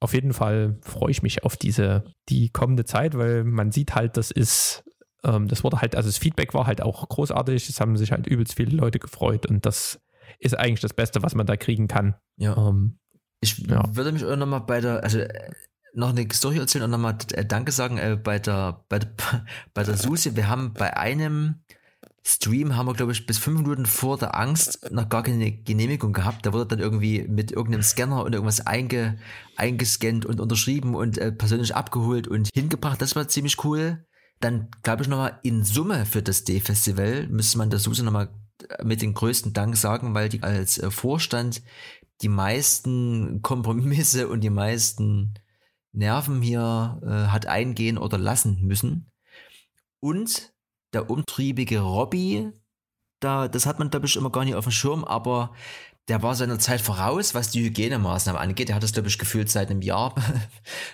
auf 0.00 0.12
jeden 0.12 0.32
Fall 0.32 0.78
freue 0.82 1.10
ich 1.10 1.22
mich 1.22 1.44
auf 1.44 1.56
diese, 1.56 2.04
die 2.28 2.50
kommende 2.50 2.84
Zeit, 2.84 3.16
weil 3.16 3.44
man 3.44 3.72
sieht 3.72 3.94
halt, 3.94 4.16
das 4.16 4.30
ist, 4.30 4.84
ähm, 5.24 5.48
das 5.48 5.64
wurde 5.64 5.80
halt, 5.80 5.96
also 5.96 6.08
das 6.08 6.18
Feedback 6.18 6.54
war 6.54 6.66
halt 6.66 6.82
auch 6.82 7.08
großartig, 7.08 7.68
es 7.68 7.80
haben 7.80 7.96
sich 7.96 8.12
halt 8.12 8.26
übelst 8.26 8.54
viele 8.54 8.76
Leute 8.76 8.98
gefreut 8.98 9.46
und 9.46 9.66
das 9.66 10.00
ist 10.38 10.58
eigentlich 10.58 10.80
das 10.80 10.94
Beste, 10.94 11.22
was 11.22 11.34
man 11.34 11.46
da 11.46 11.56
kriegen 11.56 11.88
kann. 11.88 12.14
Ja. 12.36 12.56
Ähm, 12.56 12.98
ich 13.40 13.58
ja. 13.58 13.84
würde 13.94 14.12
mich 14.12 14.24
auch 14.24 14.36
nochmal 14.36 14.60
bei 14.60 14.80
der, 14.80 15.02
also 15.02 15.18
äh, 15.18 15.50
noch 15.94 16.10
eine 16.10 16.26
Story 16.32 16.58
erzählen 16.58 16.84
und 16.84 16.90
nochmal 16.90 17.16
äh, 17.32 17.44
Danke 17.44 17.72
sagen 17.72 17.98
äh, 17.98 18.18
bei 18.22 18.38
der, 18.38 18.84
bei 18.88 18.98
der, 18.98 19.10
bei 19.74 19.84
der 19.84 19.96
Susi. 19.96 20.34
Wir 20.36 20.48
haben 20.48 20.72
bei 20.72 20.96
einem, 20.96 21.62
Stream 22.26 22.74
haben 22.74 22.86
wir, 22.86 22.94
glaube 22.94 23.12
ich, 23.12 23.26
bis 23.26 23.36
fünf 23.36 23.60
Minuten 23.60 23.84
vor 23.84 24.16
der 24.16 24.34
Angst 24.34 24.90
noch 24.90 25.10
gar 25.10 25.22
keine 25.22 25.52
Genehmigung 25.52 26.14
gehabt. 26.14 26.46
Da 26.46 26.54
wurde 26.54 26.66
dann 26.66 26.78
irgendwie 26.78 27.26
mit 27.28 27.52
irgendeinem 27.52 27.82
Scanner 27.82 28.24
und 28.24 28.32
irgendwas 28.32 28.66
einge, 28.66 29.18
eingescannt 29.56 30.24
und 30.24 30.40
unterschrieben 30.40 30.94
und 30.94 31.18
äh, 31.18 31.32
persönlich 31.32 31.76
abgeholt 31.76 32.26
und 32.26 32.48
hingebracht. 32.54 33.02
Das 33.02 33.14
war 33.14 33.28
ziemlich 33.28 33.62
cool. 33.62 34.06
Dann, 34.44 34.68
glaube 34.82 35.02
ich, 35.02 35.08
nochmal 35.08 35.38
in 35.42 35.64
Summe 35.64 36.04
für 36.04 36.20
das 36.20 36.44
D-Festival 36.44 37.28
müsste 37.28 37.56
man 37.56 37.70
der 37.70 37.78
Suse 37.78 38.04
nochmal 38.04 38.28
mit 38.82 39.00
den 39.00 39.14
größten 39.14 39.54
Dank 39.54 39.74
sagen, 39.74 40.14
weil 40.14 40.28
die 40.28 40.42
als 40.42 40.76
äh, 40.76 40.90
Vorstand 40.90 41.62
die 42.20 42.28
meisten 42.28 43.40
Kompromisse 43.40 44.28
und 44.28 44.42
die 44.42 44.50
meisten 44.50 45.32
Nerven 45.92 46.42
hier 46.42 47.00
äh, 47.02 47.32
hat 47.32 47.46
eingehen 47.46 47.96
oder 47.96 48.18
lassen 48.18 48.60
müssen. 48.60 49.10
Und 50.00 50.52
der 50.92 51.08
umtriebige 51.08 51.80
Robby, 51.80 52.52
da, 53.20 53.48
das 53.48 53.64
hat 53.64 53.78
man, 53.78 53.88
glaube 53.88 54.04
ich, 54.04 54.14
immer 54.14 54.30
gar 54.30 54.44
nicht 54.44 54.56
auf 54.56 54.66
dem 54.66 54.72
Schirm, 54.72 55.04
aber 55.04 55.54
der 56.08 56.22
war 56.22 56.34
seiner 56.34 56.58
Zeit 56.58 56.82
voraus, 56.82 57.34
was 57.34 57.50
die 57.50 57.64
Hygienemaßnahmen 57.64 58.40
angeht. 58.40 58.68
Er 58.68 58.76
hat 58.76 58.82
das, 58.82 58.92
glaube 58.92 59.08
ich, 59.08 59.18
gefühlt 59.18 59.50
seit 59.50 59.70
einem 59.70 59.80
Jahr 59.80 60.14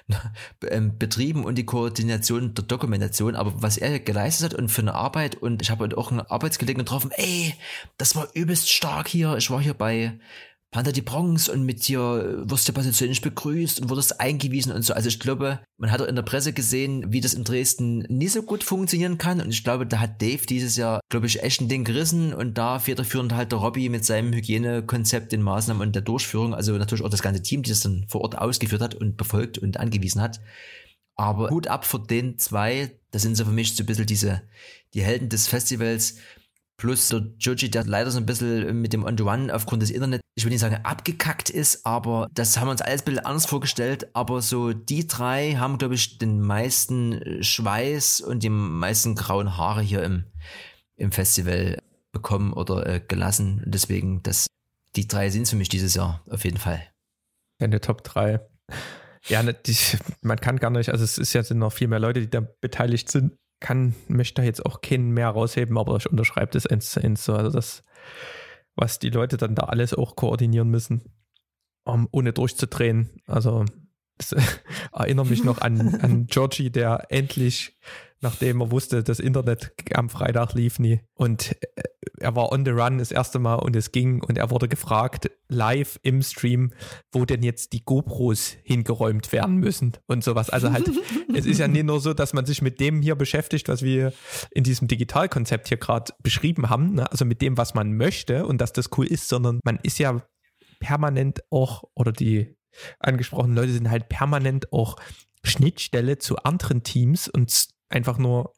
ähm, 0.68 0.98
betrieben 0.98 1.44
und 1.44 1.56
die 1.56 1.66
Koordination 1.66 2.54
der 2.54 2.64
Dokumentation. 2.64 3.34
Aber 3.34 3.60
was 3.60 3.76
er 3.76 3.98
geleistet 3.98 4.52
hat 4.52 4.58
und 4.58 4.68
für 4.68 4.82
eine 4.82 4.94
Arbeit, 4.94 5.34
und 5.34 5.62
ich 5.62 5.70
habe 5.70 5.96
auch 5.98 6.12
einen 6.12 6.20
Arbeitskollegen 6.20 6.84
getroffen, 6.84 7.10
ey, 7.12 7.54
das 7.98 8.14
war 8.14 8.28
übelst 8.34 8.70
stark 8.70 9.08
hier. 9.08 9.36
Ich 9.36 9.50
war 9.50 9.60
hier 9.60 9.74
bei 9.74 10.18
Panther 10.70 10.92
die 10.92 11.02
Bronx 11.02 11.48
und 11.48 11.64
mit 11.64 11.88
dir 11.88 12.44
wirst 12.44 12.68
du 12.68 12.72
persönlich 12.72 13.22
begrüßt 13.22 13.80
und 13.80 13.90
wurdest 13.90 14.20
eingewiesen 14.20 14.72
und 14.72 14.82
so. 14.82 14.94
Also 14.94 15.08
ich 15.08 15.18
glaube, 15.18 15.60
man 15.78 15.90
hat 15.90 16.00
auch 16.00 16.06
in 16.06 16.14
der 16.14 16.22
Presse 16.22 16.52
gesehen, 16.52 17.12
wie 17.12 17.20
das 17.20 17.34
in 17.34 17.42
Dresden 17.42 18.00
nicht 18.08 18.32
so 18.32 18.42
gut 18.42 18.62
funktionieren 18.62 19.18
kann. 19.18 19.40
Und 19.40 19.50
ich 19.50 19.64
glaube, 19.64 19.84
da 19.84 19.98
hat 19.98 20.22
Dave 20.22 20.46
dieses 20.46 20.76
Jahr, 20.76 21.00
glaube 21.08 21.26
ich, 21.26 21.42
echt 21.42 21.60
ein 21.60 21.68
Ding 21.68 21.82
gerissen 21.82 22.32
und 22.32 22.56
da 22.56 22.78
federführend 22.78 23.34
halt 23.34 23.50
der 23.50 23.58
Robby 23.58 23.88
mit 23.88 24.04
seinem 24.04 24.32
Hygienekonzept, 24.32 25.32
den 25.32 25.42
Maßnahmen 25.42 25.82
und 25.82 25.94
der 25.94 26.02
Durchführung, 26.02 26.54
also 26.54 26.72
natürlich 26.72 27.04
auch 27.04 27.10
das 27.10 27.22
ganze 27.22 27.42
Team, 27.42 27.64
die 27.64 27.70
das 27.70 27.80
dann 27.80 28.04
vor 28.08 28.20
Ort 28.20 28.38
ausgeführt 28.38 28.82
hat 28.82 28.94
und 28.94 29.16
befolgt 29.16 29.58
und 29.58 29.76
angewiesen 29.76 30.22
hat. 30.22 30.40
Aber 31.16 31.48
gut 31.48 31.66
ab 31.66 31.84
für 31.84 31.98
den 31.98 32.38
zwei, 32.38 32.92
das 33.10 33.22
sind 33.22 33.36
so 33.36 33.44
für 33.44 33.50
mich 33.50 33.74
so 33.74 33.82
ein 33.82 33.86
bisschen 33.86 34.06
diese, 34.06 34.42
die 34.94 35.02
Helden 35.02 35.28
des 35.28 35.48
Festivals, 35.48 36.14
Plus 36.80 37.10
der 37.10 37.26
Joji, 37.38 37.70
der 37.70 37.84
leider 37.84 38.10
so 38.10 38.16
ein 38.16 38.24
bisschen 38.24 38.80
mit 38.80 38.94
dem 38.94 39.04
On-the-One 39.04 39.54
aufgrund 39.54 39.82
des 39.82 39.90
Internet, 39.90 40.22
ich 40.34 40.44
will 40.44 40.50
nicht 40.50 40.62
sagen 40.62 40.78
abgekackt 40.82 41.50
ist, 41.50 41.84
aber 41.84 42.26
das 42.32 42.56
haben 42.56 42.68
wir 42.68 42.70
uns 42.70 42.80
alles 42.80 43.02
ein 43.02 43.04
bisschen 43.04 43.26
anders 43.26 43.44
vorgestellt. 43.44 44.08
Aber 44.14 44.40
so 44.40 44.72
die 44.72 45.06
drei 45.06 45.56
haben, 45.56 45.76
glaube 45.76 45.94
ich, 45.94 46.16
den 46.16 46.40
meisten 46.40 47.42
Schweiß 47.44 48.22
und 48.22 48.42
die 48.42 48.48
meisten 48.48 49.14
grauen 49.14 49.58
Haare 49.58 49.82
hier 49.82 50.02
im, 50.02 50.24
im 50.96 51.12
Festival 51.12 51.76
bekommen 52.12 52.54
oder 52.54 52.86
äh, 52.86 53.00
gelassen. 53.06 53.62
Deswegen, 53.66 54.22
das, 54.22 54.46
die 54.96 55.06
drei 55.06 55.28
sind 55.28 55.46
für 55.46 55.56
mich 55.56 55.68
dieses 55.68 55.92
Jahr 55.92 56.24
auf 56.30 56.44
jeden 56.44 56.56
Fall. 56.56 56.82
Deine 57.58 57.82
Top 57.82 58.04
3. 58.04 58.40
Ja, 59.28 59.42
ne, 59.42 59.52
die, 59.52 59.76
man 60.22 60.40
kann 60.40 60.56
gar 60.56 60.70
nicht, 60.70 60.88
also 60.88 61.04
es 61.04 61.18
ist 61.18 61.34
ja 61.34 61.42
sind 61.42 61.58
noch 61.58 61.74
viel 61.74 61.88
mehr 61.88 62.00
Leute, 62.00 62.22
die 62.22 62.30
da 62.30 62.40
beteiligt 62.62 63.10
sind 63.10 63.36
kann, 63.60 63.94
möchte 64.08 64.40
da 64.40 64.46
jetzt 64.46 64.64
auch 64.64 64.80
keinen 64.80 65.10
mehr 65.10 65.28
rausheben, 65.28 65.78
aber 65.78 65.96
ich 65.96 66.10
unterschreibe 66.10 66.52
das 66.52 66.66
eins 66.66 66.90
zu 66.90 67.02
eins 67.02 67.24
so. 67.24 67.34
Also 67.34 67.50
das, 67.50 67.82
was 68.74 68.98
die 68.98 69.10
Leute 69.10 69.36
dann 69.36 69.54
da 69.54 69.64
alles 69.64 69.94
auch 69.94 70.16
koordinieren 70.16 70.68
müssen, 70.68 71.02
um, 71.84 72.08
ohne 72.10 72.32
durchzudrehen. 72.32 73.22
Also 73.26 73.64
das, 74.16 74.34
erinnere 74.92 75.26
mich 75.26 75.44
noch 75.44 75.60
an, 75.60 76.00
an 76.00 76.26
Georgie, 76.30 76.70
der 76.70 77.06
endlich 77.10 77.78
nachdem 78.20 78.60
er 78.60 78.70
wusste, 78.70 79.02
das 79.02 79.18
Internet 79.18 79.72
am 79.94 80.08
Freitag 80.08 80.54
lief 80.54 80.78
nie. 80.78 81.00
Und 81.14 81.56
äh, 81.76 81.82
er 82.18 82.36
war 82.36 82.52
on 82.52 82.64
the 82.64 82.70
run 82.70 82.98
das 82.98 83.12
erste 83.12 83.38
Mal 83.38 83.56
und 83.56 83.74
es 83.74 83.92
ging 83.92 84.22
und 84.22 84.36
er 84.36 84.50
wurde 84.50 84.68
gefragt, 84.68 85.30
live 85.48 85.98
im 86.02 86.22
Stream, 86.22 86.72
wo 87.12 87.24
denn 87.24 87.42
jetzt 87.42 87.72
die 87.72 87.84
GoPros 87.84 88.56
hingeräumt 88.62 89.32
werden 89.32 89.56
müssen 89.56 89.92
und 90.06 90.22
sowas. 90.22 90.50
Also 90.50 90.72
halt, 90.72 90.90
es 91.34 91.46
ist 91.46 91.58
ja 91.58 91.68
nicht 91.68 91.84
nur 91.84 92.00
so, 92.00 92.12
dass 92.12 92.34
man 92.34 92.44
sich 92.44 92.62
mit 92.62 92.78
dem 92.78 93.00
hier 93.00 93.14
beschäftigt, 93.14 93.68
was 93.68 93.82
wir 93.82 94.12
in 94.50 94.64
diesem 94.64 94.86
Digitalkonzept 94.86 95.68
hier 95.68 95.78
gerade 95.78 96.12
beschrieben 96.22 96.68
haben, 96.68 96.94
ne? 96.94 97.10
also 97.10 97.24
mit 97.24 97.40
dem, 97.40 97.56
was 97.56 97.74
man 97.74 97.96
möchte 97.96 98.46
und 98.46 98.60
dass 98.60 98.72
das 98.72 98.90
cool 98.98 99.06
ist, 99.06 99.28
sondern 99.28 99.60
man 99.64 99.78
ist 99.82 99.98
ja 99.98 100.22
permanent 100.78 101.40
auch, 101.50 101.84
oder 101.94 102.12
die 102.12 102.54
angesprochenen 102.98 103.56
Leute 103.56 103.72
sind 103.72 103.90
halt 103.90 104.08
permanent 104.08 104.72
auch 104.72 104.96
Schnittstelle 105.42 106.18
zu 106.18 106.36
anderen 106.38 106.82
Teams 106.82 107.28
und 107.28 107.50
einfach 107.90 108.18
nur 108.18 108.52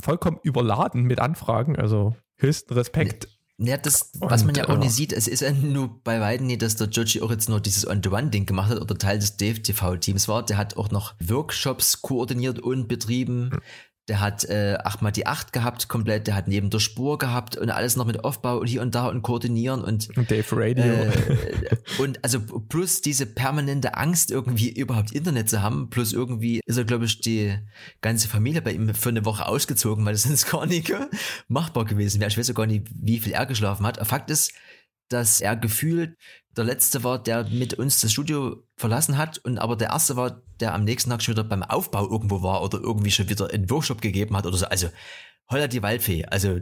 vollkommen 0.00 0.40
überladen 0.42 1.02
mit 1.04 1.20
Anfragen. 1.20 1.76
Also 1.76 2.16
höchsten 2.36 2.74
Respekt. 2.74 3.28
Ja, 3.56 3.76
das, 3.76 4.10
was 4.14 4.42
und, 4.42 4.48
man 4.48 4.56
ja 4.56 4.68
auch 4.68 4.78
nicht 4.78 4.90
sieht, 4.90 5.12
es 5.12 5.28
ist 5.28 5.40
ja 5.40 5.52
nur 5.52 6.02
bei 6.02 6.20
weitem 6.20 6.46
nicht, 6.46 6.62
dass 6.62 6.74
der 6.74 6.88
Joji 6.88 7.22
auch 7.22 7.30
jetzt 7.30 7.48
nur 7.48 7.60
dieses 7.60 7.86
On-the-One-Ding 7.86 8.46
gemacht 8.46 8.70
hat 8.70 8.80
oder 8.80 8.98
Teil 8.98 9.20
des 9.20 9.36
Dave-TV-Teams 9.36 10.26
war. 10.26 10.44
Der 10.44 10.56
hat 10.56 10.76
auch 10.76 10.90
noch 10.90 11.14
Workshops 11.20 12.02
koordiniert 12.02 12.58
und 12.58 12.88
betrieben. 12.88 13.50
Der 14.08 14.20
hat 14.20 14.44
äh, 14.44 14.76
achtmal 14.84 15.12
die 15.12 15.26
acht 15.26 15.54
gehabt, 15.54 15.88
komplett. 15.88 16.26
Der 16.26 16.34
hat 16.34 16.46
neben 16.46 16.68
der 16.68 16.78
Spur 16.78 17.16
gehabt 17.16 17.56
und 17.56 17.70
alles 17.70 17.96
noch 17.96 18.04
mit 18.04 18.22
Aufbau 18.22 18.58
und 18.58 18.66
hier 18.66 18.82
und 18.82 18.94
da 18.94 19.08
und 19.08 19.22
koordinieren 19.22 19.82
und, 19.82 20.08
Dave 20.30 20.44
Radio. 20.52 20.84
Äh, 20.84 21.10
und 21.98 22.22
also 22.22 22.40
plus 22.40 23.00
diese 23.00 23.24
permanente 23.24 23.96
Angst, 23.96 24.30
irgendwie 24.30 24.68
überhaupt 24.68 25.12
Internet 25.12 25.48
zu 25.48 25.62
haben, 25.62 25.88
plus 25.88 26.12
irgendwie 26.12 26.60
ist 26.66 26.76
er, 26.76 26.84
glaube 26.84 27.06
ich, 27.06 27.20
die 27.20 27.56
ganze 28.02 28.28
Familie 28.28 28.60
bei 28.60 28.72
ihm 28.72 28.94
für 28.94 29.08
eine 29.08 29.24
Woche 29.24 29.46
ausgezogen, 29.46 30.04
weil 30.04 30.12
das 30.12 30.24
sonst 30.24 30.50
gar 30.50 30.66
nicht 30.66 30.92
machbar 31.48 31.86
gewesen 31.86 32.20
wäre. 32.20 32.30
Ich 32.30 32.36
weiß 32.36 32.48
ja 32.48 32.54
gar 32.54 32.66
nicht, 32.66 32.86
wie 32.94 33.20
viel 33.20 33.32
er 33.32 33.46
geschlafen 33.46 33.86
hat. 33.86 34.06
Fakt 34.06 34.30
ist, 34.30 34.52
dass 35.14 35.40
er 35.40 35.56
gefühlt 35.56 36.16
der 36.56 36.64
letzte 36.64 37.02
war, 37.02 37.22
der 37.22 37.48
mit 37.48 37.74
uns 37.74 38.00
das 38.00 38.12
Studio 38.12 38.62
verlassen 38.76 39.18
hat 39.18 39.38
und 39.38 39.58
aber 39.58 39.76
der 39.76 39.88
erste 39.88 40.16
war, 40.16 40.42
der 40.60 40.74
am 40.74 40.84
nächsten 40.84 41.10
Tag 41.10 41.22
schon 41.22 41.34
wieder 41.34 41.44
beim 41.44 41.62
Aufbau 41.62 42.08
irgendwo 42.08 42.42
war 42.42 42.62
oder 42.62 42.78
irgendwie 42.78 43.10
schon 43.10 43.28
wieder 43.28 43.50
einen 43.50 43.68
Workshop 43.70 44.00
gegeben 44.00 44.36
hat 44.36 44.46
oder 44.46 44.56
so. 44.56 44.66
Also 44.66 44.88
Holla 45.50 45.68
die 45.68 45.82
Waldfee. 45.82 46.24
Also 46.26 46.60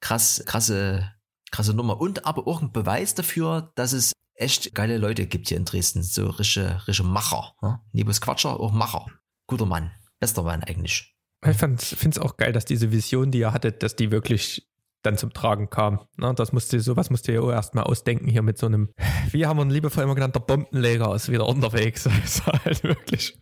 krass, 0.00 0.42
krasse, 0.46 1.12
krasse 1.50 1.74
Nummer. 1.74 2.00
Und 2.00 2.26
aber 2.26 2.46
auch 2.46 2.62
ein 2.62 2.72
Beweis 2.72 3.14
dafür, 3.14 3.72
dass 3.74 3.92
es 3.92 4.12
echt 4.34 4.74
geile 4.74 4.98
Leute 4.98 5.26
gibt 5.26 5.48
hier 5.48 5.56
in 5.56 5.64
Dresden. 5.64 6.02
So 6.02 6.28
rische, 6.28 6.86
rische 6.86 7.04
Macher. 7.04 7.54
Ne? 7.62 7.80
Nebus 7.92 8.20
Quatscher, 8.20 8.60
auch 8.60 8.72
Macher. 8.72 9.06
Guter 9.46 9.66
Mann. 9.66 9.90
Bester 10.20 10.42
Mann 10.42 10.64
eigentlich. 10.64 11.14
Ich 11.46 11.56
finde 11.56 11.80
es 11.80 12.18
auch 12.18 12.36
geil, 12.36 12.52
dass 12.52 12.64
diese 12.64 12.90
Vision, 12.90 13.30
die 13.30 13.38
ihr 13.38 13.52
hattet, 13.52 13.82
dass 13.82 13.94
die 13.94 14.10
wirklich 14.10 14.68
dann 15.08 15.18
zum 15.18 15.32
Tragen 15.32 15.70
kam. 15.70 16.00
Na, 16.16 16.32
das 16.32 16.52
musste 16.52 16.80
sowas 16.80 17.10
musste 17.10 17.32
ihr 17.32 17.42
auch 17.42 17.50
erstmal 17.50 17.84
ausdenken 17.84 18.28
hier 18.28 18.42
mit 18.42 18.58
so 18.58 18.66
einem, 18.66 18.90
wie 19.30 19.46
haben 19.46 19.56
wir 19.56 19.64
ihn 19.64 19.70
liebevoll 19.70 20.04
immer 20.04 20.14
genannt, 20.14 20.34
der 20.34 20.40
Bombenleger 20.40 21.14
ist 21.14 21.30
wieder 21.30 21.46
unterwegs. 21.46 22.08
Das 22.28 22.36
sah 22.36 22.64
halt 22.64 22.82
wirklich, 22.82 23.38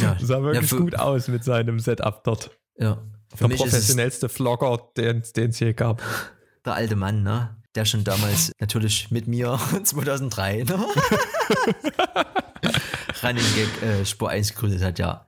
ja. 0.00 0.16
sah 0.20 0.42
wirklich 0.42 0.70
ja, 0.70 0.78
gut 0.78 0.98
aus 0.98 1.28
mit 1.28 1.44
seinem 1.44 1.78
Setup 1.80 2.22
dort. 2.24 2.50
Ja. 2.76 3.02
Für 3.34 3.48
der 3.48 3.56
professionellste 3.56 4.28
Vlogger, 4.28 4.78
den 4.96 5.22
es 5.22 5.58
je 5.58 5.72
gab. 5.72 6.02
Der 6.64 6.74
alte 6.74 6.96
Mann, 6.96 7.22
ne? 7.22 7.56
Der 7.74 7.84
schon 7.84 8.04
damals 8.04 8.52
natürlich 8.60 9.10
mit 9.10 9.26
mir 9.26 9.58
2003, 9.82 10.64
ne? 10.64 10.86
Running 13.22 13.44
Gag 13.54 13.82
äh, 13.82 14.04
Spur 14.04 14.30
1 14.30 14.54
gegründet 14.54 14.82
hat, 14.82 14.98
ja. 14.98 15.26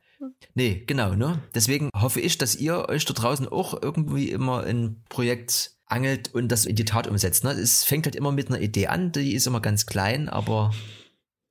Nee, 0.54 0.84
genau, 0.86 1.14
ne? 1.14 1.42
Deswegen 1.54 1.90
hoffe 1.94 2.20
ich, 2.20 2.38
dass 2.38 2.54
ihr 2.54 2.88
euch 2.88 3.04
da 3.04 3.12
draußen 3.12 3.48
auch 3.48 3.80
irgendwie 3.82 4.30
immer 4.30 4.62
ein 4.62 5.02
Projekt 5.08 5.73
angelt 5.94 6.34
und 6.34 6.48
das 6.48 6.66
in 6.66 6.76
die 6.76 6.84
Tat 6.84 7.06
umsetzt. 7.06 7.44
Ne? 7.44 7.52
Es 7.52 7.84
fängt 7.84 8.06
halt 8.06 8.16
immer 8.16 8.32
mit 8.32 8.48
einer 8.48 8.60
Idee 8.60 8.88
an, 8.88 9.12
die 9.12 9.34
ist 9.34 9.46
immer 9.46 9.60
ganz 9.60 9.86
klein, 9.86 10.28
aber 10.28 10.74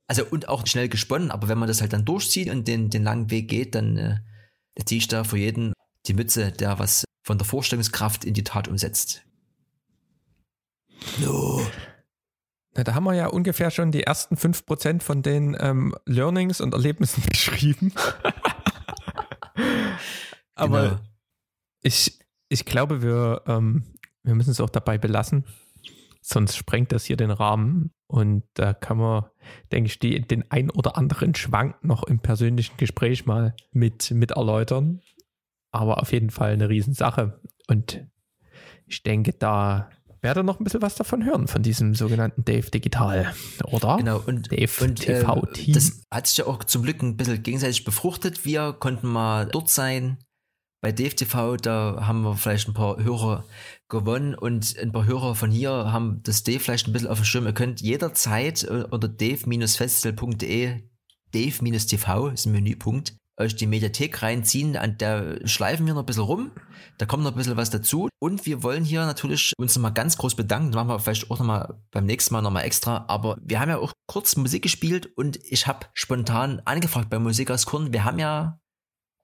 also 0.08 0.26
und 0.26 0.50
auch 0.50 0.68
schnell 0.68 0.90
gesponnen, 0.90 1.32
aber 1.32 1.48
wenn 1.48 1.58
man 1.58 1.68
das 1.68 1.82
halt 1.82 1.94
dann 1.94 2.06
durchzieht 2.06 2.50
und 2.50 2.68
den, 2.68 2.90
den 2.90 3.04
langen 3.04 3.32
Weg 3.32 3.48
geht, 3.48 3.74
dann 3.74 3.98
äh, 3.98 4.20
ziehe 4.86 5.00
ich 5.00 5.08
da 5.08 5.24
für 5.24 5.38
jeden 5.38 5.74
die 6.06 6.14
Mütze, 6.14 6.52
der 6.52 6.78
was 6.78 7.06
von 7.24 7.38
der 7.38 7.48
Vorstellungskraft 7.48 8.26
in 8.26 8.34
die 8.34 8.44
Tat 8.44 8.68
umsetzt. 8.68 9.24
No. 11.20 11.66
Na, 12.76 12.84
da 12.84 12.96
haben 12.96 13.06
wir 13.06 13.14
ja 13.14 13.28
ungefähr 13.28 13.72
schon 13.72 13.92
die 13.92 14.04
ersten 14.04 14.36
5% 14.36 15.02
von 15.02 15.22
den 15.22 15.56
ähm, 15.60 15.96
Learnings 16.06 16.60
und 16.60 16.74
Erlebnissen 16.74 17.24
beschrieben. 17.30 17.94
Aber 20.56 20.82
genau. 20.84 21.00
ich, 21.82 22.20
ich 22.50 22.66
glaube, 22.66 23.02
wir, 23.02 23.44
ähm, 23.48 23.93
wir 24.24 24.36
müssen 24.36 24.52
es 24.52 24.62
auch 24.62 24.70
dabei 24.70 24.98
belassen. 24.98 25.46
Sonst 26.22 26.56
sprengt 26.56 26.92
das 26.92 27.04
hier 27.04 27.18
den 27.18 27.32
Rahmen. 27.32 27.92
Und 28.08 28.44
da 28.54 28.74
kann 28.74 28.98
man, 28.98 29.26
denke 29.72 29.88
ich, 29.88 30.00
die, 30.00 30.22
den 30.22 30.50
ein 30.52 30.70
oder 30.70 30.98
anderen 30.98 31.36
Schwank 31.36 31.84
noch 31.84 32.04
im 32.04 32.20
persönlichen 32.20 32.78
Gespräch 32.78 33.26
mal 33.26 33.56
mit, 33.72 34.12
mit 34.12 34.32
erläutern. 34.32 35.02
Aber 35.72 36.02
auf 36.02 36.12
jeden 36.14 36.30
Fall 36.30 36.54
eine 36.54 36.70
Riesensache. 36.70 37.42
Und 37.68 38.06
ich 38.86 39.04
denke, 39.04 39.34
da 39.34 39.90
werde 40.22 40.44
noch 40.44 40.60
ein 40.60 40.64
bisschen 40.64 40.82
was 40.82 40.96
davon 40.96 41.26
hören, 41.26 41.48
von 41.48 41.62
diesem 41.62 41.96
sogenannten 41.96 42.46
Dave 42.46 42.72
Digital, 42.72 43.34
oder? 43.66 43.98
Genau, 43.98 44.22
und, 44.26 44.52
Dave 44.52 44.86
und 44.86 44.96
TV-Team. 44.96 45.72
Äh, 45.72 45.74
das 45.74 46.02
hat 46.10 46.28
sich 46.28 46.38
ja 46.38 46.46
auch 46.46 46.64
zum 46.64 46.84
Glück 46.84 47.04
ein 47.04 47.18
bisschen 47.18 47.44
gegenseitig 47.44 47.84
befruchtet. 47.84 48.46
Wir 48.46 48.74
konnten 48.74 49.08
mal 49.08 49.46
dort 49.46 49.70
sein. 49.70 50.20
Bei 50.84 50.92
Dave 50.92 51.16
TV, 51.16 51.56
da 51.56 52.04
haben 52.06 52.24
wir 52.24 52.36
vielleicht 52.36 52.68
ein 52.68 52.74
paar 52.74 53.02
Hörer 53.02 53.46
gewonnen 53.88 54.36
und 54.36 54.78
ein 54.78 54.92
paar 54.92 55.06
Hörer 55.06 55.34
von 55.34 55.50
hier 55.50 55.72
haben 55.72 56.22
das 56.24 56.44
Dave 56.44 56.60
vielleicht 56.60 56.88
ein 56.88 56.92
bisschen 56.92 57.08
auf 57.08 57.20
dem 57.20 57.24
Schirm. 57.24 57.46
Ihr 57.46 57.54
könnt 57.54 57.80
jederzeit 57.80 58.64
äh, 58.66 58.84
unter 58.92 59.08
dave-festival.de 59.08 60.84
Dave-TV 61.32 62.28
ist 62.28 62.46
ein 62.46 62.52
Menüpunkt 62.52 63.16
euch 63.40 63.56
die 63.56 63.66
Mediathek 63.66 64.22
reinziehen, 64.22 64.78
an 64.78 64.98
der 64.98 65.40
schleifen 65.48 65.88
wir 65.88 65.94
noch 65.94 66.04
ein 66.04 66.06
bisschen 66.06 66.24
rum, 66.24 66.52
da 66.98 67.06
kommt 67.06 67.24
noch 67.24 67.32
ein 67.32 67.38
bisschen 67.38 67.58
was 67.58 67.72
dazu. 67.72 68.10
Und 68.20 68.46
wir 68.46 68.62
wollen 68.64 68.84
hier 68.84 69.06
natürlich 69.06 69.54
uns 69.58 69.76
nochmal 69.76 69.94
ganz 69.94 70.18
groß 70.18 70.36
bedanken, 70.36 70.72
das 70.72 70.76
machen 70.76 70.90
wir 70.90 71.00
vielleicht 71.00 71.32
auch 71.32 71.40
nochmal 71.40 71.82
beim 71.92 72.06
nächsten 72.06 72.34
Mal 72.34 72.42
nochmal 72.42 72.66
extra, 72.66 73.06
aber 73.08 73.38
wir 73.42 73.60
haben 73.60 73.70
ja 73.70 73.80
auch 73.80 73.94
kurz 74.08 74.36
Musik 74.36 74.64
gespielt 74.64 75.10
und 75.16 75.40
ich 75.44 75.66
habe 75.66 75.88
spontan 75.94 76.62
angefragt 76.66 77.10
bei 77.10 77.20
Musik 77.20 77.50
aus 77.50 77.66
Korn, 77.66 77.92
wir 77.92 78.04
haben 78.04 78.20
ja 78.20 78.60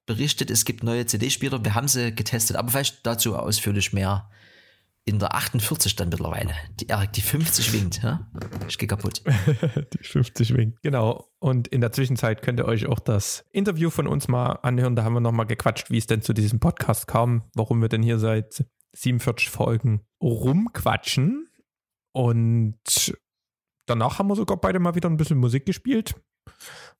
berichtet, 0.10 0.50
es 0.50 0.66
gibt 0.66 0.84
neue 0.84 1.06
CD-Spieler, 1.06 1.64
wir 1.64 1.76
haben 1.76 1.88
sie 1.88 2.14
getestet, 2.14 2.58
aber 2.58 2.70
vielleicht 2.70 3.06
dazu 3.06 3.36
ausführlich 3.36 3.94
mehr 3.94 4.28
in 5.06 5.20
der 5.20 5.36
48 5.36 5.96
dann 5.96 6.10
mittlerweile. 6.10 6.52
Die 6.80 6.88
Erik, 6.88 7.14
die 7.14 7.22
50 7.22 7.74
winkt, 7.74 8.02
ja? 8.02 8.28
Ich 8.68 8.80
gehe 8.80 8.88
kaputt. 8.88 9.22
die 9.94 10.04
50 10.04 10.58
winkt, 10.58 10.82
genau. 10.82 11.30
Und 11.38 11.68
in 11.68 11.82
der 11.82 11.92
Zwischenzeit 11.92 12.42
könnt 12.42 12.60
ihr 12.60 12.66
euch 12.66 12.88
auch 12.88 13.00
das 13.00 13.46
Interview 13.52 13.92
von 13.92 14.08
uns 14.08 14.28
mal 14.28 14.54
anhören. 14.64 14.96
Da 14.96 15.04
haben 15.04 15.14
wir 15.14 15.20
nochmal 15.20 15.46
gequatscht, 15.46 15.92
wie 15.92 16.00
es 16.00 16.08
denn 16.08 16.24
zu 16.24 16.34
diesem 16.34 16.60
Podcast 16.60 17.08
kam, 17.08 17.44
warum 17.54 17.82
wir 17.82 17.90
denn 17.90 18.02
hier 18.02 18.18
seit 18.18 18.66
47 18.94 19.52
Folgen 19.52 20.02
rumquatschen. 20.22 21.50
Und 22.14 23.14
danach 23.86 24.18
haben 24.18 24.28
wir 24.28 24.36
sogar 24.36 24.58
beide 24.58 24.80
mal 24.80 24.96
wieder 24.96 25.08
ein 25.08 25.18
bisschen 25.18 25.38
Musik 25.38 25.68
gespielt. 25.68 26.16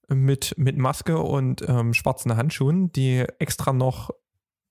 Mit, 0.08 0.54
mit 0.56 0.76
Maske 0.76 1.18
und 1.18 1.62
ähm, 1.68 1.94
schwarzen 1.94 2.36
Handschuhen, 2.36 2.90
die 2.90 3.24
extra 3.38 3.72
noch 3.72 4.10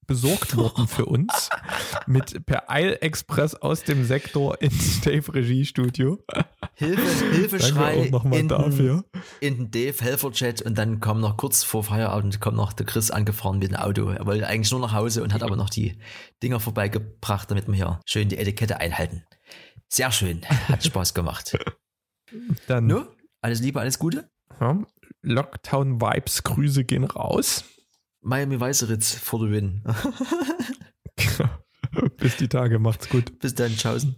besorgt 0.09 0.57
worden 0.57 0.87
für 0.87 1.05
uns. 1.05 1.49
mit 2.07 2.45
per 2.45 2.69
Eilexpress 2.69 3.55
aus 3.55 3.83
dem 3.83 4.03
Sektor 4.03 4.59
ins 4.61 5.01
Dave 5.01 5.33
Regiestudio. 5.33 6.25
Hilfe, 6.73 7.35
Hilfeschrei 7.35 8.11
in, 8.31 8.47
dafür. 8.47 9.05
in 9.39 9.57
den 9.57 9.71
Dave 9.71 10.03
Helferchat 10.03 10.63
und 10.63 10.77
dann 10.77 10.99
kam 10.99 11.19
noch 11.19 11.37
kurz 11.37 11.63
vor 11.63 11.83
Feierabend 11.83 12.41
kam 12.41 12.55
noch 12.55 12.73
der 12.73 12.87
Chris 12.87 13.11
angefahren 13.11 13.59
mit 13.59 13.69
dem 13.69 13.75
Auto. 13.75 14.09
Er 14.09 14.25
wollte 14.25 14.47
eigentlich 14.47 14.71
nur 14.71 14.81
nach 14.81 14.93
Hause 14.93 15.21
und 15.21 15.33
hat 15.33 15.43
aber 15.43 15.55
noch 15.55 15.69
die 15.69 15.99
Dinger 16.41 16.59
vorbeigebracht, 16.59 17.51
damit 17.51 17.67
wir 17.67 17.75
hier 17.75 17.99
schön 18.05 18.29
die 18.29 18.37
Etikette 18.37 18.79
einhalten. 18.79 19.23
Sehr 19.89 20.11
schön. 20.11 20.41
Hat 20.67 20.83
Spaß 20.83 21.13
gemacht. 21.13 21.55
Dann. 22.67 22.87
No? 22.87 23.05
Alles 23.41 23.61
Liebe, 23.61 23.79
alles 23.79 23.99
Gute. 23.99 24.29
Ja, 24.59 24.81
Lockdown 25.21 26.01
Vibes, 26.01 26.43
Grüße 26.43 26.85
gehen 26.85 27.03
raus. 27.03 27.63
Miami 28.21 28.59
Weißeritz 28.59 29.13
for 29.15 29.39
the 29.39 29.51
win. 29.51 29.83
Bis 32.17 32.37
die 32.37 32.47
Tage, 32.47 32.79
macht's 32.79 33.09
gut. 33.09 33.37
Bis 33.39 33.53
dann, 33.55 33.75
tschaußen. 33.75 34.15